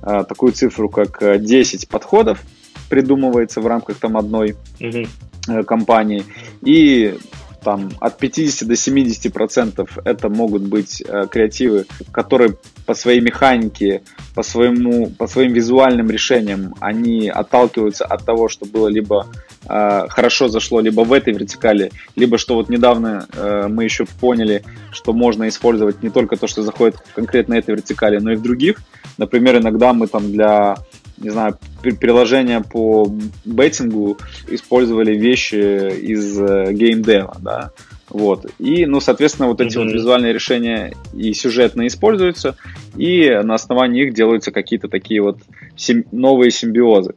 такую 0.00 0.52
цифру, 0.52 0.88
как 0.88 1.42
10 1.42 1.88
подходов, 1.88 2.40
придумывается 2.88 3.60
в 3.60 3.66
рамках 3.66 3.98
там 3.98 4.16
одной 4.16 4.54
угу. 4.80 5.64
компании. 5.64 6.24
И 6.62 7.18
там 7.62 7.90
от 8.00 8.18
50 8.18 8.68
до 8.68 8.76
70 8.76 9.32
процентов 9.32 9.98
это 10.04 10.28
могут 10.28 10.62
быть 10.62 11.02
э, 11.06 11.26
креативы, 11.30 11.86
которые 12.12 12.56
по 12.86 12.94
своей 12.94 13.20
механике, 13.20 14.02
по, 14.34 14.42
своему, 14.42 15.10
по 15.10 15.26
своим 15.26 15.52
визуальным 15.52 16.10
решениям, 16.10 16.74
они 16.80 17.28
отталкиваются 17.28 18.04
от 18.04 18.24
того, 18.24 18.48
что 18.48 18.64
было 18.64 18.88
либо 18.88 19.26
э, 19.26 19.57
хорошо 19.68 20.48
зашло, 20.48 20.80
либо 20.80 21.02
в 21.02 21.12
этой 21.12 21.32
вертикали, 21.32 21.92
либо 22.16 22.38
что 22.38 22.54
вот 22.54 22.68
недавно 22.68 23.26
э, 23.32 23.66
мы 23.68 23.84
еще 23.84 24.06
поняли, 24.20 24.64
что 24.90 25.12
можно 25.12 25.48
использовать 25.48 26.02
не 26.02 26.10
только 26.10 26.36
то, 26.36 26.46
что 26.46 26.62
заходит 26.62 26.96
конкретно 27.14 27.54
этой 27.54 27.74
вертикали, 27.74 28.18
но 28.18 28.32
и 28.32 28.36
в 28.36 28.42
других. 28.42 28.80
Например, 29.18 29.58
иногда 29.58 29.92
мы 29.92 30.06
там 30.06 30.32
для 30.32 30.76
не 31.18 31.30
знаю, 31.30 31.58
приложения 32.00 32.60
по 32.60 33.12
беттингу 33.44 34.18
использовали 34.48 35.16
вещи 35.16 35.56
из 35.56 36.40
э, 36.40 36.72
геймдева, 36.72 37.36
да, 37.40 37.72
вот. 38.10 38.46
И, 38.58 38.86
ну, 38.86 39.00
соответственно, 39.00 39.48
вот 39.48 39.60
эти 39.60 39.76
mm-hmm. 39.76 39.84
вот 39.84 39.92
визуальные 39.92 40.32
решения 40.32 40.94
и 41.12 41.32
сюжетные 41.34 41.88
используются, 41.88 42.56
и 42.96 43.28
на 43.42 43.54
основании 43.54 44.04
их 44.04 44.14
делаются 44.14 44.50
какие-то 44.50 44.88
такие 44.88 45.20
вот 45.20 45.38
сим- 45.76 46.06
новые 46.12 46.50
симбиозы. 46.50 47.14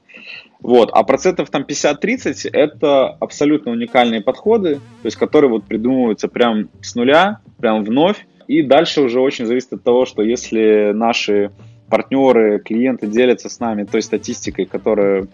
Вот. 0.61 0.91
А 0.93 1.03
процентов 1.03 1.49
там 1.49 1.63
50-30 1.63 2.49
это 2.53 3.07
абсолютно 3.07 3.71
уникальные 3.71 4.21
подходы, 4.21 4.75
то 4.75 5.05
есть 5.05 5.17
которые 5.17 5.49
вот 5.49 5.65
придумываются 5.65 6.27
прям 6.27 6.69
с 6.81 6.95
нуля, 6.95 7.39
прям 7.59 7.83
вновь. 7.83 8.25
И 8.47 8.61
дальше 8.61 9.01
уже 9.01 9.19
очень 9.19 9.45
зависит 9.45 9.73
от 9.73 9.83
того, 9.83 10.05
что 10.05 10.21
если 10.21 10.91
наши 10.93 11.51
партнеры, 11.89 12.59
клиенты 12.59 13.07
делятся 13.07 13.49
с 13.49 13.59
нами 13.59 13.83
той 13.83 14.01
статистикой, 14.01 14.65
которая 14.65 15.23
э, 15.23 15.25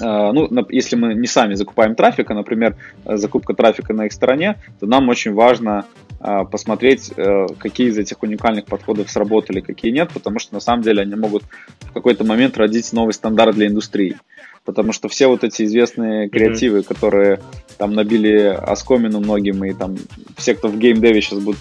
ну, 0.00 0.48
если 0.70 0.96
мы 0.96 1.14
не 1.14 1.26
сами 1.26 1.54
закупаем 1.54 1.94
трафик, 1.94 2.30
а, 2.30 2.34
например, 2.34 2.76
закупка 3.04 3.54
трафика 3.54 3.94
на 3.94 4.06
их 4.06 4.12
стороне, 4.12 4.56
то 4.80 4.86
нам 4.86 5.08
очень 5.08 5.34
важно 5.34 5.84
посмотреть, 6.18 7.12
э, 7.16 7.46
какие 7.58 7.88
из 7.88 7.98
этих 7.98 8.22
уникальных 8.22 8.66
подходов 8.66 9.10
сработали, 9.10 9.60
какие 9.60 9.92
нет, 9.92 10.10
потому 10.12 10.38
что 10.38 10.54
на 10.54 10.60
самом 10.60 10.82
деле 10.82 11.02
они 11.02 11.14
могут 11.14 11.42
в 11.80 11.92
какой-то 11.92 12.24
момент 12.24 12.56
родить 12.56 12.92
новый 12.92 13.12
стандарт 13.12 13.54
для 13.54 13.66
индустрии 13.66 14.16
потому 14.66 14.92
что 14.92 15.08
все 15.08 15.28
вот 15.28 15.44
эти 15.44 15.62
известные 15.62 16.28
креативы, 16.28 16.80
mm-hmm. 16.80 16.88
которые 16.88 17.40
там 17.78 17.94
набили 17.94 18.38
оскомину 18.42 19.20
многим, 19.20 19.64
и 19.64 19.72
там 19.72 19.96
все, 20.36 20.54
кто 20.54 20.68
в 20.68 20.78
геймдеве 20.78 21.20
сейчас 21.20 21.38
будут 21.38 21.58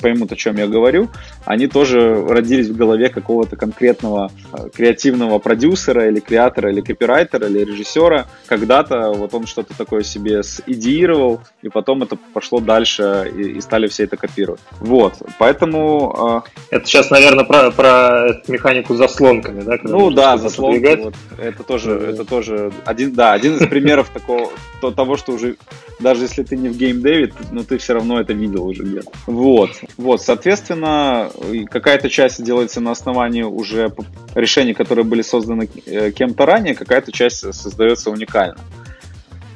поймут, 0.00 0.32
о 0.32 0.36
чем 0.36 0.56
я 0.56 0.66
говорю, 0.66 1.08
они 1.44 1.66
тоже 1.68 2.24
родились 2.26 2.68
в 2.68 2.76
голове 2.76 3.08
какого-то 3.08 3.56
конкретного 3.56 4.30
э, 4.52 4.68
креативного 4.74 5.38
продюсера 5.38 6.08
или 6.08 6.20
креатора, 6.20 6.70
или 6.72 6.80
копирайтера, 6.80 7.46
или 7.46 7.60
режиссера. 7.64 8.26
Когда-то 8.46 9.12
вот 9.12 9.34
он 9.34 9.46
что-то 9.46 9.76
такое 9.76 10.02
себе 10.02 10.42
сидеировал, 10.42 11.40
и 11.62 11.68
потом 11.68 12.02
это 12.02 12.16
пошло 12.32 12.60
дальше, 12.60 13.30
и, 13.36 13.58
и 13.58 13.60
стали 13.60 13.86
все 13.88 14.04
это 14.04 14.16
копировать. 14.16 14.60
Вот, 14.80 15.14
поэтому... 15.38 16.42
Э... 16.70 16.76
Это 16.76 16.86
сейчас, 16.86 17.10
наверное, 17.10 17.44
про, 17.44 17.70
про 17.70 18.40
механику 18.48 18.94
заслонками, 18.94 19.62
да? 19.62 19.78
Ну 19.82 20.10
да, 20.10 20.36
заслонки, 20.38 20.96
вот, 20.96 21.14
это 21.38 21.62
тоже, 21.62 21.90
mm-hmm. 21.90 22.12
это 22.12 22.24
тоже 22.24 22.45
тоже 22.46 22.72
один, 22.84 23.12
да, 23.12 23.32
один 23.32 23.56
из 23.56 23.66
примеров 23.68 24.10
такого, 24.10 24.50
то, 24.80 24.90
того, 24.90 25.16
что 25.16 25.32
уже 25.32 25.56
даже 25.98 26.22
если 26.22 26.42
ты 26.42 26.56
не 26.56 26.68
в 26.68 26.76
геймдеве, 26.76 27.32
но 27.52 27.62
ты 27.62 27.78
все 27.78 27.94
равно 27.94 28.20
это 28.20 28.32
видел 28.32 28.66
уже 28.66 28.82
где-то. 28.82 29.10
Вот, 29.26 29.70
вот, 29.96 30.22
соответственно, 30.22 31.30
какая-то 31.70 32.08
часть 32.10 32.42
делается 32.42 32.80
на 32.80 32.90
основании 32.90 33.42
уже 33.42 33.92
решений, 34.34 34.74
которые 34.74 35.04
были 35.04 35.22
созданы 35.22 35.68
э, 35.86 36.10
кем-то 36.12 36.46
ранее, 36.46 36.74
какая-то 36.74 37.12
часть 37.12 37.52
создается 37.54 38.10
уникально. 38.10 38.58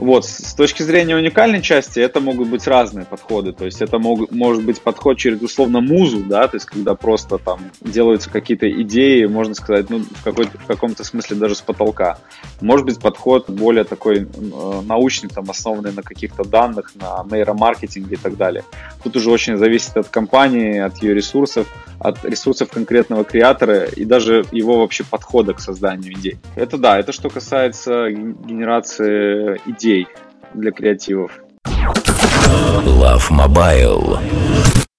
Вот, 0.01 0.25
с 0.25 0.55
точки 0.55 0.83
зрения 0.83 1.15
уникальной 1.15 1.61
части, 1.61 2.01
это 2.01 2.21
могут 2.21 2.49
быть 2.49 2.67
разные 2.67 3.05
подходы. 3.05 3.53
То 3.53 3.67
есть 3.67 3.83
это 3.83 3.99
мог, 3.99 4.31
может 4.31 4.65
быть 4.65 4.81
подход 4.81 5.19
через 5.19 5.43
условно 5.43 5.83
музу, 5.83 6.25
да, 6.25 6.49
то 6.49 6.57
есть 6.57 6.65
когда 6.65 6.95
просто 6.95 7.37
там 7.37 7.71
делаются 7.83 8.31
какие-то 8.31 8.71
идеи, 8.81 9.27
можно 9.27 9.55
сказать, 9.55 9.91
ну, 9.91 9.99
в, 9.99 10.25
в 10.25 10.67
каком-то 10.67 11.05
смысле 11.05 11.37
даже 11.37 11.55
с 11.55 11.61
потолка. 11.61 12.19
Может 12.63 12.87
быть 12.87 12.99
подход 12.99 13.51
более 13.51 13.85
такой 13.85 14.21
э, 14.21 14.81
научный, 14.87 15.29
там, 15.29 15.51
основанный 15.51 15.93
на 15.93 16.03
каких-то 16.03 16.45
данных, 16.45 16.93
на 16.95 17.23
нейромаркетинге 17.31 18.15
и 18.15 18.19
так 18.19 18.39
далее. 18.39 18.65
Тут 19.05 19.17
уже 19.17 19.31
очень 19.31 19.59
зависит 19.59 19.99
от 19.99 20.09
компании, 20.09 20.79
от 20.79 21.03
ее 21.03 21.13
ресурсов, 21.13 21.67
от 22.01 22.25
ресурсов 22.25 22.71
конкретного 22.71 23.25
креатора 23.25 23.85
и 23.85 24.05
даже 24.05 24.45
его 24.51 24.81
вообще 24.81 25.05
подхода 25.05 25.55
к 25.55 25.61
созданию 25.61 26.15
идей. 26.15 26.39
Это 26.57 26.79
да, 26.79 26.99
это 26.99 27.13
что 27.13 27.29
касается 27.29 28.11
генерации 28.11 29.61
идей 29.67 30.09
для 30.55 30.73
креативов. 30.73 31.41
Love 31.67 33.31
Mobile. 33.31 34.19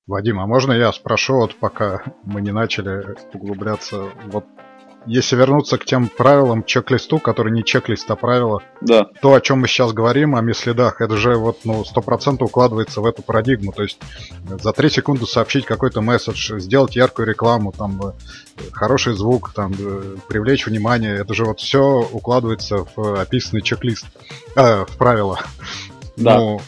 Вадим, 0.08 0.40
а 0.40 0.48
можно 0.48 0.74
я 0.74 0.92
спрошу, 0.92 1.36
вот 1.36 1.56
пока 1.56 2.04
мы 2.24 2.42
не 2.42 2.52
начали 2.52 3.16
углубляться, 3.34 4.10
вот 4.26 4.46
если 5.06 5.36
вернуться 5.36 5.78
к 5.78 5.86
тем 5.86 6.10
правилам, 6.10 6.64
чек-листу, 6.64 7.20
который 7.20 7.52
не 7.52 7.64
чек-лист, 7.64 8.10
а 8.12 8.16
правила, 8.16 8.62
да. 8.82 9.08
то, 9.22 9.34
о 9.34 9.42
чем 9.42 9.60
мы 9.60 9.68
сейчас 9.68 9.94
говорим, 9.94 10.36
о 10.36 10.42
мислидах, 10.42 11.02
это 11.02 11.18
же 11.18 11.36
вот, 11.36 11.60
ну, 11.64 11.84
сто 11.86 12.02
процентов 12.02 12.50
укладывается 12.50 13.02
в 13.02 13.06
эту 13.06 13.22
парадигму. 13.22 13.72
То 13.72 13.84
есть 13.84 14.00
за 14.48 14.74
три 14.74 14.90
секунды 14.90 15.26
сообщить 15.26 15.66
какой-то 15.66 16.02
месседж, 16.02 16.60
сделать 16.60 16.96
яркую 16.96 17.28
рекламу, 17.28 17.72
там, 17.72 18.00
э, 18.02 18.12
хороший 18.72 19.14
звук, 19.14 19.54
там, 19.54 19.74
э, 19.78 20.18
привлечь 20.28 20.66
внимание, 20.68 21.16
это 21.16 21.34
же 21.34 21.46
вот 21.46 21.60
все 21.60 22.08
укладывается 22.12 22.86
в 22.96 23.20
описанный 23.20 23.62
чек-лист, 23.62 24.06
э, 24.56 24.86
в 24.86 24.98
правила. 24.98 25.40
Да. 26.16 26.38
Ну, 26.38 26.62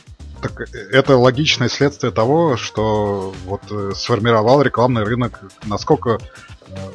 так 0.43 0.67
это 0.91 1.17
логичное 1.17 1.69
следствие 1.69 2.11
того, 2.11 2.57
что 2.57 3.33
вот 3.45 3.61
э, 3.71 3.91
сформировал 3.95 4.61
рекламный 4.61 5.03
рынок, 5.03 5.39
насколько 5.65 6.19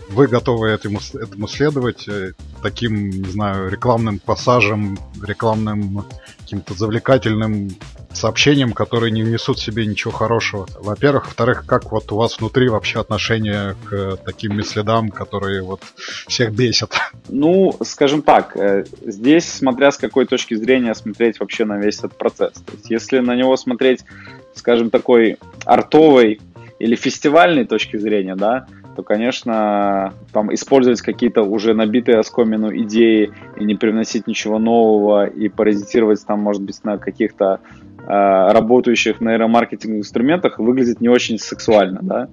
вы 0.08 0.26
готовы 0.26 0.68
этому, 0.68 1.00
этому 1.14 1.48
следовать 1.48 2.08
э, 2.08 2.32
таким, 2.62 3.10
не 3.10 3.30
знаю, 3.30 3.70
рекламным 3.70 4.18
пассажем, 4.18 4.98
рекламным 5.22 6.04
каким-то 6.40 6.74
завлекательным 6.74 7.70
сообщениям, 8.12 8.72
которые 8.72 9.10
не 9.10 9.22
несут 9.22 9.58
в 9.58 9.62
себе 9.62 9.86
ничего 9.86 10.12
хорошего. 10.12 10.66
Во-первых. 10.80 11.26
Во-вторых, 11.26 11.64
как 11.66 11.92
вот 11.92 12.10
у 12.12 12.16
вас 12.16 12.38
внутри 12.38 12.68
вообще 12.68 13.00
отношение 13.00 13.76
к 13.84 14.16
таким 14.24 14.62
следам, 14.64 15.10
которые 15.10 15.62
вот 15.62 15.80
всех 16.26 16.52
бесят? 16.52 16.94
Ну, 17.28 17.76
скажем 17.82 18.22
так, 18.22 18.56
э, 18.56 18.84
здесь, 19.04 19.44
смотря 19.44 19.92
с 19.92 19.98
какой 19.98 20.26
точки 20.26 20.54
зрения 20.54 20.94
смотреть 20.94 21.38
вообще 21.40 21.64
на 21.64 21.78
весь 21.78 21.98
этот 21.98 22.16
процесс. 22.16 22.54
То 22.54 22.72
есть, 22.72 22.90
если 22.90 23.18
на 23.18 23.36
него 23.36 23.56
смотреть, 23.56 24.04
скажем, 24.54 24.90
такой 24.90 25.36
артовой 25.64 26.40
или 26.78 26.96
фестивальной 26.96 27.66
точки 27.66 27.96
зрения, 27.96 28.36
да, 28.36 28.66
то, 28.98 29.04
конечно, 29.04 30.12
там 30.32 30.52
использовать 30.52 31.02
какие-то 31.02 31.42
уже 31.42 31.72
набитые 31.72 32.18
оскомину 32.18 32.76
идеи 32.78 33.30
и 33.56 33.64
не 33.64 33.76
привносить 33.76 34.26
ничего 34.26 34.58
нового 34.58 35.24
и 35.24 35.48
паразитировать 35.48 36.26
там, 36.26 36.40
может 36.40 36.62
быть, 36.62 36.82
на 36.82 36.98
каких-то 36.98 37.60
э, 38.00 38.02
работающих 38.08 39.20
нейромаркетинговых 39.20 40.00
инструментах 40.00 40.58
выглядит 40.58 41.00
не 41.00 41.08
очень 41.08 41.38
сексуально, 41.38 42.00
да. 42.02 42.28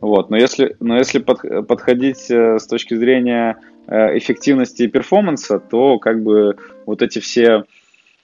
Вот, 0.00 0.30
но 0.30 0.36
если, 0.36 0.76
но 0.78 0.96
если 0.96 1.18
под, 1.18 1.66
подходить 1.66 2.30
э, 2.30 2.60
с 2.60 2.66
точки 2.68 2.94
зрения 2.94 3.56
э, 3.88 4.16
эффективности 4.16 4.84
и 4.84 4.86
перформанса, 4.86 5.58
то 5.58 5.98
как 5.98 6.22
бы 6.22 6.56
вот 6.86 7.02
эти 7.02 7.18
все 7.18 7.64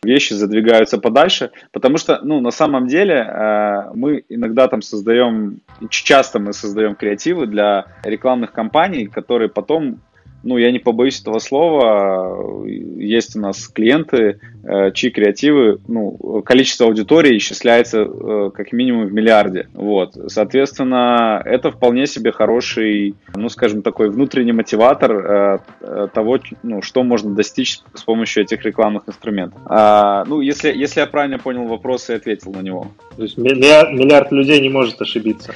вещи 0.03 0.33
задвигаются 0.33 0.99
подальше, 0.99 1.51
потому 1.73 1.99
что, 1.99 2.21
ну, 2.23 2.41
на 2.41 2.51
самом 2.51 2.87
деле 2.87 3.17
э, 3.17 3.91
мы 3.95 4.25
иногда 4.29 4.67
там 4.67 4.81
создаем, 4.81 5.61
часто 5.91 6.39
мы 6.39 6.53
создаем 6.53 6.95
креативы 6.95 7.47
для 7.47 7.87
рекламных 8.03 8.53
кампаний, 8.53 9.07
которые 9.07 9.51
потом 9.51 10.01
ну, 10.43 10.57
я 10.57 10.71
не 10.71 10.79
побоюсь 10.79 11.21
этого 11.21 11.39
слова, 11.39 12.67
есть 12.67 13.37
у 13.37 13.41
нас 13.41 13.69
клиенты, 13.69 14.41
э, 14.65 14.91
чьи 14.93 15.11
креативы, 15.11 15.79
ну, 15.89 16.43
количество 16.45 16.87
аудитории 16.87 17.37
исчисляется 17.37 18.01
э, 18.01 18.51
как 18.55 18.73
минимум 18.73 19.07
в 19.07 19.13
миллиарде. 19.13 19.69
Вот. 19.75 20.17
Соответственно, 20.29 21.43
это 21.45 21.71
вполне 21.71 22.07
себе 22.07 22.33
хороший, 22.33 23.15
ну, 23.35 23.49
скажем, 23.49 23.83
такой 23.83 24.11
внутренний 24.11 24.53
мотиватор 24.53 25.13
э, 25.13 26.09
того, 26.13 26.39
ну, 26.63 26.83
что 26.83 27.03
можно 27.03 27.35
достичь 27.35 27.81
с 27.95 28.03
помощью 28.03 28.43
этих 28.45 28.65
рекламных 28.65 29.09
инструментов. 29.09 29.61
А, 29.67 30.25
ну, 30.27 30.41
если, 30.41 30.73
если 30.73 31.01
я 31.01 31.07
правильно 31.07 31.39
понял 31.39 31.67
вопрос 31.67 32.11
и 32.11 32.15
ответил 32.15 32.53
на 32.53 32.61
него. 32.61 32.89
То 33.17 33.23
есть 33.23 33.37
миллиард, 33.37 33.93
миллиард 33.93 34.33
людей 34.33 34.61
не 34.61 34.69
может 34.69 35.01
ошибиться. 35.01 35.55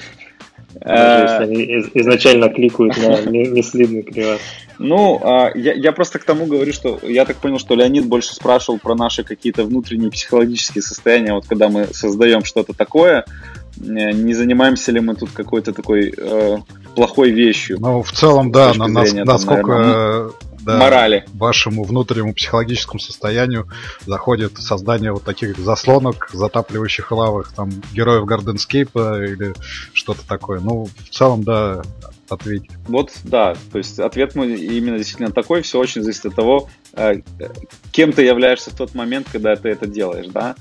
Даже 0.80 1.44
если 1.44 1.44
они 1.44 1.90
изначально 1.94 2.48
кликают 2.48 2.96
на 2.96 3.20
мислидный 3.30 4.02
креатор. 4.02 4.40
Ну, 4.78 5.20
а, 5.22 5.50
я, 5.54 5.72
я 5.72 5.92
просто 5.92 6.18
к 6.18 6.24
тому 6.24 6.46
говорю, 6.46 6.72
что 6.72 6.98
я 7.02 7.24
так 7.24 7.36
понял, 7.36 7.58
что 7.58 7.74
Леонид 7.74 8.06
больше 8.06 8.34
спрашивал 8.34 8.78
про 8.78 8.94
наши 8.94 9.22
какие-то 9.22 9.64
внутренние 9.64 10.10
психологические 10.10 10.82
состояния, 10.82 11.32
вот 11.32 11.46
когда 11.46 11.68
мы 11.68 11.86
создаем 11.92 12.44
что-то 12.44 12.72
такое, 12.72 13.24
э, 13.78 14.12
не 14.12 14.34
занимаемся 14.34 14.90
ли 14.90 15.00
мы 15.00 15.14
тут 15.14 15.30
какой-то 15.30 15.72
такой 15.72 16.12
э, 16.16 16.56
плохой 16.96 17.30
вещью. 17.30 17.78
Ну, 17.80 18.02
в 18.02 18.10
целом, 18.12 18.50
да, 18.50 18.74
на, 18.74 19.04
зрения, 19.04 19.24
насколько 19.24 19.62
там, 19.62 19.80
наверное, 19.80 20.30
да, 20.64 20.78
морали. 20.78 21.24
вашему 21.34 21.84
внутреннему 21.84 22.34
психологическому 22.34 22.98
состоянию 22.98 23.68
заходит 24.06 24.58
создание 24.58 25.12
вот 25.12 25.24
таких 25.24 25.58
заслонок, 25.58 26.30
затапливающих 26.32 27.10
лавых, 27.12 27.52
там, 27.52 27.70
героев 27.92 28.24
Гарденскейпа 28.24 29.22
или 29.24 29.54
что-то 29.92 30.26
такое. 30.26 30.60
Ну, 30.60 30.84
в 30.84 31.08
целом, 31.10 31.44
да, 31.44 31.82
ответить. 32.28 32.70
Вот, 32.88 33.12
да, 33.24 33.54
то 33.72 33.78
есть 33.78 33.98
ответ 33.98 34.34
мой 34.34 34.54
именно 34.54 34.98
действительно 34.98 35.30
такой, 35.30 35.62
все 35.62 35.78
очень 35.78 36.02
зависит 36.02 36.26
от 36.26 36.34
того, 36.34 36.68
э, 36.94 37.16
кем 37.92 38.12
ты 38.12 38.22
являешься 38.22 38.70
в 38.70 38.76
тот 38.76 38.94
момент, 38.94 39.28
когда 39.30 39.54
ты 39.56 39.68
это 39.68 39.86
делаешь, 39.86 40.26
да, 40.28 40.54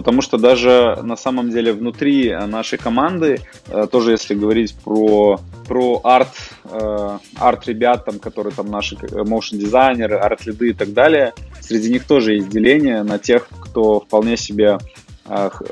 потому 0.00 0.22
что 0.22 0.38
даже 0.38 0.98
на 1.02 1.14
самом 1.14 1.50
деле 1.50 1.74
внутри 1.74 2.34
нашей 2.46 2.78
команды, 2.78 3.40
э, 3.68 3.86
тоже 3.92 4.12
если 4.12 4.34
говорить 4.34 4.74
про, 4.82 5.38
про 5.68 6.00
арт, 6.02 6.32
э, 6.64 7.18
арт 7.36 7.68
ребят, 7.68 8.06
там, 8.06 8.18
которые 8.18 8.54
там 8.54 8.70
наши 8.70 8.94
motion 8.94 9.58
дизайнеры, 9.58 10.16
арт 10.16 10.46
лиды 10.46 10.70
и 10.70 10.72
так 10.72 10.94
далее, 10.94 11.34
среди 11.60 11.90
них 11.90 12.06
тоже 12.06 12.36
есть 12.36 12.48
деление 12.48 13.02
на 13.02 13.18
тех, 13.18 13.46
кто 13.60 14.00
вполне 14.00 14.38
себе 14.38 14.78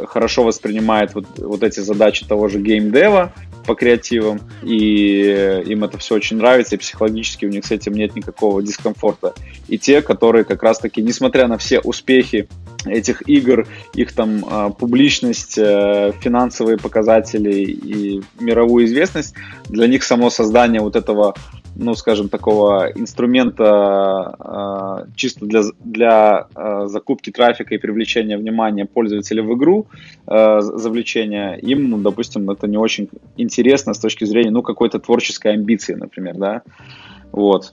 хорошо 0.06 0.44
воспринимает 0.44 1.14
вот, 1.14 1.26
вот 1.38 1.64
эти 1.64 1.80
задачи 1.80 2.24
того 2.24 2.46
же 2.46 2.60
геймдева, 2.60 3.32
по 3.68 3.74
креативам, 3.74 4.40
и 4.62 5.62
им 5.66 5.84
это 5.84 5.98
все 5.98 6.14
очень 6.14 6.38
нравится, 6.38 6.74
и 6.74 6.78
психологически 6.78 7.44
у 7.44 7.50
них 7.50 7.66
с 7.66 7.70
этим 7.70 7.92
нет 7.92 8.16
никакого 8.16 8.62
дискомфорта. 8.62 9.34
И 9.68 9.76
те, 9.76 10.00
которые 10.00 10.44
как 10.44 10.62
раз-таки, 10.62 11.02
несмотря 11.02 11.48
на 11.48 11.58
все 11.58 11.78
успехи 11.80 12.48
этих 12.88 13.28
игр, 13.28 13.66
их 13.94 14.12
там 14.12 14.44
а, 14.48 14.70
публичность, 14.70 15.58
э, 15.58 16.12
финансовые 16.20 16.78
показатели 16.78 17.54
и 17.62 18.22
мировую 18.40 18.86
известность, 18.86 19.34
для 19.68 19.86
них 19.86 20.02
само 20.02 20.30
создание 20.30 20.80
вот 20.80 20.96
этого 20.96 21.34
ну, 21.78 21.94
скажем, 21.94 22.28
такого 22.28 22.90
инструмента 22.96 24.34
э, 24.40 25.10
чисто 25.14 25.46
для, 25.46 25.62
для 25.84 26.48
э, 26.54 26.86
закупки 26.86 27.30
трафика 27.30 27.74
и 27.74 27.78
привлечения 27.78 28.36
внимания 28.36 28.84
пользователя 28.84 29.44
в 29.44 29.54
игру, 29.54 29.86
э, 30.26 30.60
завлечения, 30.60 31.54
им, 31.54 31.88
ну, 31.88 31.98
допустим, 31.98 32.50
это 32.50 32.66
не 32.66 32.76
очень 32.76 33.08
интересно 33.36 33.94
с 33.94 33.98
точки 34.00 34.24
зрения, 34.24 34.50
ну, 34.50 34.62
какой-то 34.62 34.98
творческой 34.98 35.52
амбиции, 35.52 35.94
например, 35.94 36.34
да, 36.34 36.62
вот. 37.30 37.72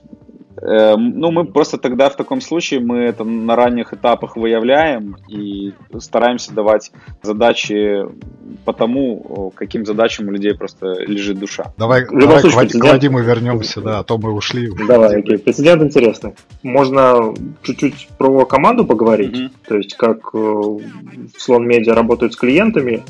Эм, 0.62 1.18
ну, 1.18 1.30
мы 1.30 1.44
просто 1.44 1.76
тогда 1.76 2.08
в 2.08 2.16
таком 2.16 2.40
случае 2.40 2.80
мы 2.80 3.00
это 3.00 3.24
на 3.24 3.56
ранних 3.56 3.92
этапах 3.92 4.36
выявляем 4.36 5.16
и 5.28 5.74
стараемся 5.98 6.52
давать 6.54 6.92
задачи 7.22 8.04
по 8.64 8.72
тому, 8.72 9.52
каким 9.54 9.84
задачам 9.84 10.28
у 10.28 10.30
людей 10.30 10.54
просто 10.54 10.94
лежит 11.06 11.38
душа. 11.38 11.72
Давай, 11.76 12.06
давай 12.10 12.40
случае, 12.40 12.68
к, 12.68 12.72
к 12.72 12.84
Вадиму 12.84 13.20
вернемся, 13.20 13.80
да, 13.80 13.98
а 13.98 14.04
то 14.04 14.16
мы 14.16 14.32
ушли. 14.32 14.70
Давай, 14.88 15.20
окей. 15.20 15.38
Прецедент 15.38 15.82
интересный. 15.82 16.34
Можно 16.62 17.34
чуть-чуть 17.62 18.08
про 18.16 18.46
команду 18.46 18.86
поговорить, 18.86 19.36
mm-hmm. 19.36 19.68
то 19.68 19.76
есть 19.76 19.94
как 19.96 20.30
э, 20.32 20.38
в 20.38 20.80
Слон 21.36 21.66
Медиа 21.66 21.94
работают 21.94 22.32
с 22.32 22.36
клиентами, 22.36 23.02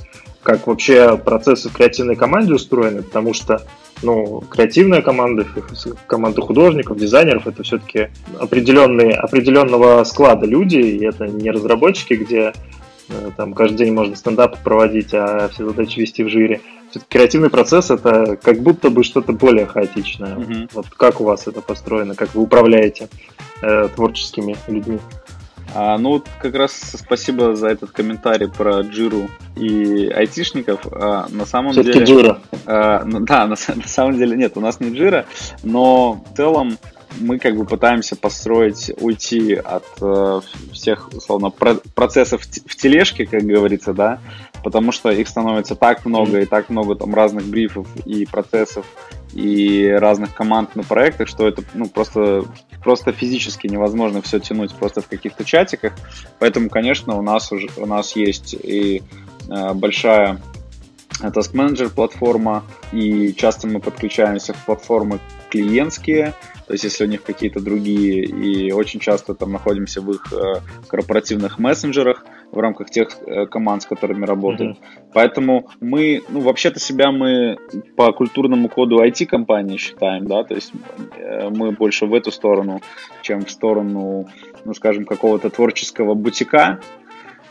как 0.46 0.68
вообще 0.68 1.16
процессы 1.16 1.68
в 1.68 1.72
креативной 1.72 2.14
команде 2.14 2.54
устроены, 2.54 3.02
потому 3.02 3.34
что 3.34 3.66
ну, 4.02 4.44
креативная 4.48 5.02
команда, 5.02 5.44
команда 6.06 6.40
художников, 6.40 6.98
дизайнеров, 6.98 7.48
это 7.48 7.64
все-таки 7.64 8.10
определенные, 8.38 9.14
определенного 9.14 10.04
склада 10.04 10.46
люди, 10.46 10.76
и 10.76 11.04
это 11.04 11.26
не 11.26 11.50
разработчики, 11.50 12.14
где 12.14 12.52
э, 13.08 13.30
там 13.36 13.54
каждый 13.54 13.78
день 13.78 13.92
можно 13.92 14.14
стендап 14.14 14.62
проводить, 14.62 15.12
а 15.14 15.48
все 15.48 15.66
задачи 15.66 15.98
вести 15.98 16.22
в 16.22 16.28
жире. 16.28 16.60
Все-таки 16.90 17.18
креативный 17.18 17.50
процесс 17.50 17.90
это 17.90 18.36
как 18.40 18.60
будто 18.60 18.90
бы 18.90 19.02
что-то 19.02 19.32
более 19.32 19.66
хаотичное. 19.66 20.36
Mm-hmm. 20.36 20.70
Вот 20.74 20.86
как 20.90 21.20
у 21.20 21.24
вас 21.24 21.48
это 21.48 21.60
построено, 21.60 22.14
как 22.14 22.36
вы 22.36 22.42
управляете 22.42 23.08
э, 23.62 23.88
творческими 23.96 24.56
людьми? 24.68 25.00
А, 25.78 25.98
ну, 25.98 26.22
как 26.40 26.54
раз 26.54 26.72
спасибо 26.72 27.54
за 27.54 27.68
этот 27.68 27.90
комментарий 27.90 28.48
про 28.48 28.80
Джиру 28.80 29.28
и 29.56 30.06
айтишников. 30.06 30.86
А, 30.90 31.26
на 31.28 31.44
самом 31.44 31.72
Все-таки 31.72 31.98
деле... 31.98 32.06
Джира. 32.06 32.38
А, 32.64 33.04
ну, 33.04 33.20
да, 33.20 33.46
на, 33.46 33.56
на 33.74 33.86
самом 33.88 34.16
деле 34.16 34.38
нет, 34.38 34.56
у 34.56 34.60
нас 34.60 34.80
не 34.80 34.96
Джира, 34.96 35.26
но 35.62 36.24
в 36.32 36.34
целом 36.34 36.78
мы 37.20 37.38
как 37.38 37.56
бы 37.56 37.66
пытаемся 37.66 38.16
построить, 38.16 38.90
уйти 39.00 39.54
от 39.54 39.84
э, 40.00 40.40
всех, 40.72 41.10
условно, 41.12 41.50
про- 41.50 41.80
процессов 41.94 42.42
в 42.42 42.76
тележке, 42.76 43.26
как 43.26 43.42
говорится, 43.42 43.92
да, 43.92 44.20
потому 44.64 44.92
что 44.92 45.10
их 45.10 45.28
становится 45.28 45.76
так 45.76 46.06
много, 46.06 46.40
и 46.40 46.46
так 46.46 46.70
много 46.70 46.94
там 46.94 47.14
разных 47.14 47.44
брифов 47.46 47.86
и 48.06 48.24
процессов, 48.26 48.86
и 49.36 49.88
разных 49.88 50.34
команд 50.34 50.74
на 50.76 50.82
проектах, 50.82 51.28
что 51.28 51.46
это 51.46 51.62
ну, 51.74 51.88
просто, 51.88 52.44
просто 52.82 53.12
физически 53.12 53.66
невозможно 53.66 54.22
все 54.22 54.40
тянуть 54.40 54.74
просто 54.74 55.02
в 55.02 55.08
каких-то 55.08 55.44
чатиках. 55.44 55.92
Поэтому, 56.38 56.70
конечно, 56.70 57.16
у 57.18 57.22
нас, 57.22 57.52
уже, 57.52 57.68
у 57.76 57.86
нас 57.86 58.16
есть 58.16 58.54
и 58.54 59.02
э, 59.48 59.74
большая 59.74 60.40
Task 61.20 61.52
Manager 61.52 61.90
платформа, 61.94 62.64
и 62.92 63.34
часто 63.34 63.68
мы 63.68 63.80
подключаемся 63.80 64.54
в 64.54 64.64
платформы 64.64 65.20
клиентские, 65.50 66.34
то 66.66 66.72
есть 66.72 66.84
если 66.84 67.04
у 67.04 67.06
них 67.06 67.22
какие-то 67.22 67.60
другие, 67.60 68.24
и 68.24 68.72
очень 68.72 69.00
часто 69.00 69.34
там 69.34 69.52
находимся 69.52 70.00
в 70.00 70.10
их 70.10 70.32
э, 70.32 70.60
корпоративных 70.88 71.58
мессенджерах 71.58 72.24
в 72.52 72.58
рамках 72.58 72.90
тех 72.90 73.08
э, 73.26 73.46
команд, 73.46 73.82
с 73.82 73.86
которыми 73.86 74.24
работаем. 74.24 74.72
Mm-hmm. 74.72 75.10
Поэтому 75.12 75.68
мы, 75.80 76.22
ну, 76.28 76.40
вообще-то 76.40 76.80
себя 76.80 77.12
мы 77.12 77.58
по 77.96 78.12
культурному 78.12 78.68
коду 78.68 79.02
IT-компании 79.02 79.76
считаем, 79.76 80.26
да, 80.26 80.44
то 80.44 80.54
есть 80.54 80.72
э, 81.16 81.50
мы 81.50 81.72
больше 81.72 82.06
в 82.06 82.14
эту 82.14 82.30
сторону, 82.30 82.80
чем 83.22 83.44
в 83.44 83.50
сторону, 83.50 84.26
ну, 84.64 84.74
скажем, 84.74 85.04
какого-то 85.04 85.50
творческого 85.50 86.14
бутика, 86.14 86.80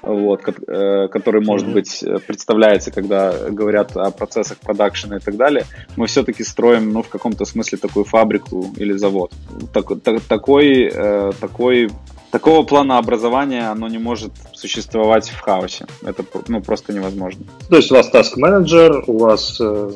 вот, 0.02 0.42
э, 0.48 1.08
который, 1.08 1.42
может 1.44 1.68
mm-hmm. 1.68 1.74
быть, 1.74 2.04
представляется, 2.28 2.92
когда 2.92 3.34
говорят 3.50 3.98
о 3.98 4.12
процессах 4.12 4.58
продакшена 4.60 5.18
и 5.18 5.20
так 5.20 5.36
далее, 5.36 5.66
мы 5.98 6.08
все-таки 6.08 6.44
строим, 6.44 6.94
ну, 6.94 7.02
в 7.02 7.10
каком-то 7.10 7.46
смысле 7.46 7.78
такую 7.78 8.06
фабрику 8.06 8.74
или 8.78 8.94
завод. 8.94 9.32
Так, 9.74 9.88
так, 10.04 10.22
такой, 10.22 10.92
такой 11.40 11.90
такого 12.36 12.64
плана 12.64 12.98
образования 12.98 13.72
оно 13.72 13.88
не 13.88 13.98
может 13.98 14.34
существовать 14.54 15.30
в 15.30 15.40
хаосе. 15.40 15.86
Это 16.02 16.26
ну, 16.50 16.62
просто 16.62 16.92
невозможно. 16.92 17.46
То 17.70 17.78
есть 17.78 17.90
у 17.94 17.96
вас 17.96 18.12
task 18.14 18.32
manager, 18.38 19.06
у 19.08 19.20
вас 19.20 19.58
э, 19.62 19.92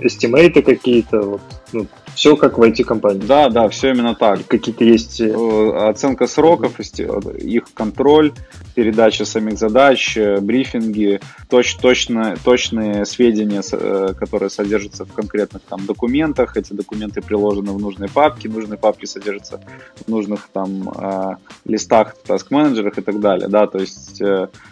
эстимейты 0.00 0.62
какие-то, 0.62 1.20
вот, 1.20 1.40
ну, 1.72 1.86
все 2.18 2.34
как 2.34 2.58
в 2.58 2.62
IT-компании. 2.62 3.24
Да, 3.24 3.48
да, 3.48 3.68
все 3.68 3.90
именно 3.90 4.12
так. 4.12 4.44
Какие-то 4.48 4.82
есть... 4.82 5.20
Э, 5.20 5.88
оценка 5.88 6.26
сроков, 6.26 6.80
их 6.80 7.72
контроль, 7.72 8.32
передача 8.74 9.24
самих 9.24 9.56
задач, 9.56 10.16
э, 10.16 10.40
брифинги, 10.40 11.20
точ, 11.48 11.76
точно, 11.76 12.34
точные 12.42 13.06
сведения, 13.06 13.62
э, 13.70 14.14
которые 14.18 14.50
содержатся 14.50 15.04
в 15.04 15.12
конкретных 15.12 15.62
там 15.62 15.86
документах. 15.86 16.56
Эти 16.56 16.72
документы 16.72 17.22
приложены 17.22 17.70
в 17.70 17.78
нужные 17.78 18.10
папки, 18.10 18.48
нужные 18.48 18.78
папки 18.78 19.06
содержатся 19.06 19.60
в 20.04 20.08
нужных 20.08 20.48
там 20.52 21.38
листах, 21.64 22.16
task-менеджерах 22.26 22.98
и 22.98 23.02
так 23.02 23.20
далее. 23.20 23.46
Да, 23.46 23.68
то 23.68 23.78
есть 23.78 24.20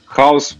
хаос 0.05 0.59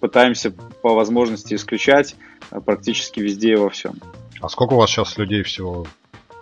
пытаемся 0.00 0.52
по 0.80 0.94
возможности 0.94 1.52
исключать 1.52 2.16
практически 2.64 3.20
везде 3.20 3.52
и 3.52 3.56
во 3.56 3.68
всем. 3.68 3.96
А 4.40 4.48
сколько 4.48 4.72
у 4.72 4.78
вас 4.78 4.88
сейчас 4.88 5.18
людей 5.18 5.42
всего 5.42 5.86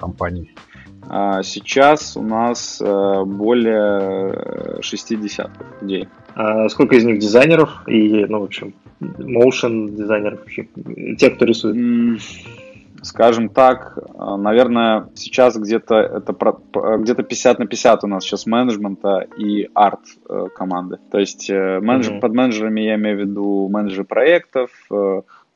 в 0.03 0.05
компании? 0.05 0.51
А 1.09 1.43
сейчас 1.43 2.17
у 2.17 2.23
нас 2.23 2.81
э, 2.81 3.23
более 3.25 4.81
60 4.83 5.51
людей. 5.81 6.09
А 6.35 6.69
сколько 6.69 6.97
из 6.97 7.05
них 7.05 7.19
дизайнеров 7.19 7.87
и, 7.87 8.25
ну, 8.27 8.41
в 8.41 8.45
общем, 8.45 8.75
motion 9.01 9.91
дизайнеров, 9.91 10.41
те, 11.19 11.31
кто 11.31 11.45
рисует? 11.45 12.23
Скажем 13.03 13.49
так, 13.49 13.99
э, 13.99 14.37
наверное, 14.37 15.09
сейчас 15.15 15.57
где-то 15.57 15.97
это 15.97 16.35
где-то 16.99 17.25
50 17.25 17.59
на 17.59 17.67
50 17.67 18.05
у 18.05 18.07
нас 18.07 18.25
сейчас 18.25 18.47
менеджмента 18.47 19.27
и 19.37 19.69
арт 19.75 20.01
э, 20.29 20.47
команды. 20.55 20.99
То 21.11 21.19
есть 21.19 21.51
менеджер, 21.51 22.15
mm-hmm. 22.15 22.21
под 22.21 22.33
менеджерами 22.33 22.81
я 22.81 22.95
имею 22.95 23.17
в 23.17 23.21
виду 23.21 23.69
менеджеры 23.69 24.05
проектов, 24.05 24.71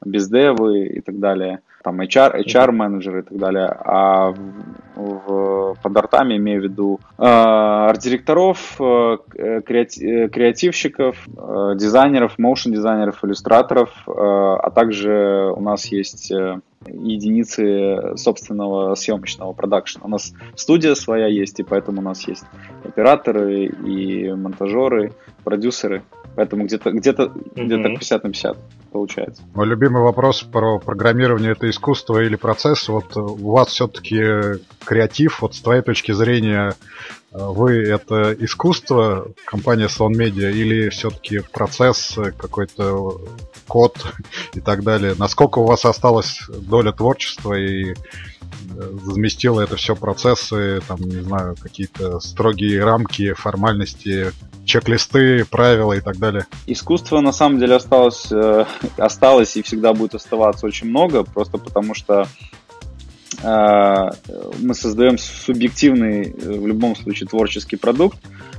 бездевы 0.05 0.87
и 0.89 1.01
так 1.01 1.19
далее, 1.21 1.61
там 1.87 2.01
HR, 2.01 2.45
HR 2.45 2.73
менеджеры 2.73 3.21
и 3.21 3.23
так 3.23 3.39
далее, 3.39 3.69
а 3.69 4.33
в, 4.33 4.41
в, 4.97 5.77
под 5.81 5.97
артами 5.97 6.37
имею 6.37 6.61
в 6.61 6.65
виду 6.65 6.99
э, 7.17 7.23
арт-директоров, 7.25 8.81
э, 8.81 9.19
креати, 9.65 10.05
э, 10.05 10.29
креативщиков, 10.29 11.17
э, 11.29 11.75
дизайнеров, 11.77 12.39
моушен 12.39 12.73
дизайнеров, 12.73 13.25
иллюстраторов, 13.25 13.91
э, 14.09 14.11
а 14.11 14.69
также 14.75 15.53
у 15.57 15.61
нас 15.61 15.87
есть 15.87 16.33
э, 16.33 16.59
единицы 16.89 18.17
собственного 18.17 18.95
съемочного 18.95 19.53
продакшена. 19.53 20.05
У 20.05 20.09
нас 20.09 20.33
студия 20.55 20.95
своя 20.95 21.27
есть, 21.27 21.61
и 21.61 21.63
поэтому 21.63 22.01
у 22.01 22.05
нас 22.05 22.27
есть 22.29 22.45
операторы 22.85 23.67
и 23.67 24.33
монтажеры, 24.33 25.13
продюсеры. 25.45 26.03
Поэтому 26.35 26.65
где-то 26.65 26.91
где-то 26.91 27.23
mm-hmm. 27.25 27.65
где-то 27.65 27.89
50 27.89 28.25
на 28.25 28.31
50 28.31 28.57
получается. 28.93 29.43
Мой 29.55 29.67
любимый 29.67 30.03
вопрос 30.03 30.43
про 30.43 30.79
программирование 30.79 31.53
это 31.53 31.69
искусство 31.69 32.23
или 32.23 32.37
процесс. 32.37 32.89
Вот 32.89 33.17
у 33.17 33.53
вас 33.53 33.69
все-таки 33.69 34.61
креатив, 34.85 35.41
вот 35.43 35.55
с 35.55 35.61
твоей 35.61 35.83
точки 35.83 36.13
зрения, 36.13 36.75
вы 37.39 37.83
это 37.83 38.33
искусство, 38.33 39.29
компания 39.45 39.87
Swan 39.87 40.13
Media, 40.13 40.51
или 40.51 40.89
все-таки 40.89 41.41
процесс, 41.41 42.19
какой-то 42.37 43.21
код 43.69 44.15
и 44.55 44.61
так 44.61 44.83
далее? 44.83 45.15
Насколько 45.19 45.59
у 45.59 45.67
вас 45.67 45.85
осталась 45.85 46.41
доля 46.49 46.93
творчества 46.93 47.55
и 47.55 47.95
заместило 49.03 49.61
это 49.61 49.77
все 49.77 49.95
процессы, 49.97 50.81
там, 50.87 51.01
не 51.01 51.23
знаю, 51.23 51.57
какие-то 51.61 52.21
строгие 52.21 52.85
рамки, 52.85 53.33
формальности, 53.33 54.33
чек-листы, 54.65 55.45
правила 55.45 55.93
и 55.95 56.01
так 56.01 56.19
далее? 56.19 56.47
Искусство 56.67 57.21
на 57.21 57.33
самом 57.33 57.59
деле 57.59 57.77
осталось, 57.77 58.31
э, 58.31 58.67
осталось 58.97 59.57
и 59.57 59.63
всегда 59.63 59.93
будет 59.95 60.15
оставаться 60.15 60.67
очень 60.67 60.89
много, 60.89 61.23
просто 61.23 61.59
потому 61.59 61.95
что 61.95 62.23
э, 62.23 62.66
мы 63.43 64.75
создаем 64.75 65.19
субъективный, 65.19 66.23
э, 66.25 66.59
в 66.59 66.67
любом 66.67 66.97
случае, 66.97 67.29
творческий 67.29 67.77
продукт, 67.77 68.19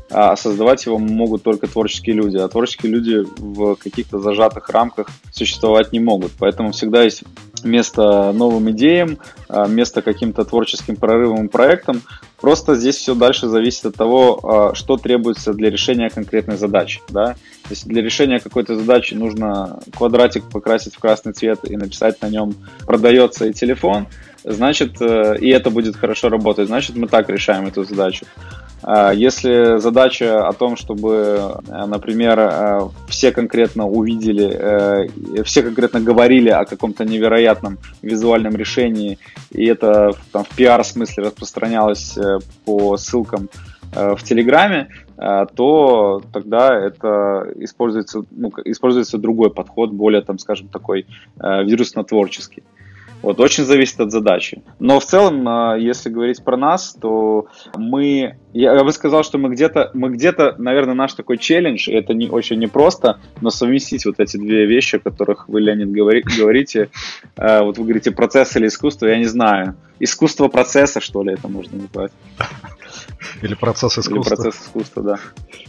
а 0.09 0.35
создавать 0.35 0.85
его 0.85 0.97
могут 0.97 1.43
только 1.43 1.67
творческие 1.67 2.15
люди, 2.15 2.37
а 2.37 2.47
творческие 2.47 2.91
люди 2.91 3.23
в 3.37 3.75
каких-то 3.75 4.19
зажатых 4.19 4.69
рамках 4.69 5.07
существовать 5.31 5.91
не 5.91 5.99
могут. 5.99 6.31
Поэтому 6.39 6.71
всегда 6.71 7.03
есть 7.03 7.23
место 7.63 8.31
новым 8.33 8.71
идеям, 8.71 9.17
а, 9.49 9.67
место 9.67 10.01
каким-то 10.01 10.45
творческим 10.45 10.95
прорывам 10.95 11.47
и 11.47 11.49
проектам. 11.49 12.01
Просто 12.39 12.75
здесь 12.75 12.95
все 12.95 13.15
дальше 13.15 13.47
зависит 13.47 13.85
от 13.85 13.95
того, 13.95 14.39
а, 14.43 14.75
что 14.75 14.97
требуется 14.97 15.53
для 15.53 15.69
решения 15.69 16.09
конкретной 16.09 16.57
задачи. 16.57 17.01
Да? 17.09 17.33
То 17.63 17.71
есть 17.71 17.85
для 17.85 18.01
решения 18.01 18.39
какой-то 18.39 18.75
задачи 18.75 19.13
нужно 19.13 19.79
квадратик 19.95 20.49
покрасить 20.49 20.95
в 20.95 20.99
красный 20.99 21.33
цвет 21.33 21.69
и 21.69 21.75
написать 21.75 22.21
на 22.21 22.29
нем 22.29 22.55
«продается 22.85 23.45
и 23.45 23.53
телефон», 23.53 24.07
значит, 24.47 25.01
э, 25.01 25.37
и 25.39 25.49
это 25.49 25.69
будет 25.69 25.95
хорошо 25.95 26.29
работать, 26.29 26.67
значит, 26.67 26.95
мы 26.95 27.07
так 27.07 27.29
решаем 27.29 27.67
эту 27.67 27.83
задачу. 27.83 28.25
А 28.83 29.11
если 29.11 29.77
задача 29.79 30.47
о 30.47 30.53
том, 30.53 30.77
чтобы, 30.77 31.59
э, 31.67 31.85
например, 31.85 32.39
э, 32.39 32.79
все 33.09 33.31
конкретно 33.31 33.87
увидели, 33.87 35.43
все 35.43 35.63
конкретно 35.63 35.99
говорили 35.99 36.49
о 36.49 36.65
каком-то 36.65 37.03
невероятном 37.03 37.77
визуальном 38.01 38.55
решении, 38.55 39.19
и 39.51 39.65
это 39.65 40.13
там, 40.31 40.43
в 40.43 40.55
пиар-смысле 40.55 41.23
распространялось 41.25 42.17
по 42.65 42.97
ссылкам 42.97 43.49
в 43.91 44.21
Телеграме, 44.21 44.89
то 45.55 46.21
тогда 46.33 46.77
это 46.77 47.47
используется, 47.55 48.23
ну, 48.31 48.51
используется 48.65 49.17
другой 49.17 49.49
подход, 49.49 49.91
более, 49.91 50.21
там, 50.21 50.37
скажем, 50.39 50.67
такой 50.67 51.05
вирусно-творческий. 51.39 52.63
Вот, 53.21 53.39
очень 53.39 53.63
зависит 53.63 53.99
от 53.99 54.11
задачи. 54.11 54.61
Но 54.79 54.99
в 54.99 55.05
целом, 55.05 55.47
а, 55.47 55.75
если 55.75 56.09
говорить 56.09 56.43
про 56.43 56.55
нас, 56.55 56.93
то 56.93 57.47
мы, 57.75 58.37
я 58.53 58.83
бы 58.83 58.91
сказал, 58.91 59.23
что 59.23 59.37
мы 59.37 59.49
где-то, 59.49 59.91
мы 59.93 60.09
где-то, 60.09 60.55
наверное, 60.57 60.95
наш 60.95 61.13
такой 61.13 61.37
челлендж, 61.37 61.89
и 61.89 61.93
это 61.93 62.13
не, 62.13 62.29
очень 62.29 62.59
непросто, 62.59 63.19
но 63.41 63.49
совместить 63.49 64.05
вот 64.05 64.19
эти 64.19 64.37
две 64.37 64.65
вещи, 64.65 64.95
о 64.95 64.99
которых 64.99 65.47
вы, 65.49 65.61
Леонид, 65.61 65.91
говори, 65.91 66.21
говорите, 66.21 66.89
э, 67.35 67.61
вот 67.61 67.77
вы 67.77 67.83
говорите 67.83 68.11
процесс 68.11 68.55
или 68.55 68.67
искусство, 68.67 69.07
я 69.07 69.17
не 69.17 69.25
знаю. 69.25 69.75
Искусство 69.99 70.47
процесса, 70.47 71.01
что 71.01 71.23
ли, 71.23 71.33
это 71.33 71.47
можно 71.47 71.77
назвать. 71.77 72.11
Или 73.41 73.55
процесс 73.55 73.97
искусства. 73.99 74.33
Или 74.35 74.43
процесс 74.43 74.61
искусства, 74.61 75.03
да. 75.03 75.19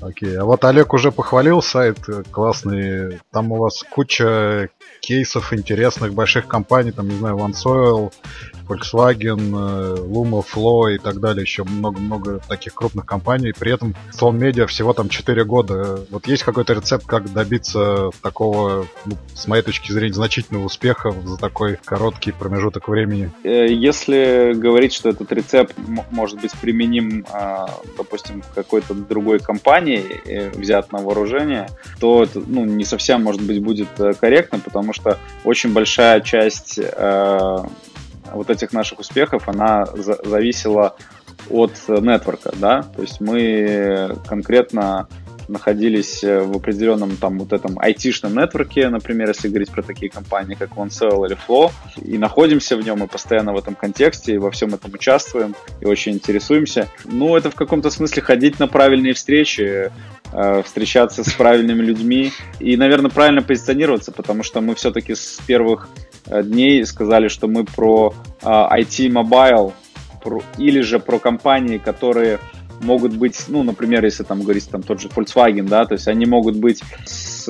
Окей. 0.01 0.37
А 0.37 0.45
вот 0.45 0.64
Олег 0.64 0.93
уже 0.95 1.12
похвалил 1.12 1.62
сайт 1.62 1.99
э, 2.09 2.22
классный. 2.31 3.20
Там 3.33 3.53
у 3.53 3.57
вас 3.57 3.83
куча 3.83 4.70
кейсов 5.01 5.53
интересных 5.53 6.14
больших 6.14 6.47
компаний, 6.47 6.93
там, 6.93 7.09
не 7.09 7.16
знаю, 7.16 7.37
OneSoil, 7.37 8.12
Volkswagen, 8.69 9.39
э, 9.39 9.97
Luma, 9.97 10.45
Flow 10.45 10.95
и 10.95 10.99
так 10.99 11.21
далее, 11.21 11.43
еще 11.43 11.64
много-много 11.64 12.41
таких 12.49 12.75
крупных 12.75 13.07
компаний. 13.07 13.53
При 13.59 13.73
этом 13.73 13.95
Stone 14.12 14.39
Media 14.39 14.66
всего 14.66 14.93
там 14.93 15.09
4 15.09 15.45
года. 15.45 16.01
Вот 16.11 16.27
есть 16.27 16.43
какой-то 16.43 16.75
рецепт, 16.75 17.07
как 17.07 17.33
добиться 17.33 18.11
такого, 18.23 18.87
ну, 19.07 19.16
с 19.35 19.47
моей 19.47 19.62
точки 19.62 19.93
зрения, 19.93 20.14
значительного 20.14 20.64
успеха 20.64 21.12
за 21.25 21.37
такой 21.37 21.79
короткий 21.85 22.33
промежуток 22.33 22.89
времени? 22.89 23.31
Э, 23.45 23.66
если 23.69 24.53
говорить, 24.55 24.93
что 24.93 25.09
этот 25.09 25.33
рецепт 25.33 25.75
может 26.11 26.41
быть 26.41 26.53
применим, 26.53 27.25
а, 27.33 27.69
допустим, 27.97 28.43
в 28.43 28.55
какой-то 28.55 28.95
другой 28.95 29.39
компании, 29.39 30.05
э, 30.25 30.51
взят 30.51 30.93
на 30.93 30.99
вооружение, 30.99 31.69
то 32.01 32.23
это 32.23 32.41
ну, 32.41 32.64
не 32.64 32.85
совсем, 32.85 33.23
может 33.23 33.43
быть, 33.43 33.62
будет 33.62 33.89
корректно, 34.21 34.59
потому 34.59 34.93
что 34.93 35.19
очень 35.45 35.73
большая 35.73 36.21
часть 36.21 36.79
вот 38.33 38.51
этих 38.51 38.72
наших 38.72 38.99
успехов, 39.01 39.49
она 39.49 39.87
за 39.87 40.18
зависела 40.24 40.97
от 41.51 41.72
нетворка, 41.89 42.53
да, 42.57 42.83
то 42.83 43.03
есть 43.03 43.20
мы 43.20 44.16
конкретно 44.26 45.09
находились 45.49 46.22
в 46.22 46.57
определенном 46.57 47.16
там 47.16 47.39
вот 47.39 47.53
этом 47.53 47.79
айтишном 47.79 48.35
нетворке, 48.35 48.89
например, 48.89 49.29
если 49.29 49.49
говорить 49.49 49.70
про 49.70 49.83
такие 49.83 50.11
компании, 50.11 50.55
как 50.55 50.72
OneSell 50.72 51.26
или 51.26 51.37
Flow, 51.49 51.70
и 52.03 52.18
находимся 52.18 52.76
в 52.76 52.85
нем, 52.85 53.03
и 53.03 53.07
постоянно 53.07 53.53
в 53.53 53.57
этом 53.57 53.74
контексте, 53.74 54.35
и 54.35 54.39
во 54.39 54.51
всем 54.51 54.74
этом 54.74 54.93
участвуем, 54.93 55.55
и 55.81 55.87
очень 55.87 56.12
интересуемся. 56.12 56.89
Ну, 57.05 57.37
это 57.37 57.51
в 57.51 57.55
каком-то 57.55 57.91
смысле 57.91 58.22
ходить 58.22 58.59
на 58.59 58.68
правильные 58.68 59.14
встречи, 59.14 59.62
э, 59.62 59.91
встречаться 60.64 61.24
с 61.24 61.33
правильными 61.33 61.83
людьми 61.83 62.33
и, 62.61 62.76
наверное, 62.76 63.11
правильно 63.11 63.43
позиционироваться, 63.43 64.12
потому 64.12 64.43
что 64.43 64.61
мы 64.61 64.74
все-таки 64.74 65.14
с 65.14 65.41
первых 65.47 65.89
Э, 66.31 66.43
дней 66.43 66.85
сказали, 66.85 67.29
что 67.29 67.49
мы 67.49 67.64
про 67.64 68.14
IT 68.43 68.43
а, 68.43 69.22
Mobile 69.22 69.72
про, 70.22 70.43
или 70.59 70.81
же 70.81 70.99
про 70.99 71.18
компании, 71.18 71.79
которые 71.79 72.39
могут 72.81 73.14
быть, 73.14 73.45
ну, 73.49 73.62
например, 73.62 74.05
если 74.05 74.24
там 74.24 74.43
говорить 74.43 74.68
там 74.68 74.83
тот 74.83 75.01
же 75.01 75.09
Volkswagen, 75.09 75.68
да, 75.68 75.85
то 75.85 75.95
есть 75.95 76.07
они 76.07 76.26
могут 76.26 76.57
быть 76.57 76.83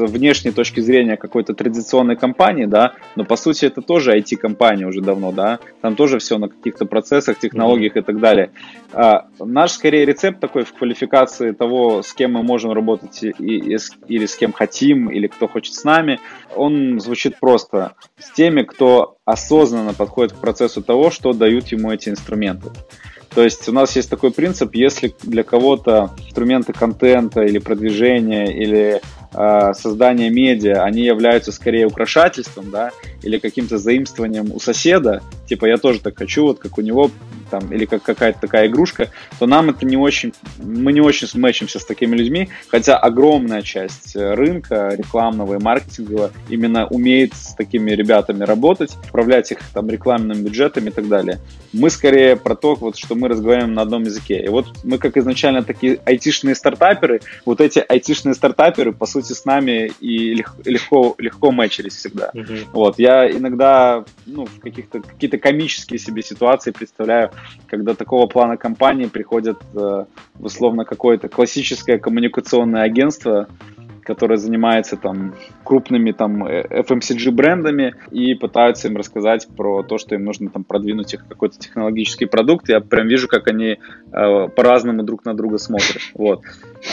внешней 0.07 0.53
точки 0.53 0.80
зрения 0.80 1.16
какой-то 1.16 1.55
традиционной 1.55 2.16
компании, 2.16 2.66
да, 2.66 2.94
но 3.16 3.24
по 3.24 3.36
сути 3.36 3.66
это 3.66 3.82
тоже 3.82 4.16
IT-компания 4.18 4.86
уже 4.86 5.01
давно, 5.01 5.32
да, 5.32 5.59
там 5.80 5.96
тоже 5.96 6.18
все 6.18 6.38
на 6.38 6.49
каких-то 6.49 6.86
процессах, 6.86 7.38
технологиях 7.38 7.96
mm-hmm. 7.96 8.01
и 8.01 8.05
так 8.05 8.20
далее. 8.20 8.51
А, 8.92 9.26
наш 9.38 9.72
скорее 9.72 10.05
рецепт 10.05 10.40
такой 10.40 10.64
в 10.64 10.72
квалификации 10.72 11.53
того, 11.53 12.03
с 12.03 12.12
кем 12.12 12.32
мы 12.32 12.42
можем 12.42 12.72
работать 12.72 13.22
и, 13.22 13.30
и, 13.30 13.76
или 14.09 14.26
с 14.26 14.36
кем 14.36 14.53
хотим, 14.53 15.09
или 15.09 15.26
кто 15.26 15.49
хочет 15.49 15.74
с 15.74 15.84
нами, 15.84 16.20
он 16.55 17.01
звучит 17.01 17.38
просто 17.38 17.94
с 18.18 18.30
теми, 18.30 18.62
кто 18.62 19.16
осознанно 19.24 19.94
подходит 19.94 20.32
к 20.32 20.36
процессу 20.36 20.82
того, 20.82 21.11
что 21.11 21.32
дают 21.32 21.68
ему 21.68 21.92
эти 21.92 22.09
инструменты. 22.09 22.70
То 23.34 23.44
есть 23.44 23.68
у 23.68 23.72
нас 23.72 23.94
есть 23.94 24.11
такой 24.11 24.32
принцип, 24.32 24.74
если 24.74 25.14
для 25.22 25.42
кого-то 25.42 26.14
инструменты 26.26 26.72
контента 26.72 27.42
или 27.42 27.59
продвижения 27.59 28.46
или 28.46 29.01
создания 29.33 30.31
медиа, 30.31 30.83
они 30.85 31.03
являются 31.03 31.53
скорее 31.53 31.87
украшательством, 31.87 32.70
да, 32.70 32.93
или 33.22 33.39
каким-то 33.39 33.79
заимствованием 33.79 34.53
у 34.53 34.59
соседа, 34.59 35.22
типа 35.47 35.66
я 35.66 35.76
тоже 35.76 36.01
так 36.01 36.16
хочу, 36.16 36.45
вот 36.45 36.59
как 36.59 36.79
у 36.79 36.81
него, 36.81 37.11
там, 37.51 37.72
или 37.72 37.84
как 37.84 38.03
какая-то 38.03 38.40
такая 38.40 38.68
игрушка, 38.68 39.11
то 39.38 39.46
нам 39.46 39.70
это 39.70 39.86
не 39.86 39.96
очень, 39.96 40.32
мы 40.59 40.92
не 40.92 41.01
очень 41.01 41.26
смэчимся 41.26 41.78
с 41.78 41.84
такими 41.84 42.16
людьми, 42.16 42.49
хотя 42.68 42.96
огромная 42.96 43.62
часть 43.62 44.16
рынка 44.16 44.94
рекламного 44.96 45.55
и 45.55 45.62
маркетингового 45.62 46.30
именно 46.49 46.86
умеет 46.86 47.34
с 47.34 47.55
такими 47.55 47.90
ребятами 47.92 48.44
работать, 48.44 48.96
управлять 49.09 49.51
их 49.53 49.59
там 49.72 49.88
рекламным 49.88 50.42
бюджетом 50.42 50.86
и 50.86 50.90
так 50.90 51.09
далее. 51.09 51.38
Мы 51.72 51.90
скорее 51.90 52.36
про 52.36 52.55
то, 52.55 52.74
вот, 52.74 52.96
что 52.96 53.14
мы 53.14 53.28
разговариваем 53.28 53.74
на 53.74 53.82
одном 53.82 54.03
языке. 54.05 54.42
И 54.44 54.49
вот 54.49 54.66
мы 54.84 54.99
как 54.99 55.16
изначально 55.16 55.62
такие 55.62 56.01
айтишные 56.05 56.55
стартаперы, 56.55 57.20
вот 57.44 57.61
эти 57.61 57.78
айтишные 57.78 58.34
стартаперы, 58.34 58.92
по 58.92 59.07
сути, 59.07 59.32
с 59.32 59.44
нами 59.44 59.92
и 60.01 60.34
легко, 60.64 61.14
легко 61.18 61.51
мэчились 61.51 61.96
всегда. 61.96 62.30
Uh-huh. 62.34 62.66
Вот, 62.72 62.99
я 62.99 63.30
иногда, 63.30 64.05
ну, 64.26 64.46
в 64.46 64.61
каких-то, 64.61 65.01
какие-то 65.01 65.38
комические 65.38 65.99
себе 65.99 66.22
ситуации 66.22 66.70
представляю, 66.70 67.30
когда 67.66 67.95
такого 67.95 68.26
плана 68.26 68.57
компании 68.57 69.07
приходят 69.07 69.61
э, 69.74 69.76
в 69.76 70.45
условно 70.45 70.84
какое-то 70.84 71.28
классическое 71.28 71.99
коммуникационное 71.99 72.82
агентство, 72.82 73.49
которая 74.09 74.39
занимается 74.39 74.97
там 74.97 75.35
крупными 75.65 76.13
там 76.13 76.43
FMCG 76.47 77.31
брендами 77.31 77.95
и 78.11 78.35
пытаются 78.35 78.89
им 78.89 78.97
рассказать 78.97 79.47
про 79.55 79.83
то, 79.83 79.99
что 79.99 80.15
им 80.15 80.25
нужно 80.25 80.49
там 80.49 80.65
продвинуть 80.65 81.13
их 81.13 81.29
какой-то 81.29 81.59
технологический 81.59 82.25
продукт. 82.25 82.71
Я 82.71 82.81
прям 82.81 83.07
вижу, 83.07 83.29
как 83.29 83.49
они 83.49 83.77
э, 84.11 84.49
по-разному 84.49 85.03
друг 85.03 85.27
на 85.27 85.35
друга 85.35 85.59
смотрят. 85.59 86.01
Вот. 86.15 86.43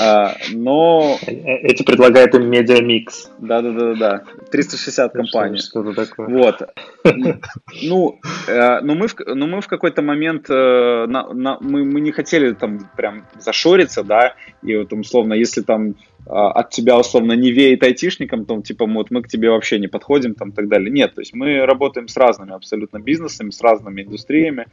А, 0.02 0.34
но... 0.52 1.18
Эти 1.26 1.84
предлагают 1.84 2.36
им 2.36 2.50
медиамикс. 2.50 3.32
Да-да-да-да. 3.40 4.24
360 4.52 5.14
компаний. 5.14 5.60
Что-то 5.60 5.94
такое. 5.94 6.28
Вот. 6.28 6.62
Ну, 7.84 8.20
э, 8.48 8.80
но 8.82 8.96
мы 8.96 9.08
в, 9.08 9.16
но 9.26 9.48
мы 9.48 9.62
в 9.62 9.68
какой-то 9.68 10.02
момент 10.02 10.50
э, 10.50 11.06
на, 11.08 11.34
на, 11.34 11.58
мы, 11.60 11.84
мы 11.84 12.02
не 12.02 12.12
хотели 12.12 12.54
там 12.54 12.90
прям 12.96 13.26
зашориться, 13.38 14.04
да, 14.04 14.36
и 14.64 14.76
вот 14.76 14.94
условно, 14.94 15.34
если 15.34 15.62
там 15.62 15.96
от 16.26 16.72
тебя 16.72 16.98
условно 16.98 17.34
не 17.34 17.52
веет 17.52 17.84
айтишником, 17.84 18.46
то 18.46 18.60
типа 18.62 18.86
вот 18.86 19.12
мы 19.12 19.22
к 19.22 19.28
тебе 19.28 19.50
вообще 19.52 19.80
не 19.80 19.88
подходим 19.88 20.34
там 20.34 20.52
так 20.52 20.68
далее. 20.68 20.92
Нет, 20.92 21.14
то 21.14 21.22
есть 21.22 21.34
мы 21.34 21.66
работаем 21.66 22.08
с 22.08 22.18
разными 22.18 22.54
абсолютно 22.54 23.00
бизнесами, 23.00 23.52
с 23.52 23.62
разными 23.62 24.02
индустриями, 24.02 24.66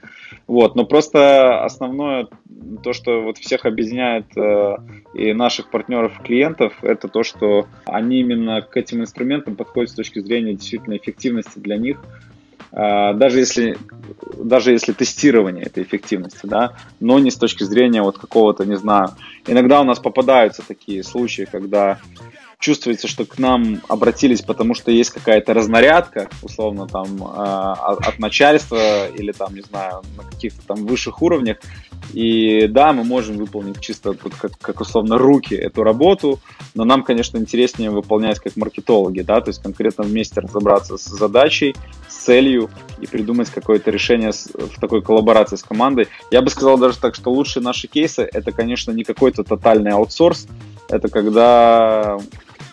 вот, 0.46 0.74
но 0.76 0.84
просто 0.86 1.62
основное 1.62 2.28
то, 2.82 2.92
что 2.92 3.22
вот 3.22 3.38
всех 3.38 3.66
объединяет 3.66 4.26
э, 4.36 4.76
и 5.14 5.32
наших 5.32 5.70
партнеров, 5.70 6.20
клиентов, 6.24 6.72
это 6.82 7.08
то, 7.08 7.22
что 7.22 7.66
они 7.84 8.20
именно 8.20 8.62
к 8.62 8.76
этим 8.76 9.02
инструментам 9.02 9.56
подходят 9.56 9.90
с 9.90 9.94
точки 9.94 10.20
зрения 10.20 10.54
действительно 10.54 10.96
эффективности 10.96 11.58
для 11.58 11.76
них, 11.76 12.00
а, 12.00 12.31
даже 12.72 13.38
если, 13.38 13.76
даже 14.36 14.72
если 14.72 14.92
тестирование 14.92 15.64
этой 15.64 15.82
эффективности, 15.82 16.46
да, 16.46 16.74
но 17.00 17.18
не 17.18 17.30
с 17.30 17.36
точки 17.36 17.64
зрения 17.64 18.02
вот 18.02 18.18
какого-то, 18.18 18.64
не 18.64 18.76
знаю, 18.76 19.10
иногда 19.46 19.80
у 19.80 19.84
нас 19.84 19.98
попадаются 19.98 20.62
такие 20.66 21.04
случаи, 21.04 21.46
когда 21.50 21.98
чувствуется, 22.62 23.08
что 23.08 23.26
к 23.26 23.38
нам 23.38 23.82
обратились, 23.88 24.40
потому 24.40 24.74
что 24.74 24.92
есть 24.92 25.10
какая-то 25.10 25.52
разнарядка, 25.52 26.28
условно, 26.42 26.86
там, 26.86 27.08
а, 27.22 27.72
от 27.72 28.20
начальства 28.20 29.08
или 29.08 29.32
там, 29.32 29.54
не 29.54 29.62
знаю, 29.62 30.02
на 30.16 30.22
каких-то 30.22 30.62
там 30.66 30.86
высших 30.86 31.20
уровнях, 31.20 31.58
И 32.12 32.68
да, 32.68 32.92
мы 32.92 33.04
можем 33.04 33.36
выполнить 33.36 33.80
чисто 33.80 34.14
как, 34.14 34.58
как 34.58 34.80
условно 34.80 35.18
руки 35.18 35.54
эту 35.54 35.82
работу, 35.82 36.40
но 36.74 36.84
нам, 36.84 37.02
конечно, 37.02 37.36
интереснее 37.36 37.90
выполнять 37.90 38.38
как 38.38 38.56
маркетологи, 38.56 39.22
да, 39.22 39.40
то 39.40 39.50
есть 39.50 39.62
конкретно 39.62 40.04
вместе 40.04 40.40
разобраться 40.40 40.96
с 40.98 41.04
задачей, 41.04 41.74
с 42.08 42.14
целью 42.14 42.70
и 43.00 43.06
придумать 43.06 43.50
какое-то 43.50 43.90
решение 43.90 44.30
в 44.32 44.80
такой 44.80 45.02
коллаборации 45.02 45.56
с 45.56 45.62
командой. 45.62 46.06
Я 46.30 46.42
бы 46.42 46.50
сказал 46.50 46.78
даже 46.78 46.98
так, 46.98 47.14
что 47.16 47.32
лучшие 47.32 47.62
наши 47.62 47.88
кейсы 47.88 48.28
это, 48.32 48.52
конечно, 48.52 48.92
не 48.92 49.02
какой-то 49.02 49.42
тотальный 49.42 49.92
аутсорс, 49.92 50.46
это 50.88 51.08
когда 51.08 52.18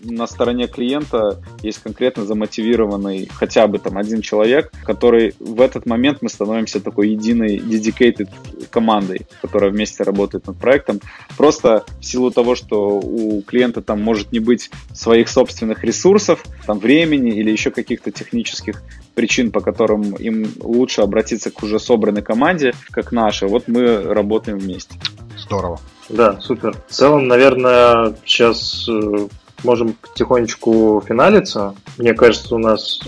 на 0.02 0.28
стороне 0.28 0.68
клиента 0.68 1.41
есть 1.62 1.80
конкретно 1.80 2.26
замотивированный 2.26 3.28
хотя 3.34 3.68
бы 3.68 3.80
там 3.80 3.97
один 3.97 4.22
человек, 4.22 4.72
который 4.84 5.34
в 5.39 5.62
этот 5.62 5.86
момент 5.86 6.20
мы 6.22 6.30
становимся 6.30 6.80
такой 6.80 7.10
единой 7.10 7.58
dedicated 7.58 8.30
командой, 8.70 9.28
которая 9.41 9.72
вместе 9.72 10.04
работает 10.04 10.47
над 10.47 10.58
проектом. 10.58 11.00
Просто 11.38 11.86
в 12.00 12.06
силу 12.06 12.32
того, 12.32 12.56
что 12.56 13.00
у 13.00 13.41
клиента 13.41 13.82
там 13.82 14.02
может 14.02 14.32
не 14.32 14.39
быть 14.39 14.70
своих 14.93 15.30
собственных 15.30 15.84
ресурсов, 15.84 16.43
там 16.66 16.80
времени 16.80 17.32
или 17.32 17.52
еще 17.52 17.72
каких-то 17.72 18.12
технических 18.12 18.84
причин, 19.16 19.52
по 19.52 19.60
которым 19.60 20.16
им 20.16 20.52
лучше 20.60 21.02
обратиться 21.02 21.52
к 21.52 21.62
уже 21.64 21.80
собранной 21.80 22.22
команде, 22.22 22.74
как 22.91 23.12
наша. 23.12 23.47
Вот 23.47 23.68
мы 23.68 24.02
работаем 24.02 24.58
вместе. 24.60 24.95
Здорово. 25.38 25.80
Да, 26.10 26.39
супер. 26.41 26.76
В 26.88 26.91
целом, 26.91 27.28
наверное, 27.28 28.16
сейчас 28.26 28.88
э, 28.89 29.28
можем 29.64 29.93
потихонечку 29.93 31.03
финалиться. 31.07 31.76
Мне 31.97 32.14
кажется, 32.14 32.55
у 32.55 32.60
нас 32.60 33.01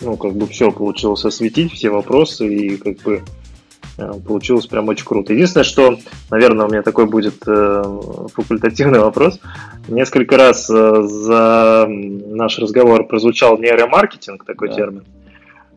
ну, 0.00 0.16
как 0.16 0.34
бы 0.34 0.46
все 0.46 0.70
получилось 0.70 1.24
осветить, 1.24 1.72
все 1.72 1.90
вопросы, 1.90 2.46
и 2.46 2.76
как 2.76 2.98
бы 3.02 3.22
э, 3.98 4.12
получилось 4.26 4.66
прям 4.66 4.88
очень 4.88 5.04
круто. 5.04 5.32
Единственное, 5.32 5.64
что, 5.64 5.98
наверное, 6.30 6.66
у 6.66 6.68
меня 6.68 6.82
такой 6.82 7.06
будет 7.06 7.42
э, 7.46 7.82
факультативный 8.34 9.00
вопрос. 9.00 9.40
Несколько 9.88 10.36
раз 10.36 10.68
э, 10.70 11.02
за 11.02 11.86
наш 11.88 12.58
разговор 12.58 13.06
прозвучал 13.06 13.58
нейромаркетинг, 13.58 14.44
такой 14.44 14.68
да. 14.68 14.74
термин. 14.74 15.04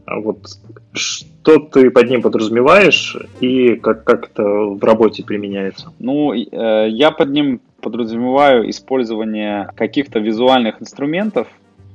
Вот 0.07 0.47
что 0.93 1.59
ты 1.59 1.91
под 1.91 2.09
ним 2.09 2.21
подразумеваешь 2.21 3.17
и 3.41 3.75
как, 3.75 4.03
как 4.05 4.29
это 4.29 4.43
в 4.43 4.83
работе 4.83 5.23
применяется? 5.23 5.91
Ну, 5.99 6.33
э, 6.33 6.87
я 6.89 7.11
под 7.11 7.29
ним 7.31 7.61
подразумеваю 7.81 8.69
использование 8.69 9.69
каких-то 9.75 10.19
визуальных 10.19 10.81
инструментов, 10.81 11.47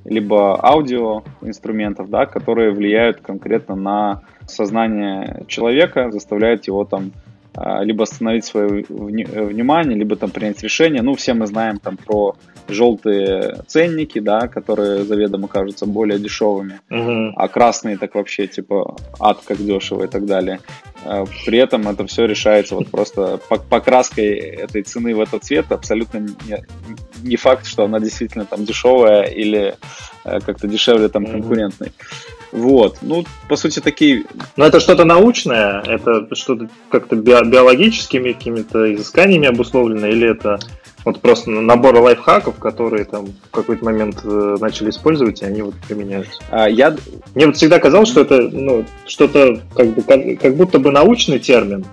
либо 0.04 0.62
аудио 0.62 1.22
инструментов, 1.40 2.10
да, 2.10 2.26
которые 2.26 2.72
влияют 2.72 3.20
конкретно 3.20 3.76
на 3.76 4.22
сознание 4.46 5.44
человека, 5.48 6.10
заставляют 6.10 6.66
его 6.66 6.84
там 6.84 7.12
а, 7.54 7.84
либо 7.84 8.04
остановить 8.04 8.44
свое 8.44 8.84
внимание, 8.88 9.96
либо 9.96 10.16
там 10.16 10.30
принять 10.30 10.62
решение. 10.62 11.02
Ну, 11.02 11.14
все 11.14 11.34
мы 11.34 11.46
знаем 11.46 11.78
там 11.78 11.96
про 11.96 12.34
желтые 12.68 13.62
ценники, 13.66 14.18
да, 14.18 14.48
которые 14.48 15.04
заведомо 15.04 15.48
кажутся 15.48 15.86
более 15.86 16.18
дешевыми, 16.18 16.80
угу. 16.90 17.34
а 17.36 17.48
красные 17.48 17.98
так 17.98 18.14
вообще 18.14 18.46
типа 18.46 18.96
ад 19.18 19.40
как 19.44 19.58
дешево 19.58 20.04
и 20.04 20.08
так 20.08 20.26
далее. 20.26 20.60
А, 21.04 21.24
при 21.46 21.58
этом 21.58 21.88
это 21.88 22.06
все 22.06 22.26
решается 22.26 22.74
вот 22.74 22.88
просто 22.88 23.38
покраской 23.68 24.36
этой 24.36 24.82
цены 24.82 25.14
в 25.14 25.20
этот 25.20 25.44
цвет 25.44 25.70
абсолютно 25.72 26.18
не, 26.18 26.64
не 27.22 27.36
факт, 27.36 27.66
что 27.66 27.84
она 27.84 28.00
действительно 28.00 28.44
там 28.44 28.64
дешевая 28.64 29.24
или 29.24 29.74
э, 30.24 30.40
как-то 30.40 30.68
дешевле 30.68 31.08
там 31.08 31.26
конкурентной. 31.26 31.92
Вот, 32.52 32.98
ну, 33.00 33.24
по 33.48 33.56
сути, 33.56 33.80
такие... 33.80 34.24
Но 34.56 34.66
это 34.66 34.78
что-то 34.78 35.04
научное? 35.04 35.82
Это 35.86 36.28
что-то 36.34 36.68
как-то 36.90 37.16
биологическими 37.16 38.32
какими-то 38.32 38.94
изысканиями 38.94 39.48
обусловлено? 39.48 40.06
Или 40.06 40.30
это 40.30 40.58
вот 41.04 41.20
просто 41.20 41.50
набор 41.50 41.96
лайфхаков, 41.96 42.58
которые 42.58 43.04
там 43.04 43.26
в 43.26 43.50
какой-то 43.50 43.84
момент 43.84 44.20
э, 44.24 44.56
начали 44.60 44.90
использовать, 44.90 45.42
и 45.42 45.44
они 45.44 45.62
вот 45.62 45.74
применяются? 45.86 46.40
А, 46.50 46.68
я... 46.68 46.96
Мне 47.34 47.46
вот 47.46 47.56
всегда 47.56 47.78
казалось, 47.78 48.08
что 48.08 48.20
это 48.20 48.42
ну, 48.42 48.84
что-то 49.06 49.60
как, 49.74 49.88
бы, 49.88 50.02
как, 50.02 50.40
как 50.40 50.56
будто 50.56 50.78
бы 50.78 50.90
научный 50.90 51.38
термин, 51.38 51.84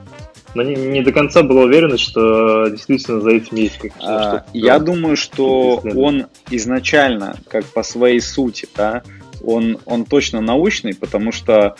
но 0.56 0.64
не, 0.64 0.76
не 0.76 1.02
до 1.02 1.12
конца 1.12 1.44
была 1.44 1.62
уверенность, 1.62 2.04
что 2.04 2.68
действительно 2.70 3.22
за 3.22 3.32
этим 3.32 3.58
есть 3.58 3.78
как 3.78 3.92
а, 4.02 4.46
Я 4.54 4.80
думаю, 4.80 5.16
что 5.16 5.82
он 5.96 6.28
изначально, 6.50 7.36
как 7.48 7.66
по 7.66 7.84
своей 7.84 8.22
сути, 8.22 8.68
да, 8.76 9.04
он, 9.44 9.80
он 9.86 10.06
точно 10.06 10.42
научный, 10.42 10.96
потому 10.96 11.32
что 11.32 11.76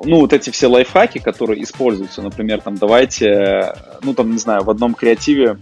ну, 0.00 0.20
вот 0.20 0.32
эти 0.32 0.50
все 0.50 0.66
лайфхаки, 0.66 1.18
которые 1.18 1.62
используются, 1.62 2.22
например, 2.22 2.60
там, 2.60 2.76
давайте, 2.76 3.74
ну, 4.02 4.14
там, 4.14 4.32
не 4.32 4.38
знаю, 4.38 4.64
в 4.64 4.70
одном 4.70 4.94
креативе 4.94 5.58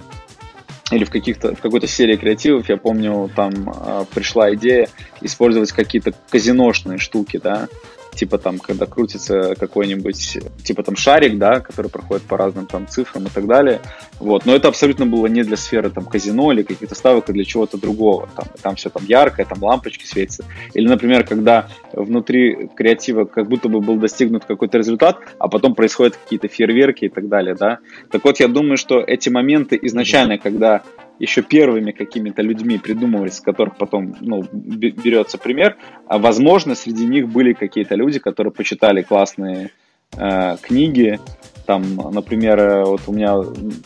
или 0.90 1.04
в, 1.04 1.10
каких-то, 1.10 1.54
в 1.54 1.60
какой-то 1.60 1.86
серии 1.86 2.16
креативов, 2.16 2.68
я 2.68 2.76
помню, 2.76 3.30
там 3.34 3.70
э, 3.70 4.04
пришла 4.14 4.52
идея 4.54 4.88
использовать 5.20 5.72
какие-то 5.72 6.12
казиношные 6.30 6.98
штуки, 6.98 7.40
да, 7.42 7.68
типа 8.14 8.38
там, 8.38 8.58
когда 8.58 8.86
крутится 8.86 9.54
какой-нибудь, 9.54 10.38
типа 10.62 10.82
там 10.82 10.96
шарик, 10.96 11.38
да, 11.38 11.60
который 11.60 11.90
проходит 11.90 12.22
по 12.24 12.36
разным 12.36 12.66
там 12.66 12.86
цифрам 12.88 13.24
и 13.24 13.30
так 13.30 13.46
далее. 13.46 13.80
Вот. 14.18 14.46
Но 14.46 14.54
это 14.54 14.68
абсолютно 14.68 15.06
было 15.06 15.26
не 15.26 15.42
для 15.42 15.56
сферы 15.56 15.90
там 15.90 16.04
казино 16.04 16.52
или 16.52 16.62
каких-то 16.62 16.94
ставок, 16.94 17.28
а 17.28 17.32
для 17.32 17.44
чего-то 17.44 17.78
другого. 17.78 18.28
Там, 18.36 18.46
там 18.62 18.76
все 18.76 18.90
там 18.90 19.04
яркое, 19.06 19.46
там 19.46 19.62
лампочки 19.62 20.06
светятся. 20.06 20.44
Или, 20.72 20.88
например, 20.88 21.26
когда 21.26 21.68
внутри 21.92 22.68
креатива 22.74 23.24
как 23.24 23.48
будто 23.48 23.68
бы 23.68 23.80
был 23.80 23.96
достигнут 23.96 24.44
какой-то 24.44 24.78
результат, 24.78 25.18
а 25.38 25.48
потом 25.48 25.74
происходят 25.74 26.16
какие-то 26.16 26.48
фейерверки 26.48 27.06
и 27.06 27.08
так 27.08 27.28
далее, 27.28 27.54
да. 27.54 27.78
Так 28.10 28.24
вот, 28.24 28.40
я 28.40 28.48
думаю, 28.48 28.76
что 28.76 29.00
эти 29.00 29.28
моменты 29.28 29.78
изначально, 29.82 30.38
когда 30.38 30.82
еще 31.18 31.42
первыми 31.42 31.92
какими-то 31.92 32.42
людьми 32.42 32.78
придумывались, 32.78 33.34
с 33.34 33.40
которых 33.40 33.76
потом 33.76 34.16
ну, 34.20 34.42
берется 34.52 35.38
пример, 35.38 35.76
а 36.06 36.18
возможно, 36.18 36.74
среди 36.74 37.06
них 37.06 37.28
были 37.28 37.52
какие-то 37.52 37.94
люди, 37.94 38.18
которые 38.18 38.52
почитали 38.52 39.02
классные 39.02 39.70
э, 40.16 40.56
книги. 40.60 41.20
Там, 41.66 41.96
например, 42.12 42.58
э, 42.58 42.84
вот 42.84 43.02
у 43.06 43.12
меня 43.12 43.36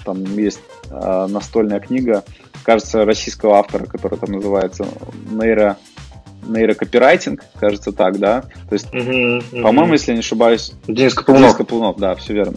там 0.04 0.24
есть 0.36 0.60
э, 0.90 1.26
настольная 1.28 1.80
книга, 1.80 2.24
кажется, 2.64 3.04
российского 3.04 3.58
автора, 3.58 3.84
которая 3.86 4.18
там 4.18 4.32
называется 4.32 4.86
«Нейро 5.30 5.76
нейрокопирайтинг, 6.48 7.44
кажется 7.58 7.92
так, 7.92 8.18
да? 8.18 8.42
То 8.68 8.74
есть, 8.74 8.86
uh-huh, 8.92 9.42
uh-huh. 9.52 9.62
по-моему, 9.62 9.92
если 9.92 10.12
я 10.12 10.14
не 10.14 10.20
ошибаюсь... 10.20 10.72
Денис 10.86 11.14
Каплунов. 11.14 11.42
Денис 11.42 11.54
Каплунов, 11.56 11.96
да, 11.98 12.14
все 12.14 12.32
верно. 12.34 12.56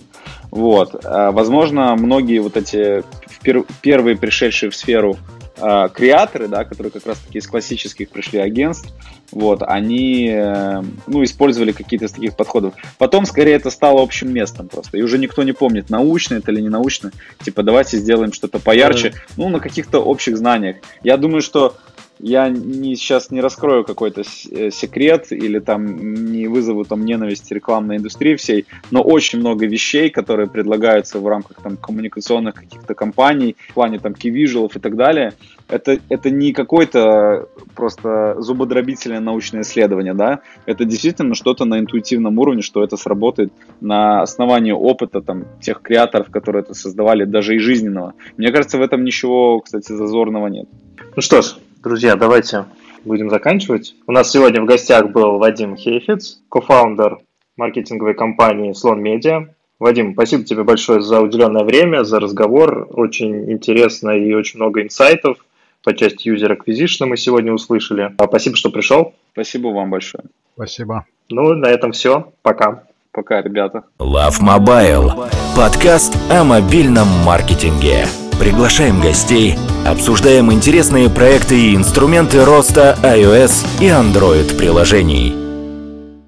Вот. 0.49 1.05
А, 1.05 1.31
возможно, 1.31 1.95
многие 1.95 2.39
вот 2.39 2.57
эти 2.57 3.03
первые 3.81 4.17
пришедшие 4.17 4.69
в 4.69 4.75
сферу 4.75 5.17
э, 5.57 5.89
креаторы, 5.93 6.47
да, 6.47 6.63
которые 6.63 6.91
как 6.91 7.05
раз-таки 7.05 7.39
из 7.39 7.47
классических 7.47 8.09
пришли 8.09 8.39
агентств, 8.39 8.93
вот, 9.31 9.63
они, 9.63 10.29
э, 10.29 10.83
ну, 11.07 11.23
использовали 11.23 11.71
какие-то 11.71 12.05
из 12.05 12.11
таких 12.11 12.35
подходов. 12.35 12.73
Потом, 12.97 13.25
скорее, 13.25 13.53
это 13.53 13.69
стало 13.69 14.01
общим 14.01 14.33
местом 14.33 14.67
просто, 14.67 14.97
и 14.97 15.01
уже 15.01 15.17
никто 15.17 15.43
не 15.43 15.53
помнит, 15.53 15.89
научно 15.89 16.35
это 16.35 16.51
или 16.51 16.61
не 16.61 16.69
научно, 16.69 17.11
типа, 17.43 17.63
давайте 17.63 17.97
сделаем 17.97 18.33
что-то 18.33 18.59
поярче, 18.59 19.07
mm-hmm. 19.07 19.33
ну, 19.37 19.49
на 19.49 19.59
каких-то 19.59 19.99
общих 19.99 20.37
знаниях. 20.37 20.77
Я 21.03 21.17
думаю, 21.17 21.41
что 21.41 21.77
я 22.21 22.49
не, 22.49 22.95
сейчас 22.95 23.31
не 23.31 23.41
раскрою 23.41 23.83
какой-то 23.83 24.21
э, 24.21 24.69
секрет 24.71 25.31
или 25.31 25.59
там 25.59 26.31
не 26.31 26.47
вызову 26.47 26.85
там 26.85 27.03
ненависть 27.03 27.51
рекламной 27.51 27.97
индустрии 27.97 28.35
всей, 28.35 28.65
но 28.91 29.01
очень 29.01 29.39
много 29.39 29.65
вещей, 29.65 30.09
которые 30.09 30.47
предлагаются 30.47 31.19
в 31.19 31.27
рамках 31.27 31.57
там 31.61 31.77
коммуникационных 31.77 32.55
каких-то 32.55 32.93
компаний, 32.93 33.55
в 33.69 33.73
плане 33.73 33.99
там 33.99 34.13
кивижелов 34.13 34.75
и 34.75 34.79
так 34.79 34.95
далее, 34.95 35.33
это, 35.67 35.99
это 36.09 36.29
не 36.29 36.53
какое-то 36.53 37.47
просто 37.75 38.35
зубодробительное 38.39 39.19
научное 39.19 39.61
исследование, 39.61 40.13
да, 40.13 40.41
это 40.65 40.85
действительно 40.85 41.33
что-то 41.33 41.65
на 41.65 41.79
интуитивном 41.79 42.37
уровне, 42.37 42.61
что 42.61 42.83
это 42.83 42.97
сработает 42.97 43.51
на 43.79 44.21
основании 44.21 44.73
опыта 44.73 45.21
там 45.21 45.45
тех 45.59 45.81
креаторов, 45.81 46.29
которые 46.29 46.61
это 46.61 46.73
создавали, 46.73 47.25
даже 47.25 47.55
и 47.55 47.59
жизненного. 47.59 48.13
Мне 48.37 48.51
кажется, 48.51 48.77
в 48.77 48.81
этом 48.81 49.03
ничего, 49.03 49.61
кстати, 49.61 49.91
зазорного 49.91 50.47
нет. 50.47 50.67
Ну 51.15 51.21
что 51.21 51.41
ж, 51.41 51.55
Друзья, 51.83 52.15
давайте 52.15 52.65
будем 53.05 53.31
заканчивать. 53.31 53.95
У 54.05 54.11
нас 54.11 54.31
сегодня 54.31 54.61
в 54.61 54.65
гостях 54.65 55.09
был 55.09 55.39
Вадим 55.39 55.75
Хейфиц, 55.75 56.39
кофаундер 56.47 57.17
маркетинговой 57.57 58.13
компании 58.13 58.73
Слон 58.73 59.01
Медиа. 59.01 59.47
Вадим, 59.79 60.13
спасибо 60.13 60.43
тебе 60.43 60.63
большое 60.63 61.01
за 61.01 61.21
уделенное 61.21 61.63
время, 61.63 62.03
за 62.03 62.19
разговор. 62.19 62.87
Очень 62.91 63.51
интересно 63.51 64.11
и 64.11 64.31
очень 64.33 64.59
много 64.59 64.83
инсайтов 64.83 65.39
по 65.83 65.95
части 65.95 66.29
user 66.29 66.55
acquisition 66.55 67.07
мы 67.07 67.17
сегодня 67.17 67.51
услышали. 67.51 68.13
А 68.15 68.27
спасибо, 68.27 68.55
что 68.55 68.69
пришел. 68.69 69.15
Спасибо 69.33 69.69
вам 69.69 69.89
большое. 69.89 70.25
Спасибо. 70.53 71.07
Ну, 71.29 71.55
на 71.55 71.65
этом 71.65 71.93
все. 71.93 72.31
Пока. 72.43 72.83
Пока, 73.11 73.41
ребята. 73.41 73.85
Love 73.97 74.39
Mobile. 74.39 75.31
Подкаст 75.55 76.15
о 76.29 76.43
мобильном 76.43 77.07
маркетинге. 77.25 78.05
Приглашаем 78.41 78.99
гостей, 78.99 79.55
обсуждаем 79.85 80.51
интересные 80.51 81.11
проекты 81.11 81.55
и 81.59 81.75
инструменты 81.75 82.43
роста 82.43 82.97
iOS 83.03 83.67
и 83.79 83.85
Android 83.85 84.57
приложений. 84.57 85.40